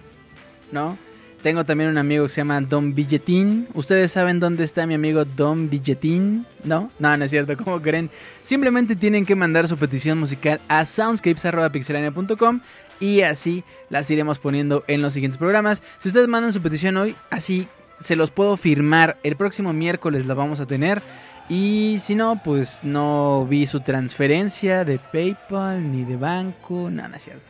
¿no? 0.70 0.98
Tengo 1.42 1.64
también 1.64 1.88
un 1.88 1.96
amigo 1.96 2.24
que 2.24 2.28
se 2.28 2.42
llama 2.42 2.60
Don 2.60 2.94
Billetín. 2.94 3.66
¿Ustedes 3.72 4.12
saben 4.12 4.40
dónde 4.40 4.64
está 4.64 4.86
mi 4.86 4.92
amigo 4.92 5.24
Don 5.24 5.70
Billetín? 5.70 6.44
¿No? 6.64 6.90
No, 6.98 7.16
no 7.16 7.24
es 7.24 7.30
cierto. 7.30 7.56
¿Cómo 7.56 7.80
creen? 7.80 8.10
Simplemente 8.42 8.94
tienen 8.94 9.24
que 9.24 9.34
mandar 9.34 9.66
su 9.66 9.78
petición 9.78 10.18
musical 10.18 10.60
a 10.68 10.84
soundscapes.pixelania.com 10.84 12.60
y 13.00 13.22
así 13.22 13.64
las 13.88 14.10
iremos 14.10 14.38
poniendo 14.38 14.84
en 14.86 15.00
los 15.00 15.14
siguientes 15.14 15.38
programas. 15.38 15.82
Si 16.00 16.08
ustedes 16.08 16.28
mandan 16.28 16.52
su 16.52 16.60
petición 16.60 16.98
hoy, 16.98 17.16
así 17.30 17.66
se 17.98 18.16
los 18.16 18.30
puedo 18.30 18.58
firmar. 18.58 19.16
El 19.22 19.36
próximo 19.36 19.72
miércoles 19.72 20.26
la 20.26 20.34
vamos 20.34 20.60
a 20.60 20.66
tener. 20.66 21.00
Y 21.48 21.96
si 22.00 22.14
no, 22.14 22.40
pues 22.44 22.84
no 22.84 23.46
vi 23.48 23.66
su 23.66 23.80
transferencia 23.80 24.84
de 24.84 24.98
PayPal 24.98 25.90
ni 25.90 26.04
de 26.04 26.16
banco. 26.16 26.90
No, 26.90 27.08
no 27.08 27.16
es 27.16 27.24
cierto. 27.24 27.46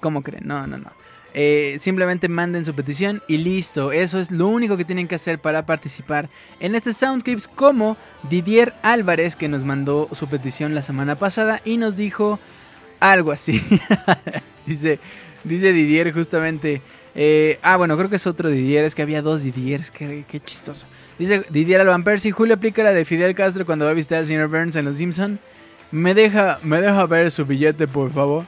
¿Cómo 0.00 0.22
creen? 0.22 0.46
No, 0.46 0.66
no, 0.66 0.76
no. 0.76 0.97
Eh, 1.34 1.76
simplemente 1.78 2.28
manden 2.28 2.64
su 2.64 2.74
petición 2.74 3.22
y 3.28 3.36
listo. 3.36 3.92
Eso 3.92 4.18
es 4.18 4.30
lo 4.30 4.48
único 4.48 4.76
que 4.76 4.84
tienen 4.84 5.08
que 5.08 5.14
hacer 5.14 5.38
para 5.38 5.66
participar 5.66 6.28
en 6.58 6.74
este 6.74 6.92
Soundscapes 6.92 7.48
como 7.48 7.96
Didier 8.30 8.72
Álvarez 8.82 9.36
que 9.36 9.48
nos 9.48 9.62
mandó 9.62 10.08
su 10.12 10.26
petición 10.26 10.74
la 10.74 10.82
semana 10.82 11.16
pasada 11.16 11.60
y 11.64 11.76
nos 11.76 11.96
dijo 11.96 12.38
algo 12.98 13.30
así. 13.30 13.60
dice, 14.66 14.98
dice 15.44 15.72
Didier 15.72 16.12
justamente... 16.12 16.80
eh, 17.14 17.58
ah, 17.62 17.76
bueno, 17.76 17.96
creo 17.96 18.08
que 18.08 18.16
es 18.16 18.26
otro 18.26 18.48
Didier. 18.48 18.84
Es 18.84 18.94
que 18.94 19.02
había 19.02 19.22
dos 19.22 19.42
Didiers. 19.42 19.90
Qué, 19.90 20.24
qué 20.26 20.40
chistoso. 20.40 20.86
Dice 21.18 21.44
Didier 21.50 21.82
Alban 21.82 22.04
Percy. 22.04 22.30
Julio 22.30 22.54
aplica 22.54 22.82
la 22.82 22.92
de 22.92 23.04
Fidel 23.04 23.34
Castro 23.34 23.66
cuando 23.66 23.84
va 23.84 23.90
a 23.90 23.94
visitar 23.94 24.18
al 24.18 24.26
señor 24.26 24.48
Burns 24.48 24.76
en 24.76 24.86
Los 24.86 24.96
Simpson. 24.96 25.38
Me 25.90 26.14
deja, 26.14 26.58
me 26.62 26.80
deja 26.80 27.06
ver 27.06 27.30
su 27.30 27.44
billete, 27.44 27.86
por 27.86 28.12
favor. 28.12 28.44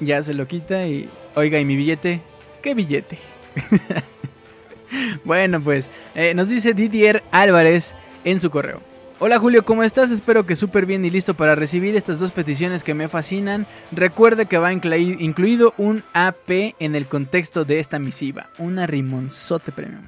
Ya 0.00 0.22
se 0.22 0.32
lo 0.32 0.46
quita 0.46 0.86
y... 0.86 1.08
Oiga, 1.34 1.58
¿y 1.58 1.64
mi 1.64 1.76
billete? 1.76 2.20
¿Qué 2.62 2.74
billete? 2.74 3.18
bueno, 5.24 5.60
pues 5.60 5.90
eh, 6.14 6.34
nos 6.34 6.48
dice 6.48 6.74
Didier 6.74 7.22
Álvarez 7.30 7.94
en 8.24 8.40
su 8.40 8.50
correo. 8.50 8.80
Hola 9.20 9.38
Julio, 9.38 9.64
¿cómo 9.64 9.84
estás? 9.84 10.10
Espero 10.10 10.44
que 10.44 10.56
súper 10.56 10.86
bien 10.86 11.04
y 11.04 11.10
listo 11.10 11.34
para 11.34 11.54
recibir 11.54 11.94
estas 11.96 12.18
dos 12.18 12.32
peticiones 12.32 12.82
que 12.82 12.94
me 12.94 13.08
fascinan. 13.08 13.64
Recuerde 13.92 14.46
que 14.46 14.58
va 14.58 14.72
inclui- 14.72 15.16
incluido 15.20 15.72
un 15.78 16.02
AP 16.14 16.74
en 16.78 16.94
el 16.94 17.06
contexto 17.06 17.64
de 17.64 17.78
esta 17.78 17.98
misiva, 17.98 18.48
una 18.58 18.86
Rimonzote 18.86 19.72
Premium. 19.72 20.04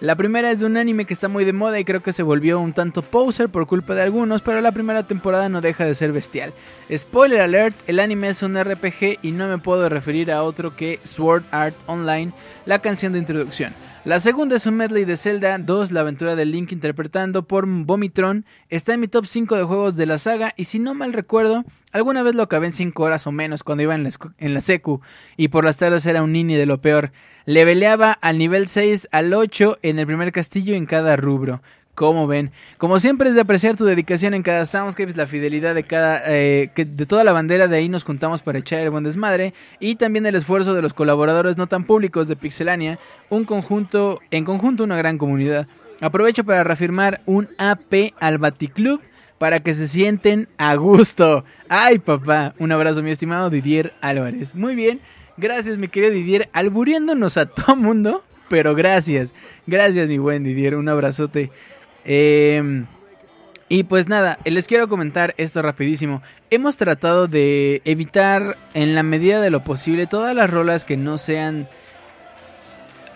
La 0.00 0.14
primera 0.14 0.50
es 0.50 0.60
de 0.60 0.66
un 0.66 0.76
anime 0.76 1.06
que 1.06 1.14
está 1.14 1.26
muy 1.28 1.46
de 1.46 1.54
moda 1.54 1.80
y 1.80 1.84
creo 1.84 2.02
que 2.02 2.12
se 2.12 2.22
volvió 2.22 2.60
un 2.60 2.74
tanto 2.74 3.00
poser 3.00 3.48
por 3.48 3.66
culpa 3.66 3.94
de 3.94 4.02
algunos, 4.02 4.42
pero 4.42 4.60
la 4.60 4.72
primera 4.72 5.04
temporada 5.04 5.48
no 5.48 5.62
deja 5.62 5.86
de 5.86 5.94
ser 5.94 6.12
bestial. 6.12 6.52
Spoiler 6.94 7.40
alert, 7.40 7.74
el 7.86 7.98
anime 7.98 8.28
es 8.28 8.42
un 8.42 8.62
RPG 8.62 9.20
y 9.22 9.32
no 9.32 9.48
me 9.48 9.56
puedo 9.56 9.88
referir 9.88 10.30
a 10.30 10.42
otro 10.42 10.76
que 10.76 11.00
Sword 11.02 11.44
Art 11.50 11.74
Online, 11.86 12.32
la 12.66 12.80
canción 12.80 13.14
de 13.14 13.20
introducción. 13.20 13.72
La 14.06 14.20
segunda 14.20 14.54
es 14.54 14.66
un 14.66 14.76
medley 14.76 15.04
de 15.04 15.16
Zelda 15.16 15.58
2, 15.58 15.90
la 15.90 16.02
aventura 16.02 16.36
de 16.36 16.44
Link 16.44 16.70
interpretando 16.70 17.48
por 17.48 17.66
Vomitron. 17.66 18.46
Está 18.68 18.94
en 18.94 19.00
mi 19.00 19.08
top 19.08 19.26
5 19.26 19.56
de 19.56 19.64
juegos 19.64 19.96
de 19.96 20.06
la 20.06 20.18
saga 20.18 20.54
y 20.56 20.66
si 20.66 20.78
no 20.78 20.94
mal 20.94 21.12
recuerdo, 21.12 21.64
alguna 21.90 22.22
vez 22.22 22.36
lo 22.36 22.44
acabé 22.44 22.68
en 22.68 22.72
5 22.72 23.02
horas 23.02 23.26
o 23.26 23.32
menos 23.32 23.64
cuando 23.64 23.82
iba 23.82 23.96
en 23.96 24.04
la, 24.04 24.10
en 24.38 24.54
la 24.54 24.60
secu 24.60 25.00
y 25.36 25.48
por 25.48 25.64
las 25.64 25.78
tardes 25.78 26.06
era 26.06 26.22
un 26.22 26.30
nini 26.30 26.54
de 26.54 26.66
lo 26.66 26.80
peor. 26.80 27.10
Leveleaba 27.46 28.12
al 28.12 28.38
nivel 28.38 28.68
6 28.68 29.08
al 29.10 29.34
8 29.34 29.78
en 29.82 29.98
el 29.98 30.06
primer 30.06 30.30
castillo 30.30 30.76
en 30.76 30.86
cada 30.86 31.16
rubro. 31.16 31.60
Como 31.96 32.26
ven, 32.26 32.50
como 32.76 33.00
siempre 33.00 33.30
es 33.30 33.34
de 33.34 33.40
apreciar 33.40 33.74
tu 33.74 33.86
dedicación 33.86 34.34
en 34.34 34.42
cada 34.42 34.66
Soundscapes, 34.66 35.16
la 35.16 35.26
fidelidad 35.26 35.74
de 35.74 35.82
cada 35.82 36.22
eh, 36.26 36.70
que 36.74 36.84
de 36.84 37.06
toda 37.06 37.24
la 37.24 37.32
bandera 37.32 37.68
de 37.68 37.76
ahí 37.78 37.88
nos 37.88 38.04
juntamos 38.04 38.42
para 38.42 38.58
echar 38.58 38.80
el 38.80 38.90
buen 38.90 39.02
desmadre 39.02 39.54
y 39.80 39.94
también 39.96 40.26
el 40.26 40.34
esfuerzo 40.34 40.74
de 40.74 40.82
los 40.82 40.92
colaboradores 40.92 41.56
no 41.56 41.68
tan 41.68 41.84
públicos 41.84 42.28
de 42.28 42.36
Pixelania, 42.36 42.98
un 43.30 43.46
conjunto 43.46 44.20
en 44.30 44.44
conjunto 44.44 44.84
una 44.84 44.98
gran 44.98 45.16
comunidad. 45.16 45.68
Aprovecho 46.02 46.44
para 46.44 46.64
reafirmar 46.64 47.22
un 47.24 47.48
AP 47.56 48.12
al 48.20 48.36
Baticlub 48.36 49.00
para 49.38 49.60
que 49.60 49.72
se 49.72 49.88
sienten 49.88 50.48
a 50.58 50.74
gusto. 50.74 51.46
Ay, 51.70 51.98
papá, 51.98 52.54
un 52.58 52.72
abrazo 52.72 53.02
mi 53.02 53.10
estimado 53.10 53.48
Didier 53.48 53.94
Álvarez. 54.02 54.54
Muy 54.54 54.74
bien, 54.74 55.00
gracias 55.38 55.78
mi 55.78 55.88
querido 55.88 56.12
Didier, 56.12 56.50
alburiéndonos 56.52 57.38
a 57.38 57.46
todo 57.46 57.74
mundo, 57.74 58.22
pero 58.50 58.74
gracias, 58.74 59.34
gracias 59.66 60.08
mi 60.08 60.18
buen 60.18 60.44
Didier, 60.44 60.76
un 60.76 60.90
abrazote. 60.90 61.50
Eh, 62.08 62.84
y 63.68 63.82
pues 63.82 64.08
nada, 64.08 64.38
les 64.44 64.68
quiero 64.68 64.88
comentar 64.88 65.34
esto 65.38 65.60
rapidísimo. 65.60 66.22
Hemos 66.50 66.76
tratado 66.76 67.26
de 67.26 67.82
evitar 67.84 68.56
en 68.74 68.94
la 68.94 69.02
medida 69.02 69.40
de 69.40 69.50
lo 69.50 69.64
posible 69.64 70.06
todas 70.06 70.34
las 70.36 70.48
rolas 70.48 70.84
que 70.84 70.96
no 70.96 71.18
sean... 71.18 71.68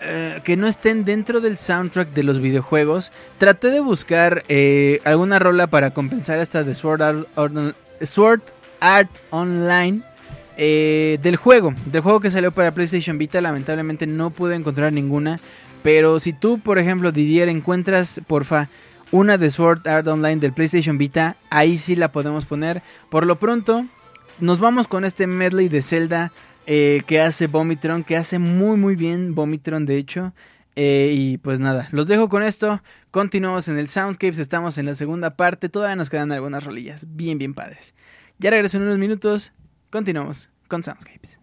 eh, 0.01 0.41
que 0.43 0.57
no 0.57 0.67
estén 0.67 1.05
dentro 1.05 1.39
del 1.39 1.55
soundtrack 1.55 2.09
de 2.09 2.23
los 2.23 2.41
videojuegos. 2.41 3.13
Traté 3.37 3.69
de 3.69 3.79
buscar 3.79 4.43
eh, 4.49 4.99
alguna 5.05 5.39
rola 5.39 5.67
para 5.67 5.91
compensar 5.91 6.39
esta 6.39 6.65
de 6.65 6.75
Sword 6.75 7.01
Art, 8.81 9.09
Online 9.29 10.01
eh, 10.57 11.17
del 11.21 11.37
juego, 11.37 11.73
del 11.85 12.01
juego 12.01 12.19
que 12.19 12.29
salió 12.29 12.51
para 12.51 12.73
PlayStation 12.73 13.17
Vita. 13.17 13.39
Lamentablemente 13.39 14.05
no 14.05 14.31
pude 14.31 14.55
encontrar 14.55 14.91
ninguna. 14.91 15.39
Pero 15.83 16.19
si 16.19 16.33
tú, 16.33 16.59
por 16.59 16.77
ejemplo, 16.77 17.11
Didier, 17.11 17.49
encuentras, 17.49 18.21
porfa, 18.27 18.69
una 19.11 19.37
de 19.37 19.51
Sword 19.51 19.87
Art 19.87 20.07
Online 20.07 20.37
del 20.37 20.53
PlayStation 20.53 20.97
Vita, 20.97 21.35
ahí 21.49 21.77
sí 21.77 21.95
la 21.95 22.11
podemos 22.11 22.45
poner. 22.45 22.81
Por 23.09 23.25
lo 23.25 23.37
pronto, 23.37 23.85
nos 24.39 24.59
vamos 24.59 24.87
con 24.87 25.05
este 25.05 25.27
medley 25.27 25.69
de 25.69 25.81
Zelda 25.81 26.31
eh, 26.65 27.01
que 27.07 27.19
hace 27.19 27.47
Vomitron, 27.47 28.03
que 28.03 28.15
hace 28.15 28.39
muy 28.39 28.77
muy 28.77 28.95
bien 28.95 29.35
Vomitron 29.35 29.85
de 29.85 29.97
hecho. 29.97 30.33
Eh, 30.77 31.13
y 31.13 31.37
pues 31.37 31.59
nada, 31.59 31.89
los 31.91 32.07
dejo 32.07 32.29
con 32.29 32.43
esto. 32.43 32.81
Continuamos 33.11 33.67
en 33.67 33.77
el 33.77 33.89
Soundscapes, 33.89 34.39
estamos 34.39 34.77
en 34.77 34.85
la 34.85 34.95
segunda 34.95 35.35
parte. 35.35 35.67
Todavía 35.67 35.97
nos 35.97 36.09
quedan 36.09 36.31
algunas 36.31 36.63
rolillas 36.63 37.07
bien 37.09 37.37
bien 37.37 37.53
padres. 37.53 37.93
Ya 38.39 38.51
regreso 38.51 38.77
en 38.77 38.83
unos 38.83 38.97
minutos. 38.97 39.51
Continuamos 39.89 40.49
con 40.69 40.83
Soundscapes. 40.83 41.40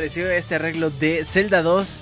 Pareció 0.00 0.30
este 0.30 0.54
arreglo 0.54 0.88
de 0.88 1.26
Zelda 1.26 1.62
2 1.62 2.00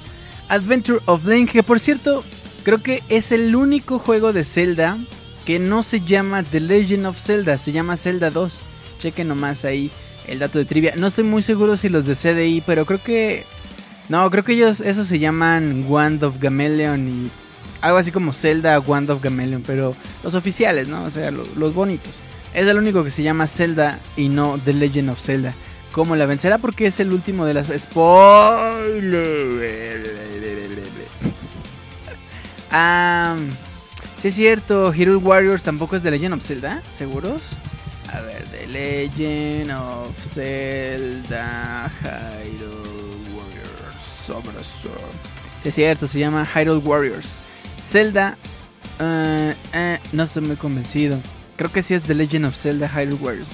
Adventure 0.50 1.00
of 1.06 1.24
Link? 1.26 1.50
Que 1.50 1.64
por 1.64 1.80
cierto, 1.80 2.22
creo 2.62 2.80
que 2.80 3.02
es 3.08 3.32
el 3.32 3.56
único 3.56 3.98
juego 3.98 4.32
de 4.32 4.44
Zelda 4.44 4.96
que 5.44 5.58
no 5.58 5.82
se 5.82 6.00
llama 6.02 6.44
The 6.44 6.60
Legend 6.60 7.06
of 7.06 7.18
Zelda, 7.18 7.58
se 7.58 7.72
llama 7.72 7.96
Zelda 7.96 8.30
2. 8.30 8.60
Chequen 9.00 9.26
nomás 9.26 9.64
ahí 9.64 9.90
el 10.28 10.38
dato 10.38 10.58
de 10.58 10.64
trivia. 10.64 10.94
No 10.96 11.08
estoy 11.08 11.24
muy 11.24 11.42
seguro 11.42 11.76
si 11.76 11.88
los 11.88 12.06
de 12.06 12.14
CDI, 12.14 12.62
pero 12.64 12.86
creo 12.86 13.02
que... 13.02 13.44
No, 14.08 14.30
creo 14.30 14.44
que 14.44 14.52
ellos, 14.52 14.80
esos 14.80 15.08
se 15.08 15.18
llaman 15.18 15.84
Wand 15.88 16.22
of 16.22 16.38
Gameleon 16.38 17.08
y 17.08 17.30
algo 17.80 17.98
así 17.98 18.12
como 18.12 18.32
Zelda 18.32 18.78
Wand 18.78 19.10
of 19.10 19.20
Gameleon, 19.24 19.64
pero 19.66 19.96
los 20.22 20.36
oficiales, 20.36 20.86
¿no? 20.86 21.02
O 21.02 21.10
sea, 21.10 21.32
lo- 21.32 21.46
los 21.56 21.74
bonitos. 21.74 22.12
Es 22.54 22.64
el 22.68 22.76
único 22.76 23.02
que 23.02 23.10
se 23.10 23.24
llama 23.24 23.48
Zelda 23.48 23.98
y 24.16 24.28
no 24.28 24.56
The 24.64 24.72
Legend 24.72 25.10
of 25.10 25.20
Zelda. 25.20 25.52
¿Cómo 25.92 26.16
la 26.16 26.26
vencerá? 26.26 26.58
Porque 26.58 26.86
es 26.86 27.00
el 27.00 27.12
último 27.12 27.44
de 27.44 27.54
las 27.54 27.72
spoilers. 27.76 29.18
Ah, 32.70 33.34
sí 34.18 34.28
es 34.28 34.34
cierto, 34.34 34.92
Hero 34.92 35.18
Warriors 35.18 35.62
tampoco 35.62 35.96
es 35.96 36.02
The 36.02 36.10
Legend 36.10 36.34
of 36.34 36.44
Zelda, 36.44 36.82
¿seguros? 36.90 37.56
A 38.12 38.20
ver, 38.20 38.44
The 38.50 38.66
Legend 38.66 39.70
of 39.70 40.14
Zelda 40.22 41.90
Hyrule 42.02 43.30
Warriors. 43.34 44.02
Sí 45.62 45.68
es 45.68 45.74
cierto, 45.74 46.06
se 46.06 46.18
llama 46.18 46.46
Hyrule 46.46 46.80
Warriors. 46.80 47.40
Zelda, 47.80 48.36
eh, 49.00 49.54
eh, 49.72 49.98
no 50.12 50.24
estoy 50.24 50.42
muy 50.42 50.56
convencido. 50.56 51.18
Creo 51.56 51.72
que 51.72 51.82
sí 51.82 51.94
es 51.94 52.02
The 52.02 52.14
Legend 52.14 52.46
of 52.46 52.56
Zelda 52.56 52.88
Hyrule 52.88 53.14
Warriors. 53.14 53.48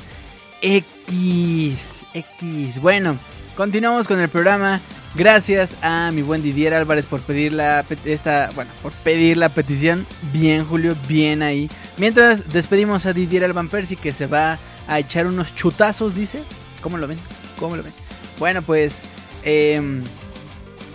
X, 0.64 2.06
X. 2.14 2.80
Bueno, 2.80 3.18
continuamos 3.54 4.08
con 4.08 4.18
el 4.18 4.30
programa. 4.30 4.80
Gracias 5.14 5.76
a 5.82 6.10
mi 6.10 6.22
buen 6.22 6.42
Didier 6.42 6.72
Álvarez 6.72 7.04
por 7.04 7.20
pedir 7.20 7.52
la 7.52 7.84
esta, 8.06 8.50
bueno, 8.54 8.70
por 8.82 8.92
pedir 8.92 9.36
la 9.36 9.50
petición. 9.50 10.06
Bien, 10.32 10.64
Julio, 10.64 10.96
bien 11.06 11.42
ahí. 11.42 11.70
Mientras 11.98 12.50
despedimos 12.50 13.04
a 13.04 13.12
Didier 13.12 13.44
Alban 13.44 13.68
Percy 13.68 13.94
que 13.94 14.14
se 14.14 14.26
va 14.26 14.58
a 14.88 14.98
echar 14.98 15.26
unos 15.26 15.54
chutazos, 15.54 16.14
dice. 16.14 16.42
¿Cómo 16.80 16.96
lo 16.96 17.06
ven? 17.08 17.18
¿Cómo 17.58 17.76
lo 17.76 17.82
ven? 17.82 17.92
Bueno, 18.38 18.62
pues 18.62 19.02
em, 19.42 20.02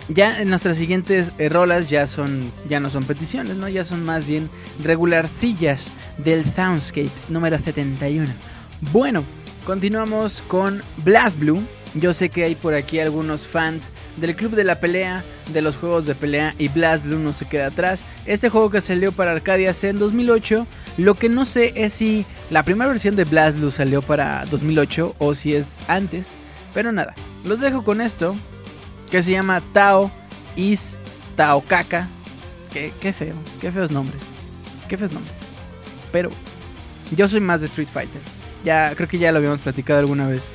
ya 0.08 0.40
en 0.40 0.50
nuestras 0.50 0.78
siguientes 0.78 1.30
eh, 1.38 1.48
rolas 1.48 1.88
ya 1.88 2.08
son 2.08 2.50
ya 2.68 2.80
no 2.80 2.90
son 2.90 3.04
peticiones, 3.04 3.54
¿no? 3.54 3.68
Ya 3.68 3.84
son 3.84 4.04
más 4.04 4.26
bien 4.26 4.50
regularcillas 4.82 5.92
del 6.18 6.44
Soundscapes 6.44 7.30
número 7.30 7.56
71. 7.56 8.26
Bueno, 8.92 9.24
continuamos 9.64 10.42
con 10.46 10.82
Blast 10.98 11.38
Blue. 11.38 11.62
Yo 11.94 12.14
sé 12.14 12.28
que 12.28 12.44
hay 12.44 12.54
por 12.54 12.74
aquí 12.74 13.00
algunos 13.00 13.46
fans 13.46 13.92
del 14.16 14.36
Club 14.36 14.54
de 14.54 14.64
la 14.64 14.78
Pelea, 14.78 15.24
de 15.52 15.60
los 15.60 15.76
juegos 15.76 16.06
de 16.06 16.14
pelea 16.14 16.54
y 16.56 16.68
Blast 16.68 17.04
Blue 17.04 17.18
no 17.18 17.32
se 17.32 17.48
queda 17.48 17.66
atrás. 17.66 18.04
Este 18.26 18.48
juego 18.48 18.70
que 18.70 18.80
salió 18.80 19.10
para 19.10 19.32
Arcadia 19.32 19.72
en 19.82 19.98
2008, 19.98 20.66
lo 20.98 21.14
que 21.14 21.28
no 21.28 21.44
sé 21.46 21.72
es 21.74 21.92
si 21.94 22.24
la 22.50 22.62
primera 22.62 22.90
versión 22.90 23.16
de 23.16 23.24
Blast 23.24 23.58
Blue 23.58 23.72
salió 23.72 24.02
para 24.02 24.46
2008 24.46 25.16
o 25.18 25.34
si 25.34 25.54
es 25.54 25.80
antes, 25.88 26.36
pero 26.72 26.92
nada, 26.92 27.14
los 27.44 27.60
dejo 27.60 27.82
con 27.82 28.00
esto 28.00 28.36
que 29.10 29.22
se 29.22 29.32
llama 29.32 29.60
Tao 29.72 30.12
Is 30.54 30.96
Tao 31.34 31.60
Kaka. 31.60 32.08
Qué, 32.72 32.92
qué 33.00 33.12
feo, 33.12 33.34
qué 33.60 33.72
feos 33.72 33.90
nombres, 33.90 34.22
qué 34.88 34.96
feos 34.96 35.10
nombres. 35.10 35.34
Pero 36.12 36.30
yo 37.16 37.26
soy 37.26 37.40
más 37.40 37.60
de 37.60 37.66
Street 37.66 37.88
Fighter. 37.88 38.39
Ya 38.64 38.94
creo 38.94 39.08
que 39.08 39.18
ya 39.18 39.32
lo 39.32 39.38
habíamos 39.38 39.60
platicado 39.60 40.00
alguna 40.00 40.26
vez. 40.26 40.50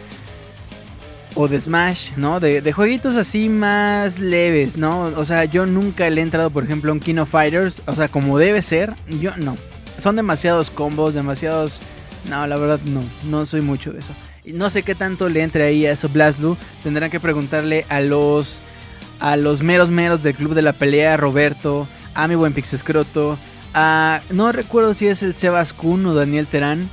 O 1.35 1.47
de 1.47 1.59
Smash, 1.59 2.11
¿no? 2.15 2.39
De, 2.39 2.61
de 2.61 2.71
jueguitos 2.71 3.15
así 3.15 3.49
más 3.49 4.19
leves, 4.19 4.77
¿no? 4.77 5.05
O 5.17 5.25
sea, 5.25 5.45
yo 5.45 5.65
nunca 5.65 6.09
le 6.09 6.21
he 6.21 6.23
entrado, 6.23 6.49
por 6.49 6.63
ejemplo, 6.63 6.91
a 6.91 6.93
un 6.93 6.99
King 6.99 7.17
of 7.17 7.29
Fighters. 7.29 7.81
O 7.85 7.95
sea, 7.95 8.07
como 8.07 8.37
debe 8.37 8.61
ser, 8.61 8.93
yo 9.19 9.35
no. 9.37 9.57
Son 9.97 10.15
demasiados 10.15 10.69
combos, 10.69 11.13
demasiados... 11.13 11.81
No, 12.29 12.47
la 12.47 12.57
verdad 12.57 12.79
no, 12.85 13.03
no 13.23 13.45
soy 13.45 13.61
mucho 13.61 13.91
de 13.91 13.99
eso. 13.99 14.13
No 14.45 14.69
sé 14.69 14.83
qué 14.83 14.95
tanto 14.95 15.29
le 15.29 15.41
entre 15.41 15.63
ahí 15.63 15.85
a 15.85 15.91
eso 15.91 16.09
Blast 16.09 16.39
Blue. 16.39 16.57
Tendrán 16.83 17.11
que 17.11 17.19
preguntarle 17.19 17.85
a 17.89 17.99
los 17.99 18.61
a 19.19 19.35
los 19.37 19.61
meros 19.61 19.89
meros 19.89 20.23
del 20.23 20.35
club 20.35 20.53
de 20.53 20.61
la 20.61 20.73
pelea, 20.73 21.17
Roberto, 21.17 21.87
a 22.13 22.27
mi 22.27 22.35
buen 22.35 22.53
Pixescroto, 22.53 23.37
a 23.73 24.21
no 24.29 24.51
recuerdo 24.51 24.93
si 24.93 25.07
es 25.07 25.23
el 25.23 25.35
Sebas 25.35 25.73
Kun 25.73 26.05
o 26.05 26.13
Daniel 26.13 26.47
Terán, 26.47 26.89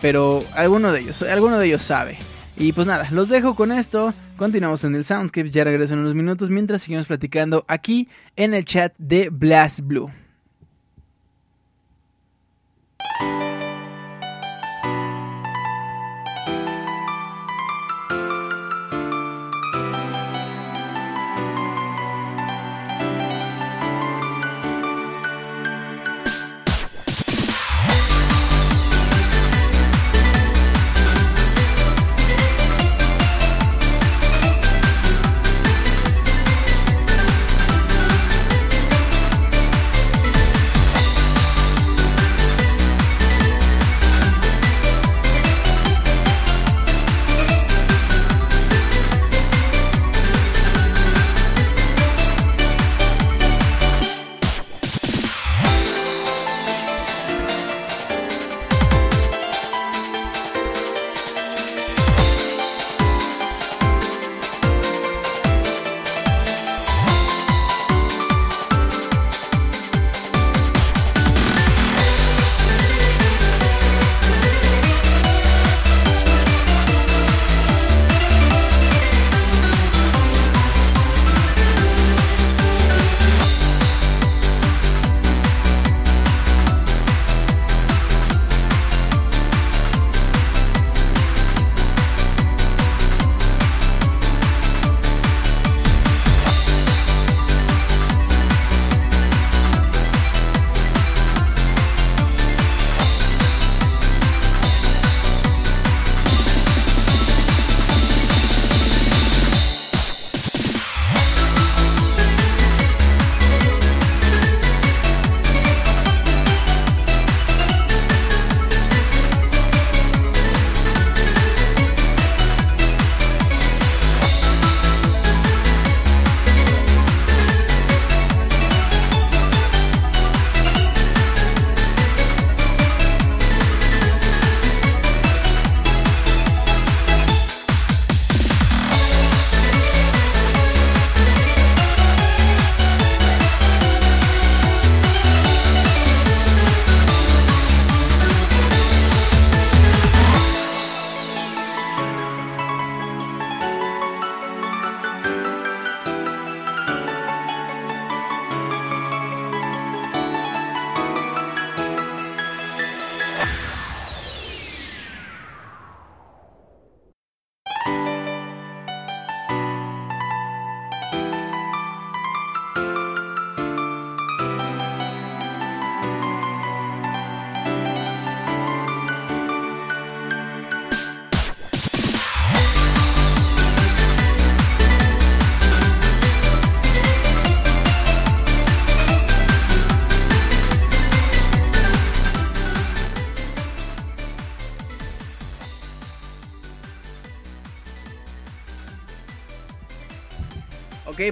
pero 0.00 0.44
alguno 0.54 0.92
de 0.92 1.00
ellos, 1.00 1.22
alguno 1.22 1.58
de 1.58 1.66
ellos 1.66 1.82
sabe. 1.82 2.18
Y 2.56 2.72
pues 2.72 2.86
nada, 2.86 3.08
los 3.10 3.28
dejo 3.28 3.54
con 3.54 3.72
esto. 3.72 4.14
Continuamos 4.36 4.84
en 4.84 4.94
el 4.94 5.04
Soundscape, 5.04 5.50
ya 5.50 5.64
regreso 5.64 5.94
en 5.94 6.00
unos 6.00 6.14
minutos 6.14 6.50
mientras 6.50 6.82
seguimos 6.82 7.06
platicando 7.06 7.64
aquí 7.68 8.08
en 8.36 8.54
el 8.54 8.64
chat 8.64 8.94
de 8.98 9.28
Blast 9.30 9.80
Blue. 9.80 10.10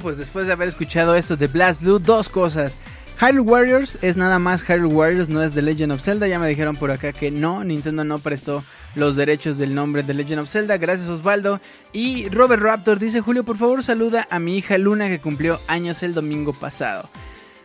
Pues 0.03 0.19
después 0.19 0.47
de 0.47 0.53
haber 0.53 0.69
escuchado 0.69 1.15
esto 1.15 1.37
de 1.37 1.47
Blast 1.47 1.81
Blue, 1.81 1.99
dos 1.99 2.29
cosas. 2.29 2.79
Hyrule 3.20 3.41
Warriors 3.41 3.99
es 4.03 4.16
nada 4.16 4.41
más 4.41 4.65
Hyrule 4.65 4.93
Warriors, 4.93 5.29
no 5.29 5.43
es 5.43 5.53
The 5.53 5.62
Legend 5.62 5.93
of 5.93 6.03
Zelda. 6.03 6.27
Ya 6.27 6.41
me 6.41 6.49
dijeron 6.49 6.74
por 6.74 6.91
acá 6.91 7.12
que 7.12 7.31
no, 7.31 7.62
Nintendo 7.62 8.03
no 8.03 8.19
prestó 8.19 8.65
los 8.97 9.15
derechos 9.15 9.59
del 9.59 9.74
nombre 9.74 10.03
de 10.03 10.12
Legend 10.15 10.41
of 10.41 10.49
Zelda. 10.49 10.77
Gracias 10.77 11.09
Osvaldo. 11.09 11.61
Y 11.93 12.29
Robert 12.31 12.61
Raptor 12.61 12.99
dice, 12.99 13.20
Julio, 13.20 13.45
por 13.45 13.57
favor 13.57 13.85
saluda 13.85 14.27
a 14.29 14.41
mi 14.41 14.57
hija 14.57 14.77
Luna 14.77 15.09
que 15.09 15.20
cumplió 15.20 15.61
años 15.69 16.03
el 16.03 16.15
domingo 16.15 16.53
pasado. 16.53 17.09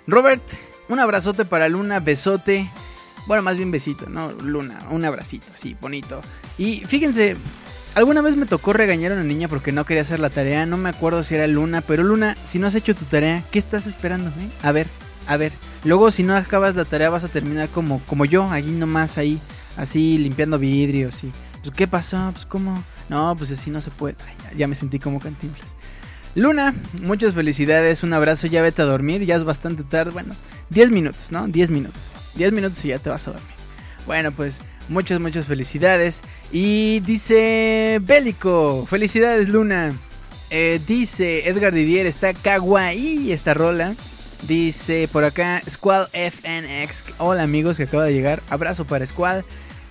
Robert, 0.06 0.44
un 0.90 1.00
abrazote 1.00 1.44
para 1.44 1.68
Luna, 1.70 2.00
besote. 2.00 2.70
Bueno, 3.26 3.42
más 3.42 3.58
bien 3.58 3.72
besito, 3.72 4.08
¿no? 4.08 4.32
Luna, 4.32 4.80
un 4.92 5.04
abracito, 5.04 5.48
sí, 5.56 5.76
bonito. 5.82 6.22
Y 6.58 6.86
fíjense, 6.86 7.36
alguna 7.98 8.22
vez 8.22 8.36
me 8.36 8.45
tocó 8.45 8.74
regañar 8.74 9.11
a 9.11 9.15
una 9.15 9.24
niña 9.24 9.48
porque 9.48 9.72
no 9.72 9.84
quería 9.84 10.02
hacer 10.02 10.19
la 10.19 10.30
tarea. 10.30 10.68
No 10.68 10.78
me 10.78 10.90
acuerdo 10.90 11.24
si 11.24 11.34
era 11.34 11.48
Luna, 11.48 11.82
pero 11.82 12.03
Luna, 12.03 12.38
si 12.44 12.60
no 12.60 12.68
has 12.68 12.76
hecho 12.76 12.95
tu 12.95 13.06
tarea, 13.06 13.44
¿qué 13.52 13.57
estás 13.57 13.88
esperando? 13.88 14.30
eh? 14.30 14.49
A 14.61 14.72
ver, 14.72 14.86
a 15.26 15.36
ver. 15.36 15.52
Luego, 15.84 16.11
si 16.11 16.22
no 16.22 16.36
acabas 16.36 16.76
la 16.76 16.86
tarea, 16.86 17.10
vas 17.10 17.24
a 17.24 17.28
terminar 17.28 17.69
como, 17.69 17.99
como 18.02 18.26
yo, 18.26 18.52
allí 18.52 18.69
nomás, 18.69 19.18
ahí, 19.18 19.40
así, 19.78 20.19
limpiando 20.19 20.60
vidrios. 20.60 21.24
Y, 21.24 21.32
pues, 21.64 21.74
¿qué 21.76 21.88
pasó? 21.88 22.30
Pues, 22.34 22.45
¿cómo? 22.45 22.84
No, 23.10 23.36
pues 23.36 23.52
así 23.52 23.72
no 23.72 23.82
se 23.82 23.90
puede. 23.90 24.15
Ya 24.56 24.68
me 24.68 24.76
sentí 24.76 24.99
como 24.99 25.19
cantinflas. 25.19 25.76
Luna, 26.36 26.76
muchas 27.02 27.34
felicidades, 27.34 28.03
un 28.03 28.14
abrazo, 28.14 28.45
ya 28.45 28.61
vete 28.61 28.84
a 28.84 28.86
dormir, 28.86 29.26
ya 29.26 29.36
es 29.36 29.44
bastante 29.44 29.84
tarde, 29.84 30.11
bueno, 30.11 30.36
10 30.69 30.91
minutos, 30.91 31.32
¿no? 31.32 31.48
10 31.48 31.72
minutos. 31.72 32.14
10 32.36 32.52
minutos 32.52 32.86
y 32.86 32.90
ya 32.90 32.99
te 32.99 33.10
vas 33.10 33.28
a 33.28 33.32
dormir. 33.32 33.56
Bueno, 34.06 34.32
pues 34.32 34.61
muchas, 34.90 35.20
muchas 35.20 35.46
felicidades. 35.46 36.24
Y 36.52 37.02
dice 37.02 38.00
Bélico, 38.02 38.86
felicidades 38.90 39.50
Luna. 39.50 39.94
Eh, 40.50 40.80
dice 40.88 41.48
Edgar 41.50 41.74
Didier, 41.74 42.06
está 42.06 42.34
kawaii 42.34 43.32
esta 43.32 43.54
rola. 43.54 43.96
Dice 44.44 45.10
por 45.12 45.24
acá 45.24 45.62
Squall 45.70 46.08
FNX. 46.14 47.06
Hola 47.18 47.44
amigos 47.44 47.78
que 47.78 47.84
acaba 47.84 48.06
de 48.06 48.14
llegar. 48.14 48.42
Abrazo 48.50 48.86
para 48.86 49.06
Squall. 49.06 49.44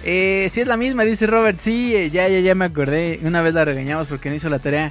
Eh, 0.05 0.49
si 0.51 0.61
es 0.61 0.67
la 0.67 0.77
misma, 0.77 1.05
dice 1.05 1.27
Robert. 1.27 1.59
Sí, 1.61 1.95
eh, 1.95 2.11
ya, 2.11 2.29
ya, 2.29 2.41
ya 2.41 2.55
me 2.55 2.65
acordé. 2.65 3.19
Una 3.23 3.43
vez 3.43 3.55
la 3.55 3.65
regañamos 3.65 4.07
porque 4.07 4.29
no 4.29 4.37
hizo 4.37 4.49
la 4.49 4.59
tarea. 4.59 4.91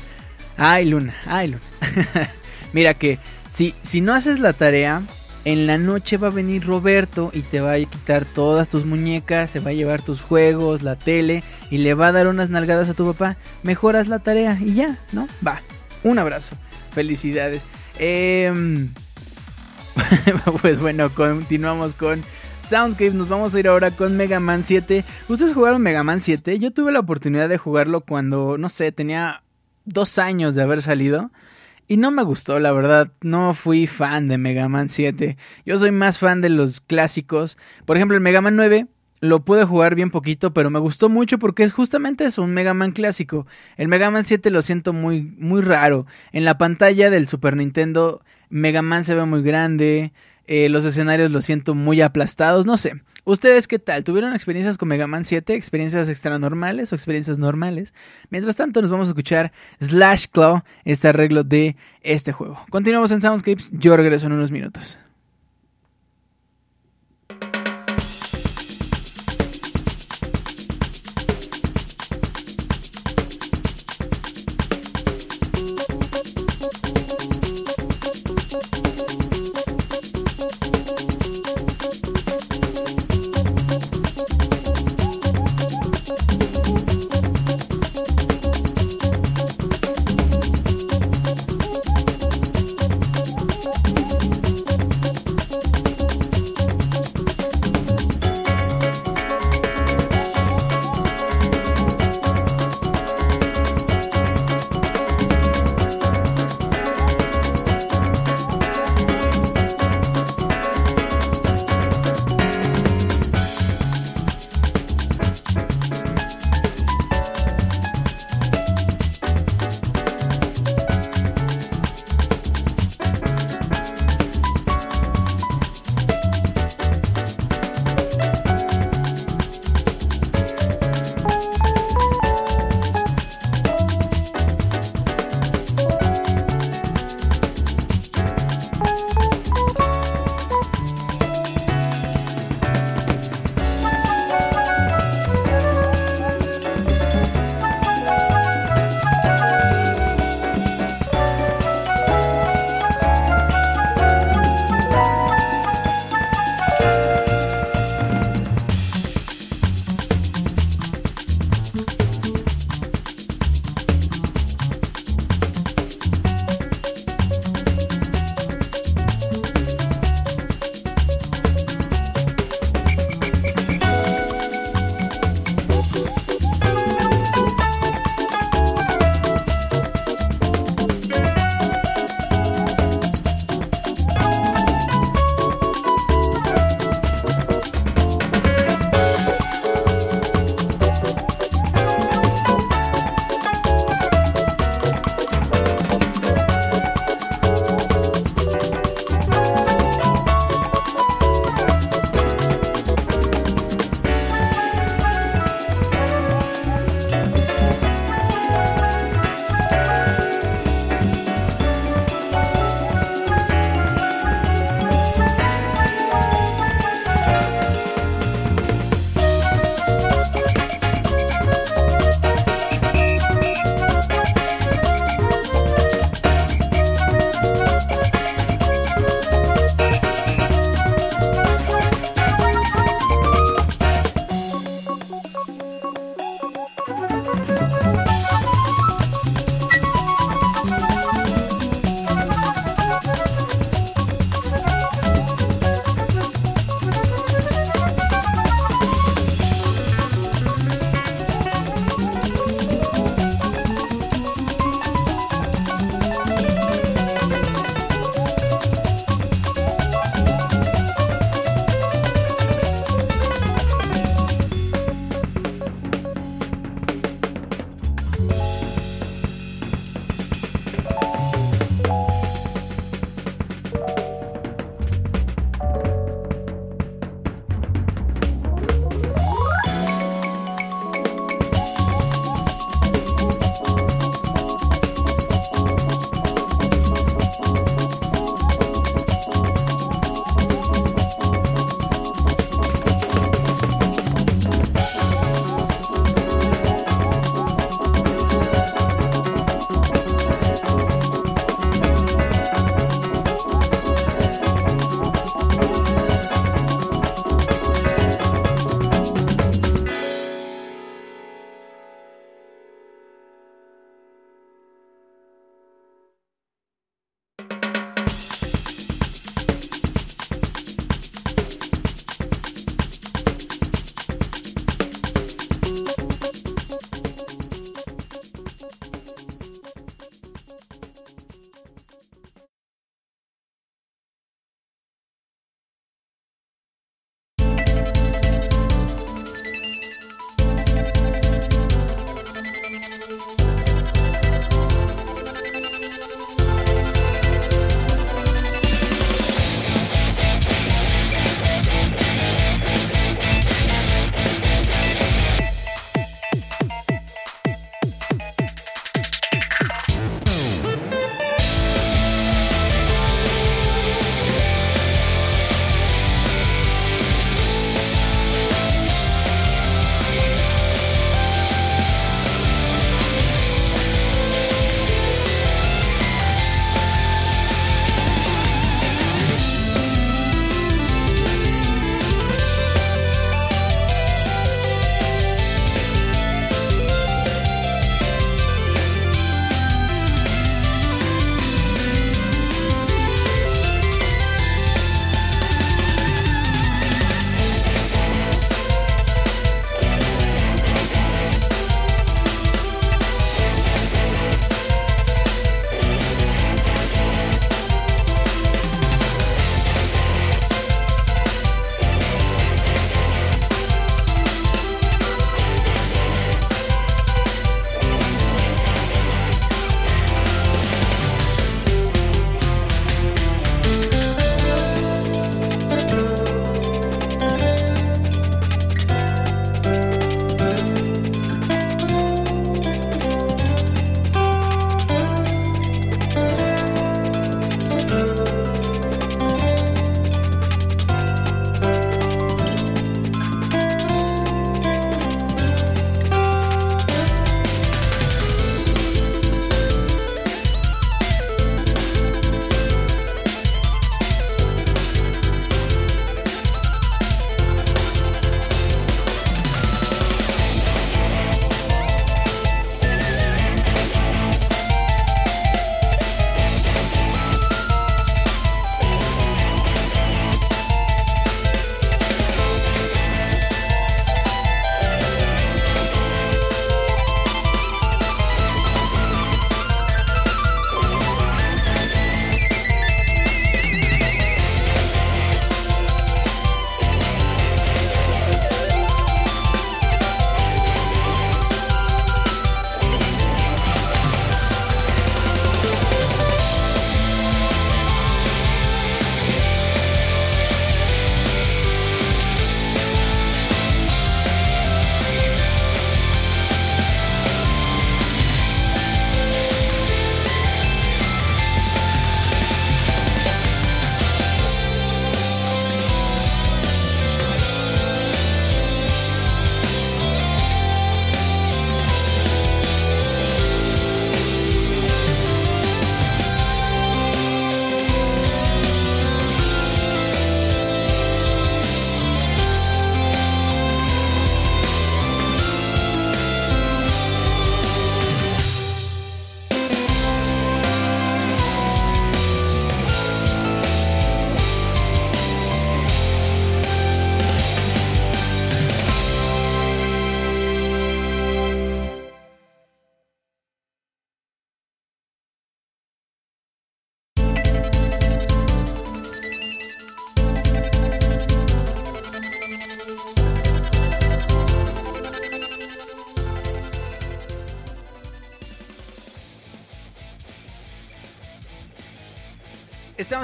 Ay, 0.57 0.85
Luna, 0.85 1.15
ay, 1.25 1.47
Luna. 1.49 1.61
Mira 2.73 2.93
que 2.93 3.19
si, 3.49 3.73
si 3.81 4.01
no 4.01 4.13
haces 4.13 4.39
la 4.39 4.53
tarea, 4.53 5.01
en 5.45 5.67
la 5.67 5.77
noche 5.77 6.17
va 6.17 6.27
a 6.27 6.31
venir 6.31 6.65
Roberto 6.65 7.29
y 7.31 7.41
te 7.41 7.61
va 7.61 7.73
a 7.73 7.77
quitar 7.77 8.25
todas 8.25 8.67
tus 8.67 8.85
muñecas, 8.85 9.51
se 9.51 9.59
va 9.59 9.69
a 9.69 9.73
llevar 9.73 10.01
tus 10.01 10.21
juegos, 10.21 10.81
la 10.81 10.95
tele 10.95 11.43
y 11.69 11.77
le 11.77 11.93
va 11.93 12.07
a 12.07 12.11
dar 12.11 12.27
unas 12.27 12.49
nalgadas 12.49 12.89
a 12.89 12.95
tu 12.95 13.05
papá. 13.05 13.37
Mejoras 13.61 14.07
la 14.07 14.19
tarea 14.19 14.57
y 14.59 14.73
ya, 14.73 14.97
¿no? 15.11 15.27
Va. 15.45 15.61
Un 16.03 16.17
abrazo. 16.17 16.55
Felicidades. 16.93 17.65
Em, 17.99 18.89
pues 20.61 20.79
bueno, 20.79 21.09
continuamos 21.11 21.93
con 21.93 22.23
Soundscape. 22.59 23.11
Nos 23.11 23.29
vamos 23.29 23.53
a 23.53 23.59
ir 23.59 23.67
ahora 23.67 23.91
con 23.91 24.17
Mega 24.17 24.39
Man 24.39 24.63
7. 24.63 25.05
¿Ustedes 25.29 25.53
jugaron 25.53 25.81
Mega 25.81 26.03
Man 26.03 26.21
7? 26.21 26.57
Yo 26.57 26.71
tuve 26.71 26.91
la 26.91 26.99
oportunidad 26.99 27.49
de 27.49 27.59
jugarlo 27.59 28.01
cuando, 28.01 28.57
no 28.57 28.69
sé, 28.69 28.91
tenía 28.91 29.43
dos 29.85 30.17
años 30.17 30.55
de 30.55 30.63
haber 30.63 30.81
salido. 30.81 31.29
Y 31.87 31.97
no 31.97 32.09
me 32.11 32.23
gustó, 32.23 32.59
la 32.59 32.71
verdad. 32.71 33.11
No 33.21 33.53
fui 33.53 33.85
fan 33.87 34.27
de 34.27 34.37
Mega 34.37 34.67
Man 34.67 34.89
7. 34.89 35.37
Yo 35.65 35.77
soy 35.77 35.91
más 35.91 36.17
fan 36.17 36.41
de 36.41 36.49
los 36.49 36.81
clásicos. 36.81 37.57
Por 37.85 37.97
ejemplo, 37.97 38.15
el 38.15 38.21
Mega 38.21 38.41
Man 38.41 38.55
9 38.55 38.87
lo 39.21 39.45
pude 39.45 39.65
jugar 39.65 39.95
bien 39.95 40.11
poquito, 40.11 40.53
pero 40.53 40.69
me 40.69 40.79
gustó 40.79 41.09
mucho 41.09 41.39
porque 41.39 41.63
es 41.63 41.73
justamente 41.73 42.25
eso, 42.25 42.43
un 42.43 42.53
Mega 42.53 42.73
Man 42.73 42.91
clásico. 42.91 43.47
El 43.77 43.87
Mega 43.87 44.11
Man 44.11 44.25
7 44.25 44.49
lo 44.49 44.61
siento 44.61 44.93
muy, 44.93 45.21
muy 45.37 45.61
raro. 45.61 46.05
En 46.31 46.43
la 46.43 46.57
pantalla 46.57 47.09
del 47.09 47.27
Super 47.27 47.55
Nintendo, 47.55 48.21
Mega 48.49 48.81
Man 48.81 49.03
se 49.03 49.15
ve 49.15 49.25
muy 49.25 49.41
grande. 49.41 50.11
eh, 50.47 50.69
los 50.69 50.85
escenarios 50.85 51.31
los 51.31 51.45
siento 51.45 51.73
muy 51.75 52.01
aplastados, 52.01 52.65
no 52.65 52.77
sé. 52.77 53.01
¿Ustedes 53.27 53.67
qué 53.67 53.79
tal? 53.79 54.03
¿Tuvieron 54.03 54.35
experiencias 54.35 54.77
con 54.77 54.87
Mega 54.87 55.07
Man 55.07 55.25
7? 55.25 55.55
¿Experiencias 55.55 56.09
extranormales 56.09 56.91
o 56.91 56.95
experiencias 56.95 57.39
normales? 57.39 57.91
Mientras 58.29 58.55
tanto, 58.55 58.83
nos 58.83 58.91
vamos 58.91 59.07
a 59.07 59.11
escuchar 59.11 59.51
Slash 59.81 60.27
Claw, 60.31 60.61
este 60.83 61.07
arreglo 61.07 61.43
de 61.43 61.75
este 62.01 62.33
juego. 62.33 62.63
Continuamos 62.69 63.11
en 63.11 63.23
Soundscapes, 63.23 63.71
yo 63.71 63.97
regreso 63.97 64.27
en 64.27 64.33
unos 64.33 64.51
minutos. 64.51 64.99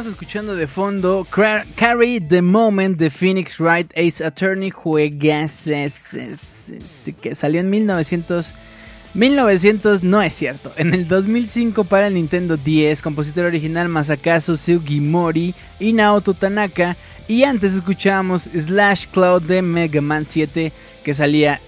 Estamos 0.01 0.13
escuchando 0.13 0.55
de 0.55 0.65
fondo 0.65 1.27
Carry 1.75 2.19
the 2.19 2.41
Moment 2.41 2.97
de 2.97 3.11
Phoenix 3.11 3.59
Wright 3.59 3.95
Ace 3.95 4.25
Attorney 4.25 4.71
Juegas 4.71 5.69
que 7.21 7.35
salió 7.35 7.61
en 7.61 7.69
1900 7.69 8.55
1900 9.13 10.01
no 10.01 10.19
es 10.23 10.33
cierto. 10.33 10.73
En 10.77 10.95
el 10.95 11.07
2005 11.07 11.83
para 11.83 12.07
el 12.07 12.15
Nintendo 12.15 12.57
10, 12.57 12.99
compositor 13.03 13.45
original 13.45 13.89
Masakazu 13.89 14.57
Sugimori 14.57 15.53
y 15.79 15.93
Naoto 15.93 16.33
Tanaka 16.33 16.97
y 17.27 17.43
antes 17.43 17.73
escuchábamos 17.73 18.45
Slash 18.45 19.05
Cloud 19.05 19.43
de 19.43 19.61
Mega 19.61 20.01
Man 20.01 20.25
7 20.25 20.73
que 21.03 21.13
salía 21.13 21.61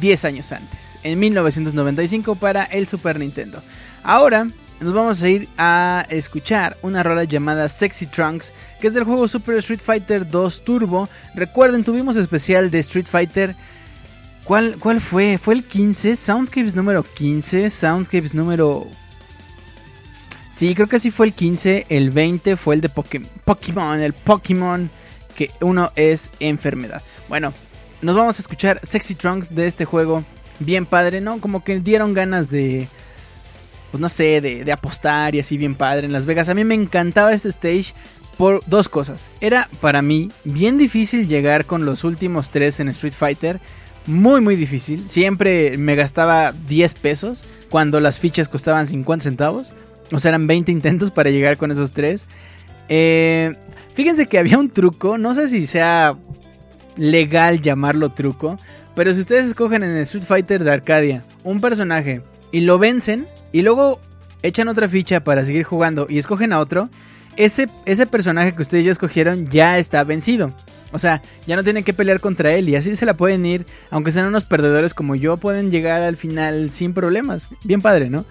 10 0.00 0.24
años 0.26 0.52
antes, 0.52 0.96
en 1.02 1.18
1995 1.18 2.36
para 2.36 2.62
el 2.66 2.86
Super 2.86 3.18
Nintendo. 3.18 3.60
Ahora 4.04 4.46
nos 4.80 4.92
vamos 4.94 5.22
a 5.22 5.28
ir 5.28 5.48
a 5.58 6.06
escuchar 6.10 6.76
una 6.82 7.02
rola 7.02 7.24
llamada 7.24 7.68
Sexy 7.68 8.06
Trunks, 8.06 8.52
que 8.80 8.88
es 8.88 8.94
del 8.94 9.04
juego 9.04 9.26
Super 9.28 9.56
Street 9.58 9.80
Fighter 9.82 10.28
2 10.28 10.64
Turbo. 10.64 11.08
Recuerden, 11.34 11.84
tuvimos 11.84 12.16
especial 12.16 12.70
de 12.70 12.78
Street 12.80 13.06
Fighter. 13.10 13.54
¿Cuál, 14.44 14.76
¿Cuál 14.78 15.00
fue? 15.00 15.38
¿Fue 15.38 15.54
el 15.54 15.64
15? 15.64 16.14
Soundscapes 16.16 16.74
número 16.76 17.02
15, 17.02 17.70
Soundscapes 17.70 18.34
número... 18.34 18.86
Sí, 20.50 20.74
creo 20.74 20.86
que 20.88 20.98
sí 21.00 21.10
fue 21.10 21.26
el 21.26 21.32
15, 21.34 21.86
el 21.90 22.10
20 22.10 22.56
fue 22.56 22.76
el 22.76 22.80
de 22.80 22.88
Poké- 22.90 23.26
Pokémon, 23.44 24.00
el 24.00 24.12
Pokémon 24.14 24.88
que 25.36 25.50
uno 25.60 25.92
es 25.96 26.30
enfermedad. 26.40 27.02
Bueno, 27.28 27.52
nos 28.00 28.16
vamos 28.16 28.38
a 28.38 28.42
escuchar 28.42 28.80
Sexy 28.82 29.14
Trunks 29.16 29.54
de 29.54 29.66
este 29.66 29.84
juego. 29.84 30.24
Bien 30.58 30.86
padre, 30.86 31.20
¿no? 31.20 31.40
Como 31.40 31.62
que 31.62 31.78
dieron 31.80 32.14
ganas 32.14 32.48
de. 32.48 32.88
Pues 33.96 34.02
no 34.02 34.08
sé, 34.10 34.42
de, 34.42 34.70
apostar 34.72 35.34
y 35.34 35.40
así 35.40 35.56
bien 35.56 35.74
padre 35.74 36.04
en 36.04 36.12
Las 36.12 36.26
Vegas. 36.26 36.50
A 36.50 36.54
mí 36.54 36.64
me 36.64 36.74
encantaba 36.74 37.32
este 37.32 37.48
stage 37.48 37.94
por 38.36 38.62
dos 38.66 38.90
cosas. 38.90 39.30
Era 39.40 39.70
para 39.80 40.02
mí 40.02 40.30
bien 40.44 40.76
difícil 40.76 41.28
llegar 41.28 41.64
con 41.64 41.86
los 41.86 42.04
últimos 42.04 42.50
tres 42.50 42.78
en 42.78 42.90
Street 42.90 43.14
Fighter. 43.14 43.58
Muy, 44.06 44.42
muy 44.42 44.54
difícil. 44.54 45.08
Siempre 45.08 45.78
me 45.78 45.94
gastaba 45.94 46.52
10 46.52 46.92
pesos 46.92 47.42
cuando 47.70 47.98
las 47.98 48.18
fichas 48.18 48.50
costaban 48.50 48.86
50 48.86 49.22
centavos. 49.22 49.72
O 50.12 50.18
sea, 50.18 50.28
eran 50.28 50.46
20 50.46 50.70
intentos 50.72 51.10
para 51.10 51.30
llegar 51.30 51.56
con 51.56 51.72
esos 51.72 51.92
tres. 51.92 52.28
Eh, 52.90 53.54
fíjense 53.94 54.26
que 54.26 54.38
había 54.38 54.58
un 54.58 54.68
truco. 54.68 55.16
No 55.16 55.32
sé 55.32 55.48
si 55.48 55.66
sea 55.66 56.18
legal 56.98 57.62
llamarlo 57.62 58.12
truco. 58.12 58.58
Pero 58.94 59.14
si 59.14 59.20
ustedes 59.20 59.46
escogen 59.46 59.82
en 59.82 59.96
el 59.96 60.02
Street 60.02 60.26
Fighter 60.26 60.64
de 60.64 60.70
Arcadia 60.70 61.24
un 61.44 61.62
personaje 61.62 62.20
y 62.52 62.60
lo 62.60 62.78
vencen 62.78 63.26
y 63.56 63.62
luego 63.62 64.02
echan 64.42 64.68
otra 64.68 64.86
ficha 64.86 65.24
para 65.24 65.42
seguir 65.42 65.64
jugando 65.64 66.06
y 66.10 66.18
escogen 66.18 66.52
a 66.52 66.60
otro, 66.60 66.90
ese, 67.36 67.70
ese 67.86 68.06
personaje 68.06 68.52
que 68.52 68.60
ustedes 68.60 68.84
ya 68.84 68.92
escogieron 68.92 69.48
ya 69.48 69.78
está 69.78 70.04
vencido. 70.04 70.52
O 70.92 70.98
sea, 70.98 71.22
ya 71.46 71.56
no 71.56 71.64
tienen 71.64 71.82
que 71.82 71.94
pelear 71.94 72.20
contra 72.20 72.52
él 72.52 72.68
y 72.68 72.76
así 72.76 72.94
se 72.96 73.06
la 73.06 73.16
pueden 73.16 73.46
ir, 73.46 73.64
aunque 73.90 74.12
sean 74.12 74.26
unos 74.26 74.44
perdedores 74.44 74.92
como 74.92 75.14
yo, 75.14 75.38
pueden 75.38 75.70
llegar 75.70 76.02
al 76.02 76.18
final 76.18 76.70
sin 76.70 76.92
problemas. 76.92 77.48
Bien 77.64 77.80
padre, 77.80 78.10
¿no? 78.10 78.26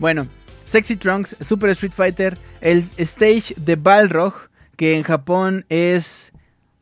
Bueno, 0.00 0.26
Sexy 0.64 0.96
Trunks, 0.96 1.36
Super 1.38 1.70
Street 1.70 1.92
Fighter, 1.92 2.36
el 2.60 2.88
stage 2.96 3.54
de 3.56 3.76
Balrog, 3.76 4.34
que 4.74 4.96
en 4.96 5.04
Japón 5.04 5.66
es 5.68 6.32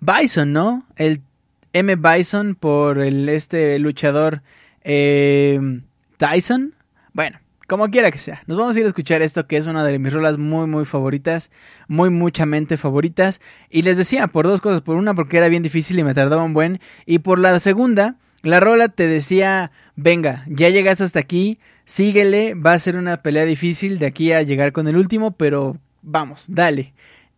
Bison, 0.00 0.50
¿no? 0.50 0.86
El 0.96 1.20
M. 1.74 1.94
Bison 1.96 2.54
por 2.54 3.00
el 3.00 3.28
este 3.28 3.78
luchador 3.78 4.40
eh, 4.82 5.60
Tyson. 6.16 6.74
Bueno, 7.12 7.41
como 7.72 7.88
quiera 7.88 8.10
que 8.10 8.18
sea. 8.18 8.42
Nos 8.46 8.58
vamos 8.58 8.76
a 8.76 8.80
ir 8.80 8.84
a 8.84 8.88
escuchar 8.88 9.22
esto 9.22 9.46
que 9.46 9.56
es 9.56 9.66
una 9.66 9.82
de 9.82 9.98
mis 9.98 10.12
rolas 10.12 10.36
muy 10.36 10.66
muy 10.66 10.84
favoritas, 10.84 11.50
muy 11.88 12.10
muchamente 12.10 12.76
favoritas. 12.76 13.40
Y 13.70 13.80
les 13.80 13.96
decía 13.96 14.26
por 14.26 14.46
dos 14.46 14.60
cosas, 14.60 14.82
por 14.82 14.96
una 14.96 15.14
porque 15.14 15.38
era 15.38 15.48
bien 15.48 15.62
difícil 15.62 15.98
y 15.98 16.04
me 16.04 16.12
tardaba 16.12 16.42
un 16.42 16.52
buen, 16.52 16.80
y 17.06 17.20
por 17.20 17.38
la 17.38 17.58
segunda, 17.60 18.16
la 18.42 18.60
rola 18.60 18.88
te 18.88 19.06
decía, 19.06 19.70
venga, 19.96 20.44
ya 20.48 20.68
llegas 20.68 21.00
hasta 21.00 21.20
aquí, 21.20 21.60
síguele, 21.86 22.52
va 22.52 22.74
a 22.74 22.78
ser 22.78 22.98
una 22.98 23.22
pelea 23.22 23.46
difícil 23.46 23.98
de 23.98 24.04
aquí 24.04 24.32
a 24.32 24.42
llegar 24.42 24.72
con 24.72 24.86
el 24.86 24.98
último, 24.98 25.30
pero 25.30 25.78
vamos, 26.02 26.44
dale. 26.48 26.92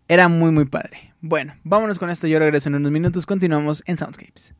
Era 0.08 0.26
muy 0.26 0.50
muy 0.50 0.64
padre. 0.64 1.14
Bueno, 1.20 1.54
vámonos 1.62 2.00
con 2.00 2.10
esto, 2.10 2.26
yo 2.26 2.40
regreso 2.40 2.70
en 2.70 2.74
unos 2.74 2.90
minutos, 2.90 3.24
continuamos 3.24 3.84
en 3.86 3.98
Soundscapes. 3.98 4.52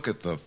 Look 0.00 0.08
at 0.08 0.20
the 0.20 0.38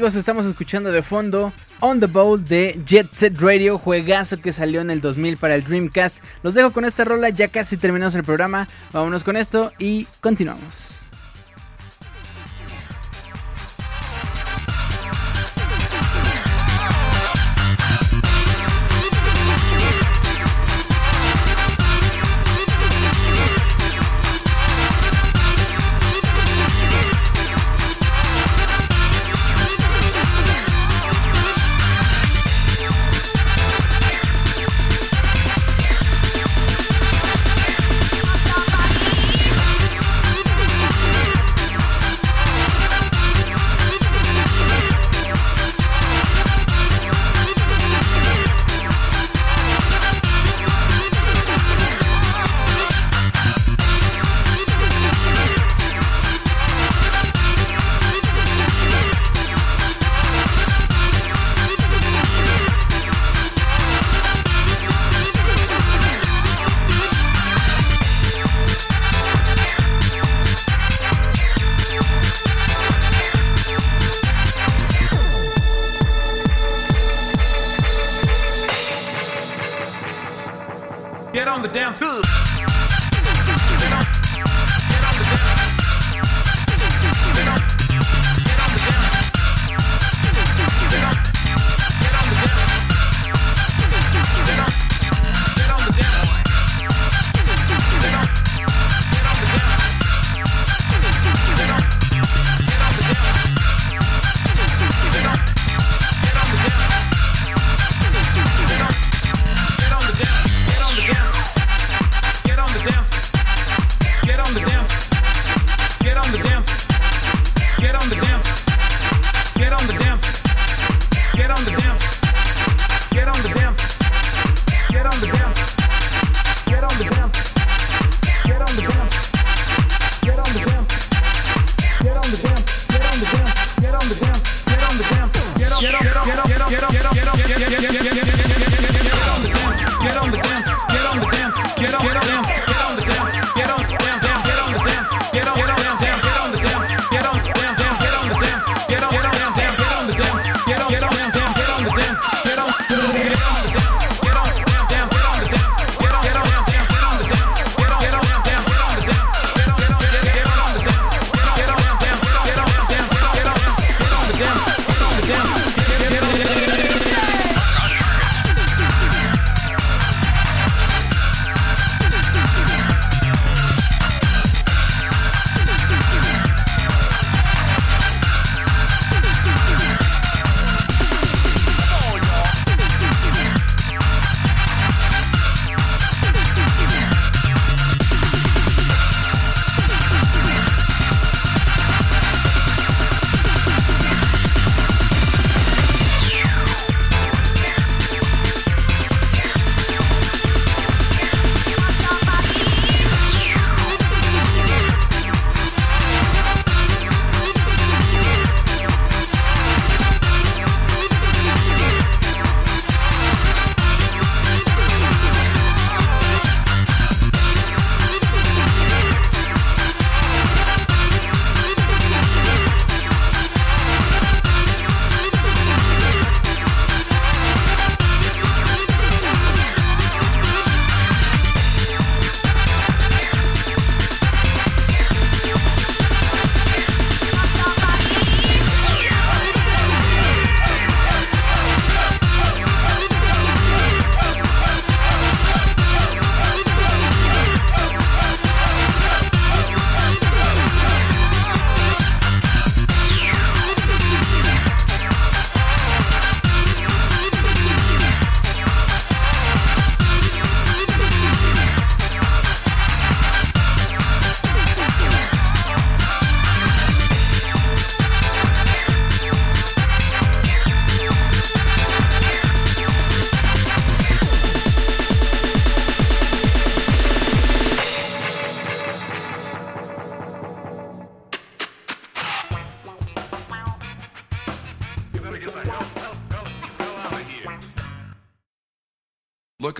Estamos 0.00 0.46
escuchando 0.46 0.90
de 0.90 1.02
fondo 1.02 1.52
On 1.80 2.00
the 2.00 2.06
Bowl 2.06 2.42
de 2.42 2.80
Jet 2.86 3.06
Set 3.12 3.38
Radio, 3.38 3.76
juegazo 3.76 4.40
que 4.40 4.50
salió 4.50 4.80
en 4.80 4.90
el 4.90 5.02
2000 5.02 5.36
para 5.36 5.54
el 5.54 5.62
Dreamcast. 5.62 6.24
Los 6.42 6.54
dejo 6.54 6.72
con 6.72 6.86
esta 6.86 7.04
rola, 7.04 7.28
ya 7.28 7.48
casi 7.48 7.76
terminamos 7.76 8.14
el 8.14 8.24
programa. 8.24 8.66
Vámonos 8.92 9.24
con 9.24 9.36
esto 9.36 9.72
y 9.78 10.06
continuamos. 10.22 10.89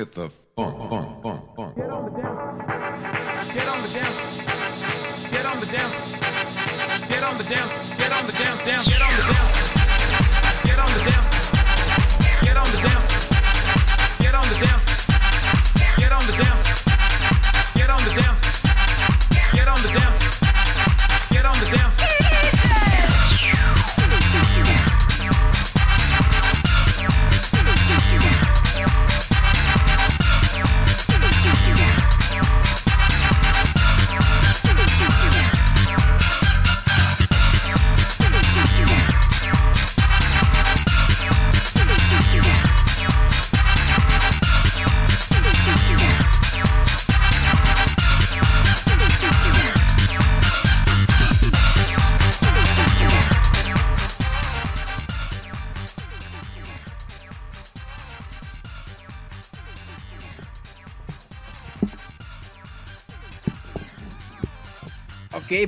At 0.01 0.13
the 0.13 0.31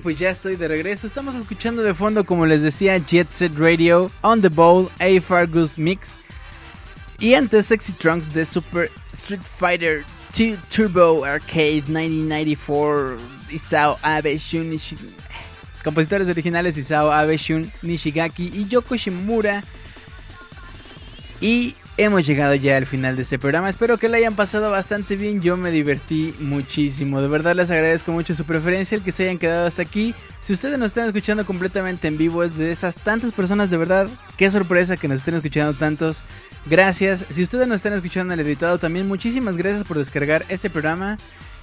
pues 0.03 0.19
ya 0.19 0.31
estoy 0.31 0.57
de 0.57 0.69
regreso. 0.69 1.07
Estamos 1.07 1.37
escuchando 1.37 1.83
de 1.83 1.95
fondo, 1.95 2.25
como 2.25 2.45
les 2.45 2.63
decía, 2.63 2.99
Jet 2.99 3.31
Set 3.31 3.53
Radio, 3.57 4.11
On 4.23 4.41
the 4.41 4.49
Bowl, 4.49 4.91
A 4.99 5.21
Fargus 5.21 5.79
Mix. 5.79 6.19
Y 7.19 7.35
antes 7.35 7.67
Sexy 7.67 7.93
Trunks 7.93 8.35
de 8.35 8.45
Super 8.45 8.91
Street 9.13 9.43
Fighter 9.43 10.05
2 10.37 10.59
Turbo 10.69 11.25
Arcade 11.25 11.85
1994. 11.87 13.19
Isao 13.51 13.99
Abe 14.03 14.39
Shun 14.39 14.79
Compositores 15.85 16.29
originales 16.29 16.77
Isao 16.77 17.13
Abe 17.13 17.37
Shun 17.37 17.71
Nishigaki 17.83 18.51
y 18.53 18.67
Yoko 18.69 18.97
Shimura. 18.97 19.63
Y 21.41 21.77
hemos 22.05 22.27
llegado 22.27 22.55
ya 22.55 22.77
al 22.77 22.87
final 22.87 23.17
de 23.17 23.23
este 23.23 23.39
programa. 23.39 23.69
Espero 23.69 23.99
que 23.99 24.09
lo 24.09 24.17
hayan 24.17 24.35
pasado 24.35 24.71
bastante 24.71 25.17
bien. 25.17 25.41
Yo 25.41 25.57
me 25.57 25.71
divertí 25.71 26.35
muchísimo. 26.41 27.21
De 27.21 27.29
verdad 27.29 27.55
les 27.55 27.71
agradezco 27.71 28.13
mucho 28.13 28.35
su 28.35 28.45
preferencia, 28.45 28.97
el 28.97 29.03
que 29.03 29.13
se 29.13 29.25
hayan 29.25 29.39
quedado 29.39 29.67
hasta 29.67 29.83
aquí. 29.83 30.15
Si 30.41 30.53
ustedes 30.53 30.79
nos 30.79 30.89
están 30.89 31.07
escuchando 31.07 31.45
completamente 31.45 32.09
en 32.09 32.19
vivo, 32.19 32.43
es 32.45 32.57
de 32.57 32.71
esas 32.73 32.97
tantas 32.97 33.33
personas, 33.33 33.71
de 33.71 33.77
verdad. 33.77 34.09
Qué 34.37 34.51
sorpresa 34.51 34.97
que 34.97 35.09
nos 35.09 35.21
estén 35.21 35.35
escuchando 35.35 35.75
tantos. 35.75 36.25
Gracias. 36.67 37.27
Si 37.29 37.43
ustedes 37.43 37.67
nos 37.69 37.77
están 37.77 37.93
escuchando 37.93 38.33
en 38.35 38.41
el 38.41 38.47
editado, 38.47 38.79
también 38.79 39.09
muchísimas 39.09 39.57
gracias 39.57 39.85
por 39.85 39.99
descargar 39.99 40.45
este 40.49 40.71
programa. 40.71 41.19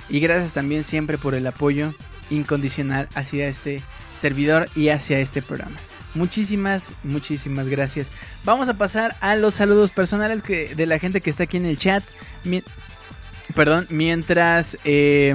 Y 0.10 0.20
gracias 0.20 0.54
también 0.54 0.84
siempre 0.84 1.18
por 1.18 1.36
el 1.36 1.46
apoyo 1.48 1.94
incondicional 2.30 3.08
hacia 3.16 3.48
este 3.48 3.82
servidor 4.18 4.70
y 4.76 4.90
hacia 4.90 5.20
este 5.20 5.42
programa. 5.42 5.78
Muchísimas, 6.20 6.96
muchísimas 7.04 7.70
gracias. 7.70 8.12
Vamos 8.44 8.68
a 8.68 8.74
pasar 8.74 9.16
a 9.22 9.38
los 9.38 9.56
saludos 9.56 9.90
personales 9.92 10.42
que, 10.42 10.76
de 10.76 10.86
la 10.86 11.00
gente 11.00 11.22
que 11.22 11.30
está 11.30 11.44
aquí 11.44 11.56
en 11.56 11.66
el 11.66 11.78
chat. 11.78 12.04
Mi- 12.44 12.62
perdón, 13.56 13.88
mientras... 13.90 14.78
eh, 14.84 15.34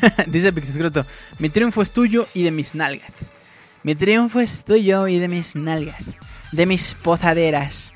dice 0.26 0.54
Pixescroto, 0.54 1.04
mi 1.38 1.50
triunfo 1.50 1.82
es 1.82 1.90
tuyo 1.90 2.26
y 2.32 2.44
de 2.44 2.50
mis 2.50 2.74
nalgas. 2.74 3.10
Mi 3.82 3.94
triunfo 3.94 4.40
es 4.40 4.64
tuyo 4.64 5.06
y 5.06 5.18
de 5.18 5.28
mis 5.28 5.54
nalgas. 5.54 6.02
De 6.50 6.64
mis 6.64 6.94
pozaderas. 6.94 7.92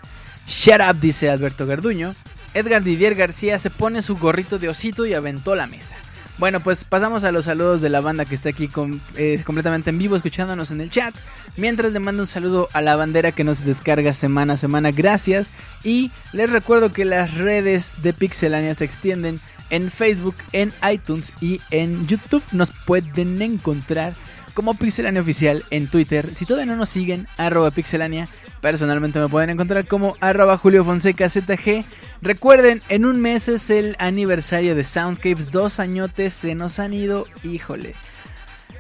Shut 0.47 0.81
up, 0.87 1.01
dice 1.01 1.31
Alberto 1.31 1.67
Garduño. 1.67 2.15
Edgar 2.53 2.83
Didier 2.83 3.15
García 3.15 3.59
se 3.59 3.71
pone 3.71 4.03
su 4.03 4.19
gorrito 4.19 4.59
de 4.59 4.69
osito 4.69 5.07
y 5.07 5.15
aventó 5.15 5.55
la 5.55 5.67
mesa. 5.67 5.97
Bueno, 6.39 6.61
pues 6.61 6.85
pasamos 6.85 7.25
a 7.25 7.33
los 7.33 7.47
saludos 7.47 7.81
de 7.81 7.89
la 7.89 8.03
banda 8.03 8.27
que 8.27 8.35
está 8.35 8.51
aquí 8.51 8.69
eh, 9.17 9.43
completamente 9.45 9.89
en 9.89 9.99
vivo 9.99 10.17
escuchándonos 10.17 10.71
en 10.71 10.83
el 10.83 10.91
chat. 10.91 11.15
Mientras 11.57 11.93
le 11.93 11.99
mando 11.99 12.23
un 12.23 12.27
saludo 12.27 12.69
a 12.75 12.83
la 12.83 12.95
bandera 12.95 13.33
que 13.33 13.43
nos 13.43 13.65
descarga 13.65 14.13
semana 14.13 14.55
a 14.55 14.57
semana. 14.59 14.91
Gracias. 14.91 15.51
Y 15.83 16.11
les 16.33 16.51
recuerdo 16.51 16.93
que 16.93 17.07
las 17.07 17.35
redes 17.35 17.97
de 18.03 18.13
Pixelania 18.13 18.75
se 18.75 18.85
extienden 18.85 19.41
en 19.71 19.91
Facebook, 19.91 20.37
en 20.53 20.75
iTunes 20.91 21.33
y 21.41 21.63
en 21.71 22.07
YouTube. 22.07 22.43
Nos 22.53 22.71
pueden 22.71 23.41
encontrar 23.41 24.13
como 24.53 24.75
Pixelania 24.75 25.23
Oficial 25.23 25.65
en 25.71 25.87
Twitter. 25.87 26.29
Si 26.35 26.45
todavía 26.45 26.73
no 26.73 26.77
nos 26.77 26.91
siguen, 26.91 27.27
arroba 27.39 27.71
Pixelania. 27.71 28.29
Personalmente 28.67 29.21
me 29.21 29.29
pueden 29.29 29.51
encontrar 29.51 29.87
como 29.87 30.17
arroba 30.21 30.59
Julio 30.59 30.85
Fonseca 30.85 31.29
ZG. 31.29 31.85
Recuerden, 32.21 32.83
en 32.89 33.05
un 33.05 33.21
mes 33.21 33.47
es 33.49 33.71
el 33.71 33.95
aniversario 34.01 34.75
de 34.75 34.83
Soundscapes. 34.83 35.53
Dos 35.53 35.79
añotes 35.79 36.35
se 36.35 36.57
nos 36.57 36.81
han 36.81 36.93
ido. 36.93 37.29
Híjole. 37.45 37.95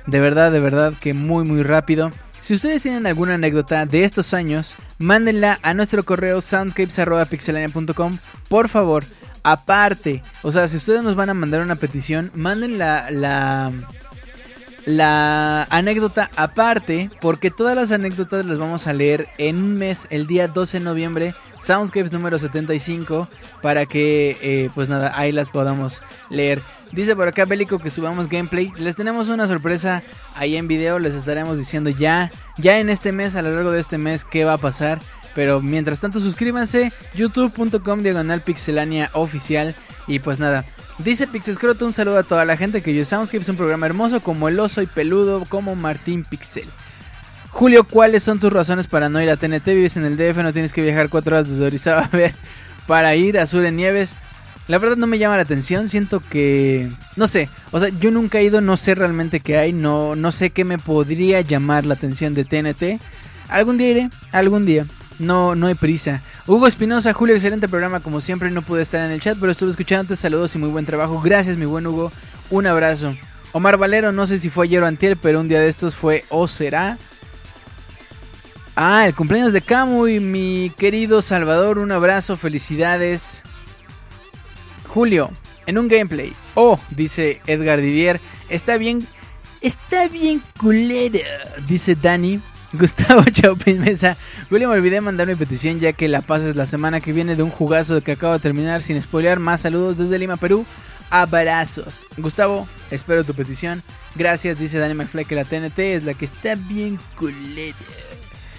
De 0.08 0.18
verdad, 0.18 0.50
de 0.50 0.58
verdad 0.58 0.92
que 1.00 1.14
muy 1.14 1.44
muy 1.44 1.62
rápido. 1.62 2.10
Si 2.42 2.54
ustedes 2.54 2.82
tienen 2.82 3.06
alguna 3.06 3.34
anécdota 3.34 3.86
de 3.86 4.02
estos 4.02 4.34
años, 4.34 4.74
mándenla 4.98 5.60
a 5.62 5.72
nuestro 5.72 6.02
correo 6.02 6.40
soundscapes.pixelania.com. 6.40 8.18
Por 8.48 8.68
favor, 8.68 9.04
aparte, 9.44 10.20
o 10.42 10.50
sea, 10.50 10.66
si 10.66 10.78
ustedes 10.78 11.04
nos 11.04 11.14
van 11.14 11.30
a 11.30 11.34
mandar 11.34 11.60
una 11.60 11.76
petición, 11.76 12.32
manden 12.34 12.76
la, 12.76 13.08
la, 13.12 13.70
la 14.86 15.64
anécdota 15.64 16.30
aparte, 16.36 17.10
porque 17.20 17.50
todas 17.50 17.76
las 17.76 17.90
anécdotas 17.90 18.46
las 18.46 18.56
vamos 18.56 18.86
a 18.86 18.92
leer 18.92 19.28
en 19.36 19.56
un 19.56 19.76
mes, 19.76 20.06
el 20.10 20.26
día 20.26 20.48
12 20.48 20.78
de 20.78 20.84
noviembre, 20.84 21.34
Soundscapes 21.58 22.12
número 22.12 22.38
75, 22.38 23.28
para 23.60 23.84
que, 23.84 24.38
eh, 24.40 24.70
pues 24.74 24.88
nada, 24.88 25.12
ahí 25.16 25.32
las 25.32 25.50
podamos 25.50 26.02
leer. 26.30 26.62
Dice 26.92 27.16
por 27.16 27.26
acá 27.26 27.44
Bélico 27.44 27.80
que 27.80 27.90
subamos 27.90 28.28
gameplay. 28.28 28.72
Les 28.76 28.96
tenemos 28.96 29.28
una 29.28 29.48
sorpresa 29.48 30.02
ahí 30.36 30.56
en 30.56 30.68
video. 30.68 31.00
Les 31.00 31.14
estaremos 31.14 31.58
diciendo 31.58 31.90
ya, 31.90 32.30
ya 32.58 32.78
en 32.78 32.88
este 32.88 33.10
mes, 33.10 33.34
a 33.34 33.42
lo 33.42 33.52
largo 33.52 33.72
de 33.72 33.80
este 33.80 33.98
mes, 33.98 34.24
qué 34.24 34.44
va 34.44 34.54
a 34.54 34.58
pasar. 34.58 35.00
Pero 35.34 35.60
mientras 35.60 36.00
tanto, 36.00 36.20
suscríbanse. 36.20 36.92
YouTube.com 37.14 38.02
diagonal 38.02 38.40
pixelania 38.40 39.10
oficial. 39.14 39.74
Y 40.06 40.20
pues 40.20 40.38
nada. 40.38 40.64
Dice 40.98 41.26
Pixescroto, 41.26 41.84
un 41.84 41.92
saludo 41.92 42.18
a 42.18 42.22
toda 42.22 42.44
la 42.46 42.56
gente 42.56 42.82
que 42.82 42.94
yo 42.94 43.04
Soundscape 43.04 43.42
es 43.42 43.48
un 43.50 43.56
programa 43.56 43.84
hermoso 43.86 44.20
como 44.20 44.48
el 44.48 44.58
oso 44.58 44.80
y 44.80 44.86
peludo, 44.86 45.44
como 45.46 45.76
Martín 45.76 46.24
Pixel. 46.24 46.68
Julio, 47.50 47.84
¿cuáles 47.84 48.22
son 48.22 48.40
tus 48.40 48.52
razones 48.52 48.86
para 48.86 49.08
no 49.08 49.20
ir 49.20 49.28
a 49.30 49.36
TNT? 49.36 49.66
Vives 49.66 49.96
en 49.98 50.04
el 50.04 50.16
DF, 50.16 50.38
no 50.38 50.52
tienes 50.52 50.72
que 50.72 50.82
viajar 50.82 51.08
cuatro 51.10 51.36
horas 51.36 51.50
desde 51.50 51.66
Orizaba 51.66 52.02
a 52.02 52.16
ver 52.16 52.34
para 52.86 53.14
ir 53.14 53.38
a 53.38 53.46
Sur 53.46 53.66
en 53.66 53.76
Nieves. 53.76 54.16
La 54.68 54.78
verdad 54.78 54.96
no 54.96 55.06
me 55.06 55.18
llama 55.18 55.36
la 55.36 55.42
atención, 55.42 55.88
siento 55.88 56.22
que... 56.28 56.90
No 57.14 57.28
sé, 57.28 57.48
o 57.72 57.78
sea, 57.78 57.88
yo 58.00 58.10
nunca 58.10 58.38
he 58.38 58.44
ido, 58.44 58.60
no 58.60 58.76
sé 58.76 58.94
realmente 58.94 59.40
qué 59.40 59.58
hay, 59.58 59.72
no, 59.72 60.16
no 60.16 60.32
sé 60.32 60.50
qué 60.50 60.64
me 60.64 60.78
podría 60.78 61.40
llamar 61.42 61.86
la 61.86 61.94
atención 61.94 62.34
de 62.34 62.44
TNT. 62.44 63.00
Algún 63.48 63.78
día 63.78 63.90
iré, 63.90 64.10
algún 64.32 64.66
día. 64.66 64.86
No, 65.18 65.54
no 65.54 65.66
hay 65.66 65.74
prisa. 65.74 66.22
Hugo 66.46 66.66
Espinosa, 66.66 67.12
Julio, 67.12 67.34
excelente 67.34 67.68
programa, 67.68 68.00
como 68.00 68.20
siempre 68.20 68.50
no 68.50 68.62
pude 68.62 68.82
estar 68.82 69.00
en 69.00 69.12
el 69.12 69.20
chat, 69.20 69.38
pero 69.38 69.52
estuve 69.52 69.70
escuchándote, 69.70 70.16
saludos 70.16 70.54
y 70.54 70.58
muy 70.58 70.68
buen 70.68 70.84
trabajo. 70.84 71.20
Gracias, 71.22 71.56
mi 71.56 71.64
buen 71.64 71.86
Hugo, 71.86 72.12
un 72.50 72.66
abrazo. 72.66 73.14
Omar 73.52 73.78
Valero, 73.78 74.12
no 74.12 74.26
sé 74.26 74.38
si 74.38 74.50
fue 74.50 74.66
ayer 74.66 74.82
o 74.82 74.86
antier, 74.86 75.16
pero 75.16 75.40
un 75.40 75.48
día 75.48 75.60
de 75.60 75.68
estos 75.68 75.94
fue 75.94 76.24
o 76.28 76.46
será. 76.46 76.98
Ah, 78.74 79.06
el 79.06 79.14
cumpleaños 79.14 79.54
de 79.54 79.62
Camu 79.62 80.06
y 80.06 80.20
mi 80.20 80.70
querido 80.76 81.22
Salvador, 81.22 81.78
un 81.78 81.92
abrazo, 81.92 82.36
felicidades. 82.36 83.42
Julio, 84.86 85.30
en 85.64 85.78
un 85.78 85.88
gameplay. 85.88 86.34
Oh, 86.54 86.78
dice 86.90 87.40
Edgar 87.46 87.80
Didier, 87.80 88.20
está 88.50 88.76
bien, 88.76 89.06
está 89.62 90.08
bien 90.08 90.42
culera, 90.58 91.20
dice 91.66 91.94
Dani. 91.94 92.42
Gustavo 92.80 93.22
Chaupin 93.24 93.80
Mesa, 93.80 94.16
me 94.50 94.66
olvidé 94.66 95.00
mandar 95.00 95.26
mi 95.26 95.34
petición 95.34 95.80
ya 95.80 95.92
que 95.92 96.08
la 96.08 96.20
pases 96.20 96.56
la 96.56 96.66
semana 96.66 97.00
que 97.00 97.12
viene 97.12 97.36
de 97.36 97.42
un 97.42 97.50
jugazo 97.50 98.02
que 98.02 98.12
acabo 98.12 98.34
de 98.34 98.40
terminar 98.40 98.82
sin 98.82 99.00
spoilear. 99.00 99.38
Más 99.38 99.62
saludos 99.62 99.96
desde 99.96 100.18
Lima, 100.18 100.36
Perú. 100.36 100.66
Abrazos. 101.10 102.06
Gustavo, 102.16 102.68
espero 102.90 103.24
tu 103.24 103.34
petición. 103.34 103.82
Gracias, 104.14 104.58
dice 104.58 104.78
Dani 104.78 104.94
McFly 104.94 105.24
que 105.24 105.34
la 105.34 105.44
TNT 105.44 105.78
es 105.78 106.04
la 106.04 106.14
que 106.14 106.24
está 106.24 106.54
bien 106.54 106.98
culera. 107.18 107.76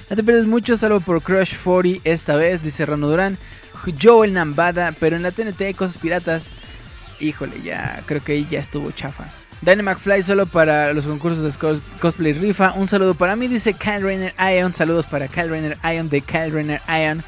No 0.10 0.16
te 0.16 0.24
pierdes 0.24 0.46
mucho, 0.46 0.78
salvo 0.78 1.00
por 1.00 1.22
Crush 1.22 1.54
40 1.64 2.02
esta 2.10 2.36
vez, 2.36 2.64
dice 2.64 2.86
Rano 2.86 3.10
Durán. 3.10 3.38
Joel 4.02 4.34
Nambada, 4.34 4.94
pero 5.00 5.16
en 5.16 5.24
la 5.24 5.32
TNT 5.32 5.62
hay 5.62 5.74
cosas 5.74 5.98
piratas. 5.98 6.50
Híjole, 7.20 7.62
ya 7.62 8.02
creo 8.06 8.24
que 8.24 8.46
ya 8.46 8.60
estuvo 8.60 8.92
chafa. 8.92 9.30
Danny 9.62 9.82
McFly 9.84 10.24
solo 10.24 10.46
para 10.46 10.94
los 10.94 11.06
concursos 11.08 11.44
de 11.44 11.50
cos- 11.60 11.82
cosplay 12.00 12.34
rifa. 12.34 12.74
Un 12.74 12.88
saludo 12.88 13.16
para 13.16 13.36
mí, 13.36 13.48
dice 13.48 13.74
Kyle 13.74 14.02
Rainer 14.02 14.34
Ion. 14.40 14.74
Saludos 14.74 15.06
para 15.08 15.28
Kyle 15.28 15.50
Rainer 15.50 15.78
Ion 15.84 16.10
de 16.10 16.22
Kyle 16.22 16.52
Rainer 16.52 16.82
Ion. 16.88 17.24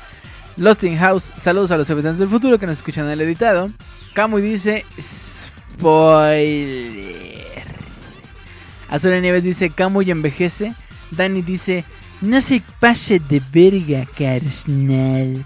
Lost 0.58 0.84
in 0.84 0.98
House, 0.98 1.32
saludos 1.38 1.72
a 1.72 1.78
los 1.78 1.90
habitantes 1.90 2.20
del 2.20 2.30
futuro 2.30 2.60
que 2.60 2.66
nos 2.66 2.78
escuchan 2.78 3.06
en 3.06 3.12
el 3.12 3.22
editado. 3.22 3.70
Camuy 4.14 4.42
dice, 4.42 4.86
spoiler. 5.00 7.40
Azul 8.90 9.22
Nieves 9.22 9.44
dice, 9.44 9.70
Camuy 9.70 10.12
envejece. 10.12 10.74
Dani 11.12 11.42
dice, 11.42 11.86
no 12.22 12.42
se 12.42 12.62
pase 12.80 13.20
de 13.20 13.42
verga, 13.52 14.06
carnal. 14.18 15.46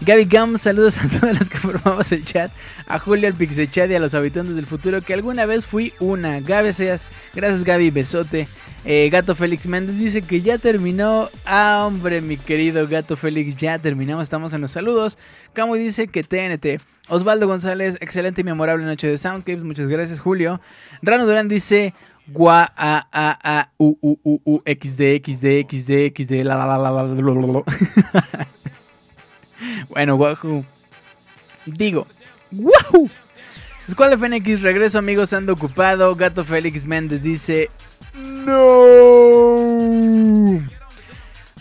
Gaby 0.00 0.26
Gam, 0.26 0.58
saludos 0.58 0.98
a 0.98 1.08
todos 1.20 1.38
los 1.38 1.50
que 1.50 1.58
formamos 1.58 2.10
el 2.12 2.24
chat, 2.24 2.52
a 2.86 2.98
Julio, 2.98 3.26
al 3.26 3.34
Pixechat 3.34 3.90
y 3.90 3.94
a 3.94 4.00
los 4.00 4.14
habitantes 4.14 4.54
del 4.54 4.66
futuro, 4.66 5.02
que 5.02 5.12
alguna 5.12 5.44
vez 5.44 5.66
fui 5.66 5.92
una. 5.98 6.40
Gaby 6.40 6.72
seas, 6.72 7.06
gracias 7.34 7.64
Gaby, 7.64 7.90
besote. 7.90 8.46
Eh, 8.84 9.08
Gato 9.10 9.34
Félix 9.34 9.66
Méndez 9.66 9.98
dice 9.98 10.22
que 10.22 10.40
ya 10.40 10.56
terminó. 10.56 11.28
Ah, 11.44 11.84
hombre, 11.84 12.20
mi 12.20 12.36
querido 12.36 12.86
Gato 12.86 13.16
Félix, 13.16 13.56
ya 13.56 13.78
terminamos, 13.78 14.22
estamos 14.22 14.52
en 14.52 14.60
los 14.60 14.70
saludos. 14.70 15.18
Camuy 15.52 15.80
dice 15.80 16.06
que 16.06 16.22
TNT. 16.22 16.80
Osvaldo 17.08 17.46
González, 17.48 17.96
excelente 18.00 18.42
y 18.42 18.44
memorable 18.44 18.84
noche 18.84 19.08
de 19.08 19.18
Soundscapes, 19.18 19.64
muchas 19.64 19.88
gracias 19.88 20.20
Julio. 20.20 20.60
Rano 21.02 21.26
Durán 21.26 21.48
dice, 21.48 21.94
Gua 22.28 22.70
a 22.76 23.08
a 23.10 23.38
a 23.42 23.72
u 23.78 23.96
u 24.02 24.18
u 24.22 24.40
u 24.44 24.62
xd 24.64 25.20
xd 25.24 25.64
xd 25.66 26.12
xd 26.12 26.44
la 26.44 26.56
la 26.56 26.66
la 26.66 26.76
la 26.76 26.90
la 26.90 27.02
la, 27.02 27.34
la, 27.34 27.52
la. 27.52 28.48
Bueno, 29.88 30.16
Wahoo. 30.16 30.64
Digo, 31.66 32.06
¡Wahoo! 32.50 33.10
Squall 33.90 34.18
FNX, 34.18 34.62
regreso 34.62 34.98
amigos, 34.98 35.32
ando 35.32 35.54
ocupado. 35.54 36.14
Gato 36.14 36.44
Félix 36.44 36.84
Méndez 36.84 37.22
dice, 37.22 37.70
¡No! 38.14 39.48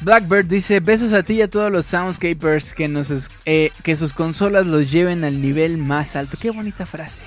Blackbird 0.01 0.45
dice, 0.45 0.79
besos 0.79 1.13
a 1.13 1.23
ti 1.23 1.35
y 1.35 1.41
a 1.41 1.49
todos 1.49 1.71
los 1.71 1.85
soundscapers 1.85 2.73
que, 2.73 2.87
nos 2.87 3.31
eh, 3.45 3.71
que 3.83 3.95
sus 3.95 4.13
consolas 4.13 4.65
los 4.67 4.91
lleven 4.91 5.23
al 5.23 5.41
nivel 5.41 5.77
más 5.77 6.15
alto. 6.15 6.37
Qué 6.39 6.51
bonita 6.51 6.85
frase. 6.85 7.23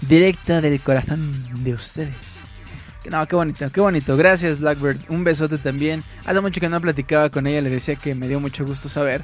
Directa 0.00 0.60
del 0.60 0.80
corazón 0.80 1.64
de 1.64 1.74
ustedes. 1.74 2.33
No, 3.10 3.26
qué 3.26 3.36
bonito, 3.36 3.70
qué 3.70 3.80
bonito. 3.80 4.16
Gracias, 4.16 4.60
Blackbird. 4.60 4.98
Un 5.08 5.24
besote 5.24 5.58
también. 5.58 6.02
Hace 6.24 6.40
mucho 6.40 6.60
que 6.60 6.68
no 6.68 6.80
platicaba 6.80 7.30
con 7.30 7.46
ella, 7.46 7.60
le 7.60 7.70
decía 7.70 7.96
que 7.96 8.14
me 8.14 8.28
dio 8.28 8.40
mucho 8.40 8.64
gusto 8.64 8.88
saber 8.88 9.22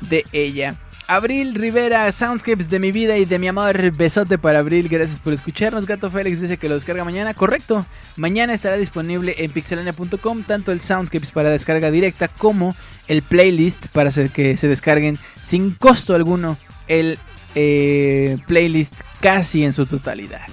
de 0.00 0.24
ella. 0.32 0.76
Abril 1.10 1.56
Rivera, 1.56 2.12
Soundscapes 2.12 2.70
de 2.70 2.78
mi 2.78 2.92
vida 2.92 3.16
y 3.16 3.24
de 3.24 3.40
mi 3.40 3.48
amor. 3.48 3.90
Besote 3.90 4.38
para 4.38 4.60
Abril, 4.60 4.88
gracias 4.88 5.18
por 5.18 5.32
escucharnos. 5.32 5.84
Gato 5.84 6.08
Félix 6.08 6.40
dice 6.40 6.56
que 6.56 6.68
lo 6.68 6.74
descarga 6.74 7.04
mañana. 7.04 7.34
Correcto, 7.34 7.84
mañana 8.16 8.52
estará 8.52 8.76
disponible 8.76 9.34
en 9.38 9.50
pixelania.com 9.50 10.44
tanto 10.44 10.70
el 10.70 10.80
Soundscapes 10.80 11.32
para 11.32 11.50
descarga 11.50 11.90
directa 11.90 12.28
como 12.28 12.76
el 13.08 13.22
playlist 13.22 13.88
para 13.88 14.10
que 14.32 14.56
se 14.56 14.68
descarguen 14.68 15.18
sin 15.40 15.72
costo 15.72 16.14
alguno 16.14 16.56
el 16.86 17.18
eh, 17.56 18.38
playlist 18.46 18.94
casi 19.20 19.64
en 19.64 19.72
su 19.72 19.86
totalidad. 19.86 20.46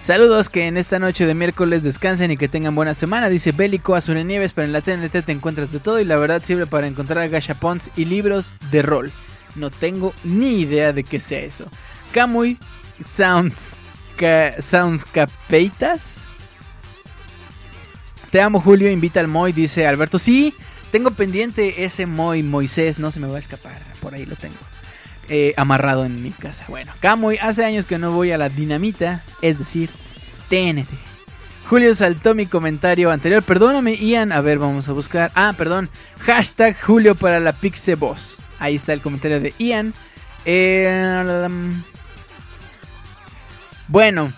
Saludos, 0.00 0.48
que 0.48 0.66
en 0.66 0.76
esta 0.76 0.98
noche 0.98 1.26
de 1.26 1.34
miércoles 1.34 1.82
descansen 1.82 2.30
y 2.30 2.36
que 2.36 2.48
tengan 2.48 2.74
buena 2.74 2.94
semana. 2.94 3.28
Dice 3.28 3.52
Bélico 3.52 3.94
Azul 3.94 4.24
Nieves, 4.26 4.52
pero 4.52 4.64
en 4.64 4.72
la 4.72 4.80
TNT 4.80 5.24
te 5.24 5.32
encuentras 5.32 5.72
de 5.72 5.80
todo 5.80 6.00
y 6.00 6.04
la 6.04 6.16
verdad 6.16 6.42
sirve 6.42 6.66
para 6.66 6.86
encontrar 6.86 7.28
gachapons 7.28 7.90
y 7.96 8.04
libros 8.04 8.54
de 8.70 8.82
rol. 8.82 9.10
No 9.56 9.70
tengo 9.70 10.14
ni 10.24 10.60
idea 10.60 10.92
de 10.92 11.04
qué 11.04 11.20
sea 11.20 11.40
eso. 11.40 11.70
Kamui 12.12 12.58
Sounds 13.04 13.76
Soundscapeitas. 14.60 16.24
Te 18.30 18.40
amo 18.40 18.60
Julio, 18.60 18.90
invita 18.90 19.20
al 19.20 19.28
Moy, 19.28 19.52
dice 19.52 19.86
Alberto. 19.86 20.18
Sí, 20.18 20.54
tengo 20.90 21.10
pendiente 21.12 21.84
ese 21.84 22.06
Moy 22.06 22.42
Moisés, 22.42 22.98
no 22.98 23.10
se 23.10 23.20
me 23.20 23.26
va 23.26 23.36
a 23.36 23.40
escapar, 23.40 23.80
por 24.00 24.14
ahí 24.14 24.26
lo 24.26 24.36
tengo. 24.36 24.56
Eh, 25.30 25.52
amarrado 25.56 26.06
en 26.06 26.22
mi 26.22 26.30
casa. 26.30 26.64
Bueno, 26.68 26.92
Camuy, 27.00 27.36
hace 27.36 27.64
años 27.64 27.84
que 27.84 27.98
no 27.98 28.12
voy 28.12 28.32
a 28.32 28.38
la 28.38 28.48
dinamita, 28.48 29.22
es 29.42 29.58
decir, 29.58 29.90
TNT. 30.48 30.88
Julio 31.68 31.94
saltó 31.94 32.34
mi 32.34 32.46
comentario 32.46 33.10
anterior. 33.10 33.42
Perdóname, 33.42 33.94
Ian. 33.96 34.32
A 34.32 34.40
ver, 34.40 34.58
vamos 34.58 34.88
a 34.88 34.92
buscar. 34.92 35.30
Ah, 35.34 35.52
perdón. 35.56 35.90
Hashtag 36.20 36.80
Julio 36.80 37.14
para 37.14 37.40
la 37.40 37.52
Pixe 37.52 37.94
Boss. 37.94 38.38
Ahí 38.58 38.76
está 38.76 38.94
el 38.94 39.02
comentario 39.02 39.38
de 39.38 39.52
Ian. 39.58 39.92
Eh, 40.46 41.46
bueno, 43.88 44.32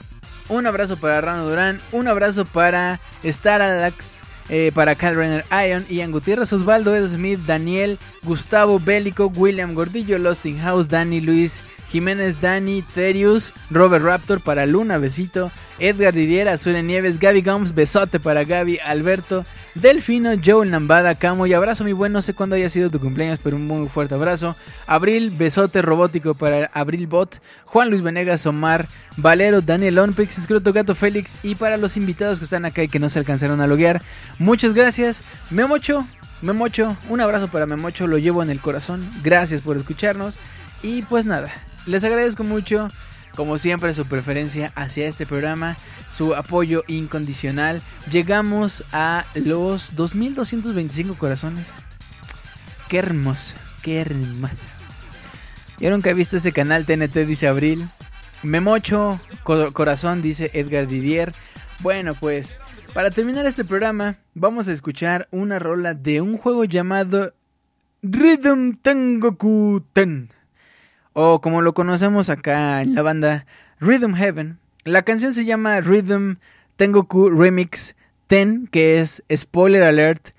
un 0.49 0.67
abrazo 0.67 0.97
para 0.97 1.21
Rano 1.21 1.47
Durán. 1.47 1.81
Un 1.93 2.09
abrazo 2.09 2.45
para 2.45 2.99
Star 3.23 3.63
Alex. 3.63 4.25
Eh, 4.51 4.73
para 4.75 4.97
Cal 4.97 5.15
Renner 5.15 5.45
Ion, 5.51 5.87
Ian 5.89 6.11
Gutiérrez, 6.11 6.53
Osvaldo 6.53 6.95
Ed 6.95 7.07
Smith, 7.07 7.41
Daniel, 7.47 7.99
Gustavo 8.25 8.81
Bélico, 8.81 9.33
William 9.35 9.75
Gordillo, 9.75 10.19
Losting 10.19 10.59
House, 10.59 10.89
Dani 10.89 11.21
Luis, 11.21 11.65
Jiménez 11.89 12.41
Dani, 12.41 12.83
Terius, 12.83 13.53
Robert 13.71 14.05
Raptor 14.05 14.41
para 14.41 14.67
Luna, 14.67 14.99
besito, 14.99 15.51
Edgar 15.81 16.15
Didier, 16.15 16.49
Azul 16.49 16.75
Nieves, 16.87 17.19
Gaby 17.19 17.43
Gomes, 17.43 17.75
besote 17.75 18.21
para 18.21 18.45
Gaby, 18.45 18.79
Alberto, 18.85 19.45
Delfino, 19.75 20.33
Joe 20.45 20.67
Lambada, 20.67 21.15
Camo 21.15 21.47
y 21.47 21.55
abrazo 21.55 21.85
mi 21.85 21.93
buen, 21.93 22.13
no 22.13 22.23
sé 22.23 22.35
cuándo 22.35 22.57
haya 22.57 22.69
sido 22.69 22.91
tu 22.91 23.01
cumpleaños, 23.01 23.41
pero 23.43 23.57
un 23.57 23.67
muy 23.67 23.89
fuerte 23.89 24.15
abrazo. 24.15 24.57
Abril, 24.87 25.33
besote 25.37 25.83
robótico 25.83 26.35
para 26.35 26.67
Abril 26.73 27.07
Bot, 27.07 27.41
Juan 27.65 27.91
Luis 27.91 28.03
Venegas, 28.03 28.47
Omar, 28.47 28.87
Valero, 29.17 29.61
Daniel 29.63 29.99
Onprix, 29.99 30.39
Escroto 30.39 30.73
Gato 30.73 30.95
Félix 30.95 31.39
y 31.43 31.55
para 31.55 31.77
los 31.77 31.97
invitados 31.97 32.39
que 32.39 32.45
están 32.45 32.65
acá 32.65 32.83
y 32.83 32.89
que 32.89 32.99
no 32.99 33.09
se 33.09 33.19
alcanzaron 33.19 33.61
a 33.61 33.67
loguear, 33.67 34.03
muchas 34.39 34.75
gracias. 34.75 35.23
Memocho, 35.51 36.07
Memocho, 36.43 36.97
un 37.09 37.21
abrazo 37.21 37.49
para 37.49 37.67
Memocho, 37.67 38.07
lo 38.07 38.19
llevo 38.19 38.43
en 38.43 38.51
el 38.51 38.61
corazón, 38.61 39.09
gracias 39.23 39.61
por 39.61 39.77
escucharnos 39.77 40.39
y 40.83 41.03
pues 41.03 41.27
nada, 41.27 41.51
les 41.87 42.05
agradezco 42.05 42.45
mucho. 42.45 42.89
Como 43.37 43.59
siempre, 43.59 43.95
su 43.95 44.07
preferencia 44.07 44.73
hacia 44.75 45.07
este 45.07 45.25
programa, 45.27 45.77
su 46.09 46.35
apoyo 46.35 46.85
incondicional. 46.89 47.81
Llegamos 48.11 48.85
a 48.93 49.25
los 49.35 49.95
2225 49.97 51.15
corazones. 51.17 51.73
Qué 52.89 52.99
hermoso, 52.99 53.55
qué 53.83 54.01
hermoso. 54.01 54.55
Yo 55.79 55.91
nunca 55.91 56.11
he 56.11 56.15
visto 56.15 56.37
ese 56.37 56.53
canal 56.53 56.85
TNT, 56.85 57.15
dice 57.27 57.47
Abril. 57.47 57.87
Memocho, 58.43 59.21
co- 59.45 59.73
corazón, 59.73 60.23
dice 60.23 60.51
Edgar 60.55 60.87
Didier. 60.87 61.33
Bueno, 61.79 62.15
pues, 62.15 62.59
para 62.93 63.11
terminar 63.11 63.47
este 63.47 63.65
programa, 63.65 64.17
vamos 64.35 64.69
a 64.69 64.73
escuchar 64.73 65.29
una 65.31 65.59
rola 65.59 65.95
de 65.95 66.21
un 66.21 66.37
juego 66.37 66.65
llamado 66.65 67.33
Rhythm 68.03 68.77
Tengoku 68.83 69.83
Ten 69.93 70.31
o 71.13 71.41
como 71.41 71.63
lo 71.63 71.75
conocemos 71.75 72.31
acá 72.31 72.83
en 72.83 72.95
la 72.95 73.03
banda 73.03 73.47
Rhythm 73.81 74.15
Heaven. 74.15 74.59
La 74.85 75.03
canción 75.03 75.33
se 75.33 75.45
llama 75.45 75.81
Rhythm 75.81 76.37
Tengoku 76.77 77.31
Remix 77.31 77.97
10, 78.29 78.71
que 78.71 79.01
es 79.01 79.23
spoiler 79.35 79.83
alert. 79.83 80.31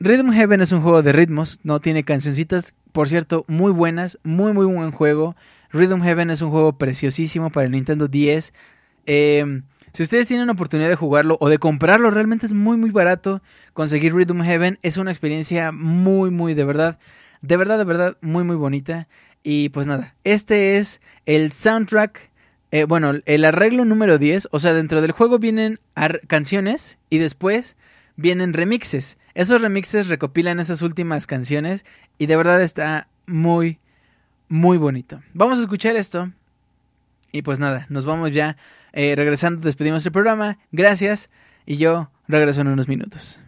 Rhythm 0.00 0.30
Heaven 0.30 0.60
es 0.60 0.72
un 0.72 0.82
juego 0.82 1.02
de 1.02 1.12
ritmos, 1.12 1.60
no 1.62 1.80
tiene 1.80 2.02
cancioncitas, 2.02 2.74
por 2.92 3.08
cierto, 3.08 3.44
muy 3.48 3.72
buenas, 3.72 4.18
muy 4.22 4.52
muy 4.52 4.66
buen 4.66 4.90
juego. 4.90 5.36
Rhythm 5.70 6.02
Heaven 6.02 6.30
es 6.30 6.42
un 6.42 6.50
juego 6.50 6.76
preciosísimo 6.78 7.50
para 7.50 7.66
el 7.66 7.72
Nintendo 7.72 8.08
10. 8.08 8.52
Eh, 9.06 9.62
si 9.92 10.02
ustedes 10.02 10.26
tienen 10.26 10.48
oportunidad 10.48 10.88
de 10.88 10.96
jugarlo 10.96 11.36
o 11.40 11.50
de 11.50 11.58
comprarlo, 11.58 12.10
realmente 12.10 12.46
es 12.46 12.54
muy 12.54 12.78
muy 12.78 12.90
barato. 12.90 13.42
Conseguir 13.74 14.14
Rhythm 14.14 14.40
Heaven 14.40 14.78
es 14.82 14.96
una 14.96 15.10
experiencia 15.10 15.70
muy 15.70 16.30
muy 16.30 16.54
de 16.54 16.64
verdad, 16.64 16.98
de 17.42 17.56
verdad 17.58 17.76
de 17.76 17.84
verdad 17.84 18.16
muy 18.22 18.42
muy 18.42 18.56
bonita. 18.56 19.06
Y 19.42 19.70
pues 19.70 19.86
nada, 19.86 20.14
este 20.24 20.76
es 20.76 21.00
el 21.26 21.52
soundtrack, 21.52 22.30
eh, 22.70 22.84
bueno, 22.84 23.12
el 23.26 23.44
arreglo 23.44 23.84
número 23.84 24.18
10, 24.18 24.48
o 24.50 24.60
sea, 24.60 24.72
dentro 24.72 25.02
del 25.02 25.12
juego 25.12 25.38
vienen 25.38 25.80
canciones 26.28 26.98
y 27.10 27.18
después 27.18 27.76
vienen 28.16 28.52
remixes. 28.52 29.18
Esos 29.34 29.60
remixes 29.60 30.08
recopilan 30.08 30.60
esas 30.60 30.82
últimas 30.82 31.26
canciones 31.26 31.84
y 32.18 32.26
de 32.26 32.36
verdad 32.36 32.62
está 32.62 33.08
muy, 33.26 33.78
muy 34.48 34.78
bonito. 34.78 35.22
Vamos 35.34 35.58
a 35.58 35.62
escuchar 35.62 35.96
esto 35.96 36.30
y 37.32 37.42
pues 37.42 37.58
nada, 37.58 37.86
nos 37.88 38.04
vamos 38.04 38.32
ya 38.32 38.56
eh, 38.92 39.14
regresando, 39.16 39.62
despedimos 39.62 40.04
el 40.06 40.12
programa, 40.12 40.58
gracias 40.70 41.30
y 41.66 41.78
yo 41.78 42.10
regreso 42.28 42.60
en 42.60 42.68
unos 42.68 42.88
minutos. 42.88 43.40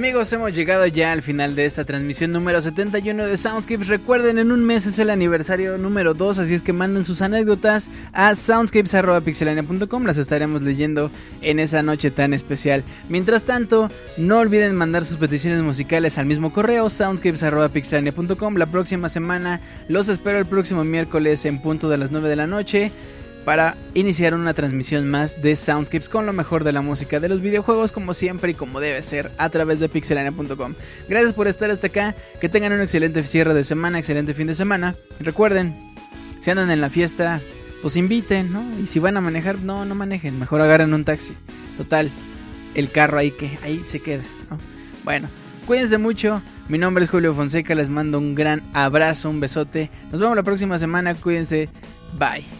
Amigos, 0.00 0.32
hemos 0.32 0.54
llegado 0.54 0.86
ya 0.86 1.12
al 1.12 1.20
final 1.20 1.54
de 1.54 1.66
esta 1.66 1.84
transmisión 1.84 2.32
número 2.32 2.62
71 2.62 3.26
de 3.26 3.36
Soundscapes. 3.36 3.88
Recuerden, 3.88 4.38
en 4.38 4.50
un 4.50 4.64
mes 4.64 4.86
es 4.86 4.98
el 4.98 5.10
aniversario 5.10 5.76
número 5.76 6.14
2, 6.14 6.38
así 6.38 6.54
es 6.54 6.62
que 6.62 6.72
manden 6.72 7.04
sus 7.04 7.20
anécdotas 7.20 7.90
a 8.14 8.34
soundscapes.pixelania.com. 8.34 10.04
Las 10.06 10.16
estaremos 10.16 10.62
leyendo 10.62 11.10
en 11.42 11.60
esa 11.60 11.82
noche 11.82 12.10
tan 12.10 12.32
especial. 12.32 12.82
Mientras 13.10 13.44
tanto, 13.44 13.90
no 14.16 14.38
olviden 14.38 14.74
mandar 14.74 15.04
sus 15.04 15.18
peticiones 15.18 15.60
musicales 15.60 16.16
al 16.16 16.24
mismo 16.24 16.50
correo, 16.50 16.88
soundscapes.pixelania.com. 16.88 18.56
La 18.56 18.64
próxima 18.64 19.10
semana 19.10 19.60
los 19.88 20.08
espero 20.08 20.38
el 20.38 20.46
próximo 20.46 20.82
miércoles 20.82 21.44
en 21.44 21.60
punto 21.60 21.90
de 21.90 21.98
las 21.98 22.10
9 22.10 22.26
de 22.26 22.36
la 22.36 22.46
noche 22.46 22.90
para 23.44 23.76
iniciar 23.94 24.34
una 24.34 24.54
transmisión 24.54 25.08
más 25.08 25.42
de 25.42 25.56
Soundscapes 25.56 26.08
con 26.08 26.26
lo 26.26 26.32
mejor 26.32 26.64
de 26.64 26.72
la 26.72 26.82
música 26.82 27.20
de 27.20 27.28
los 27.28 27.40
videojuegos 27.40 27.92
como 27.92 28.14
siempre 28.14 28.52
y 28.52 28.54
como 28.54 28.80
debe 28.80 29.02
ser 29.02 29.30
a 29.38 29.48
través 29.48 29.80
de 29.80 29.88
pixelania.com. 29.88 30.74
Gracias 31.08 31.32
por 31.32 31.48
estar 31.48 31.70
hasta 31.70 31.88
acá, 31.88 32.14
que 32.40 32.48
tengan 32.48 32.72
un 32.72 32.80
excelente 32.80 33.22
cierre 33.22 33.54
de 33.54 33.64
semana, 33.64 33.98
excelente 33.98 34.34
fin 34.34 34.46
de 34.46 34.54
semana. 34.54 34.94
Recuerden, 35.20 35.74
si 36.40 36.50
andan 36.50 36.70
en 36.70 36.80
la 36.80 36.90
fiesta, 36.90 37.40
pues 37.82 37.96
inviten, 37.96 38.52
¿no? 38.52 38.64
Y 38.80 38.86
si 38.86 38.98
van 38.98 39.16
a 39.16 39.20
manejar, 39.20 39.60
no, 39.60 39.84
no 39.84 39.94
manejen, 39.94 40.38
mejor 40.38 40.60
agarren 40.60 40.92
un 40.94 41.04
taxi. 41.04 41.34
Total, 41.76 42.10
el 42.74 42.90
carro 42.90 43.18
ahí 43.18 43.30
que 43.30 43.58
ahí 43.62 43.82
se 43.86 44.00
queda, 44.00 44.22
¿no? 44.50 44.58
Bueno, 45.04 45.28
cuídense 45.66 45.98
mucho. 45.98 46.42
Mi 46.68 46.78
nombre 46.78 47.04
es 47.04 47.10
Julio 47.10 47.34
Fonseca, 47.34 47.74
les 47.74 47.88
mando 47.88 48.18
un 48.18 48.34
gran 48.34 48.62
abrazo, 48.74 49.28
un 49.28 49.40
besote. 49.40 49.90
Nos 50.12 50.20
vemos 50.20 50.36
la 50.36 50.44
próxima 50.44 50.78
semana, 50.78 51.14
cuídense. 51.14 51.68
Bye. 52.18 52.59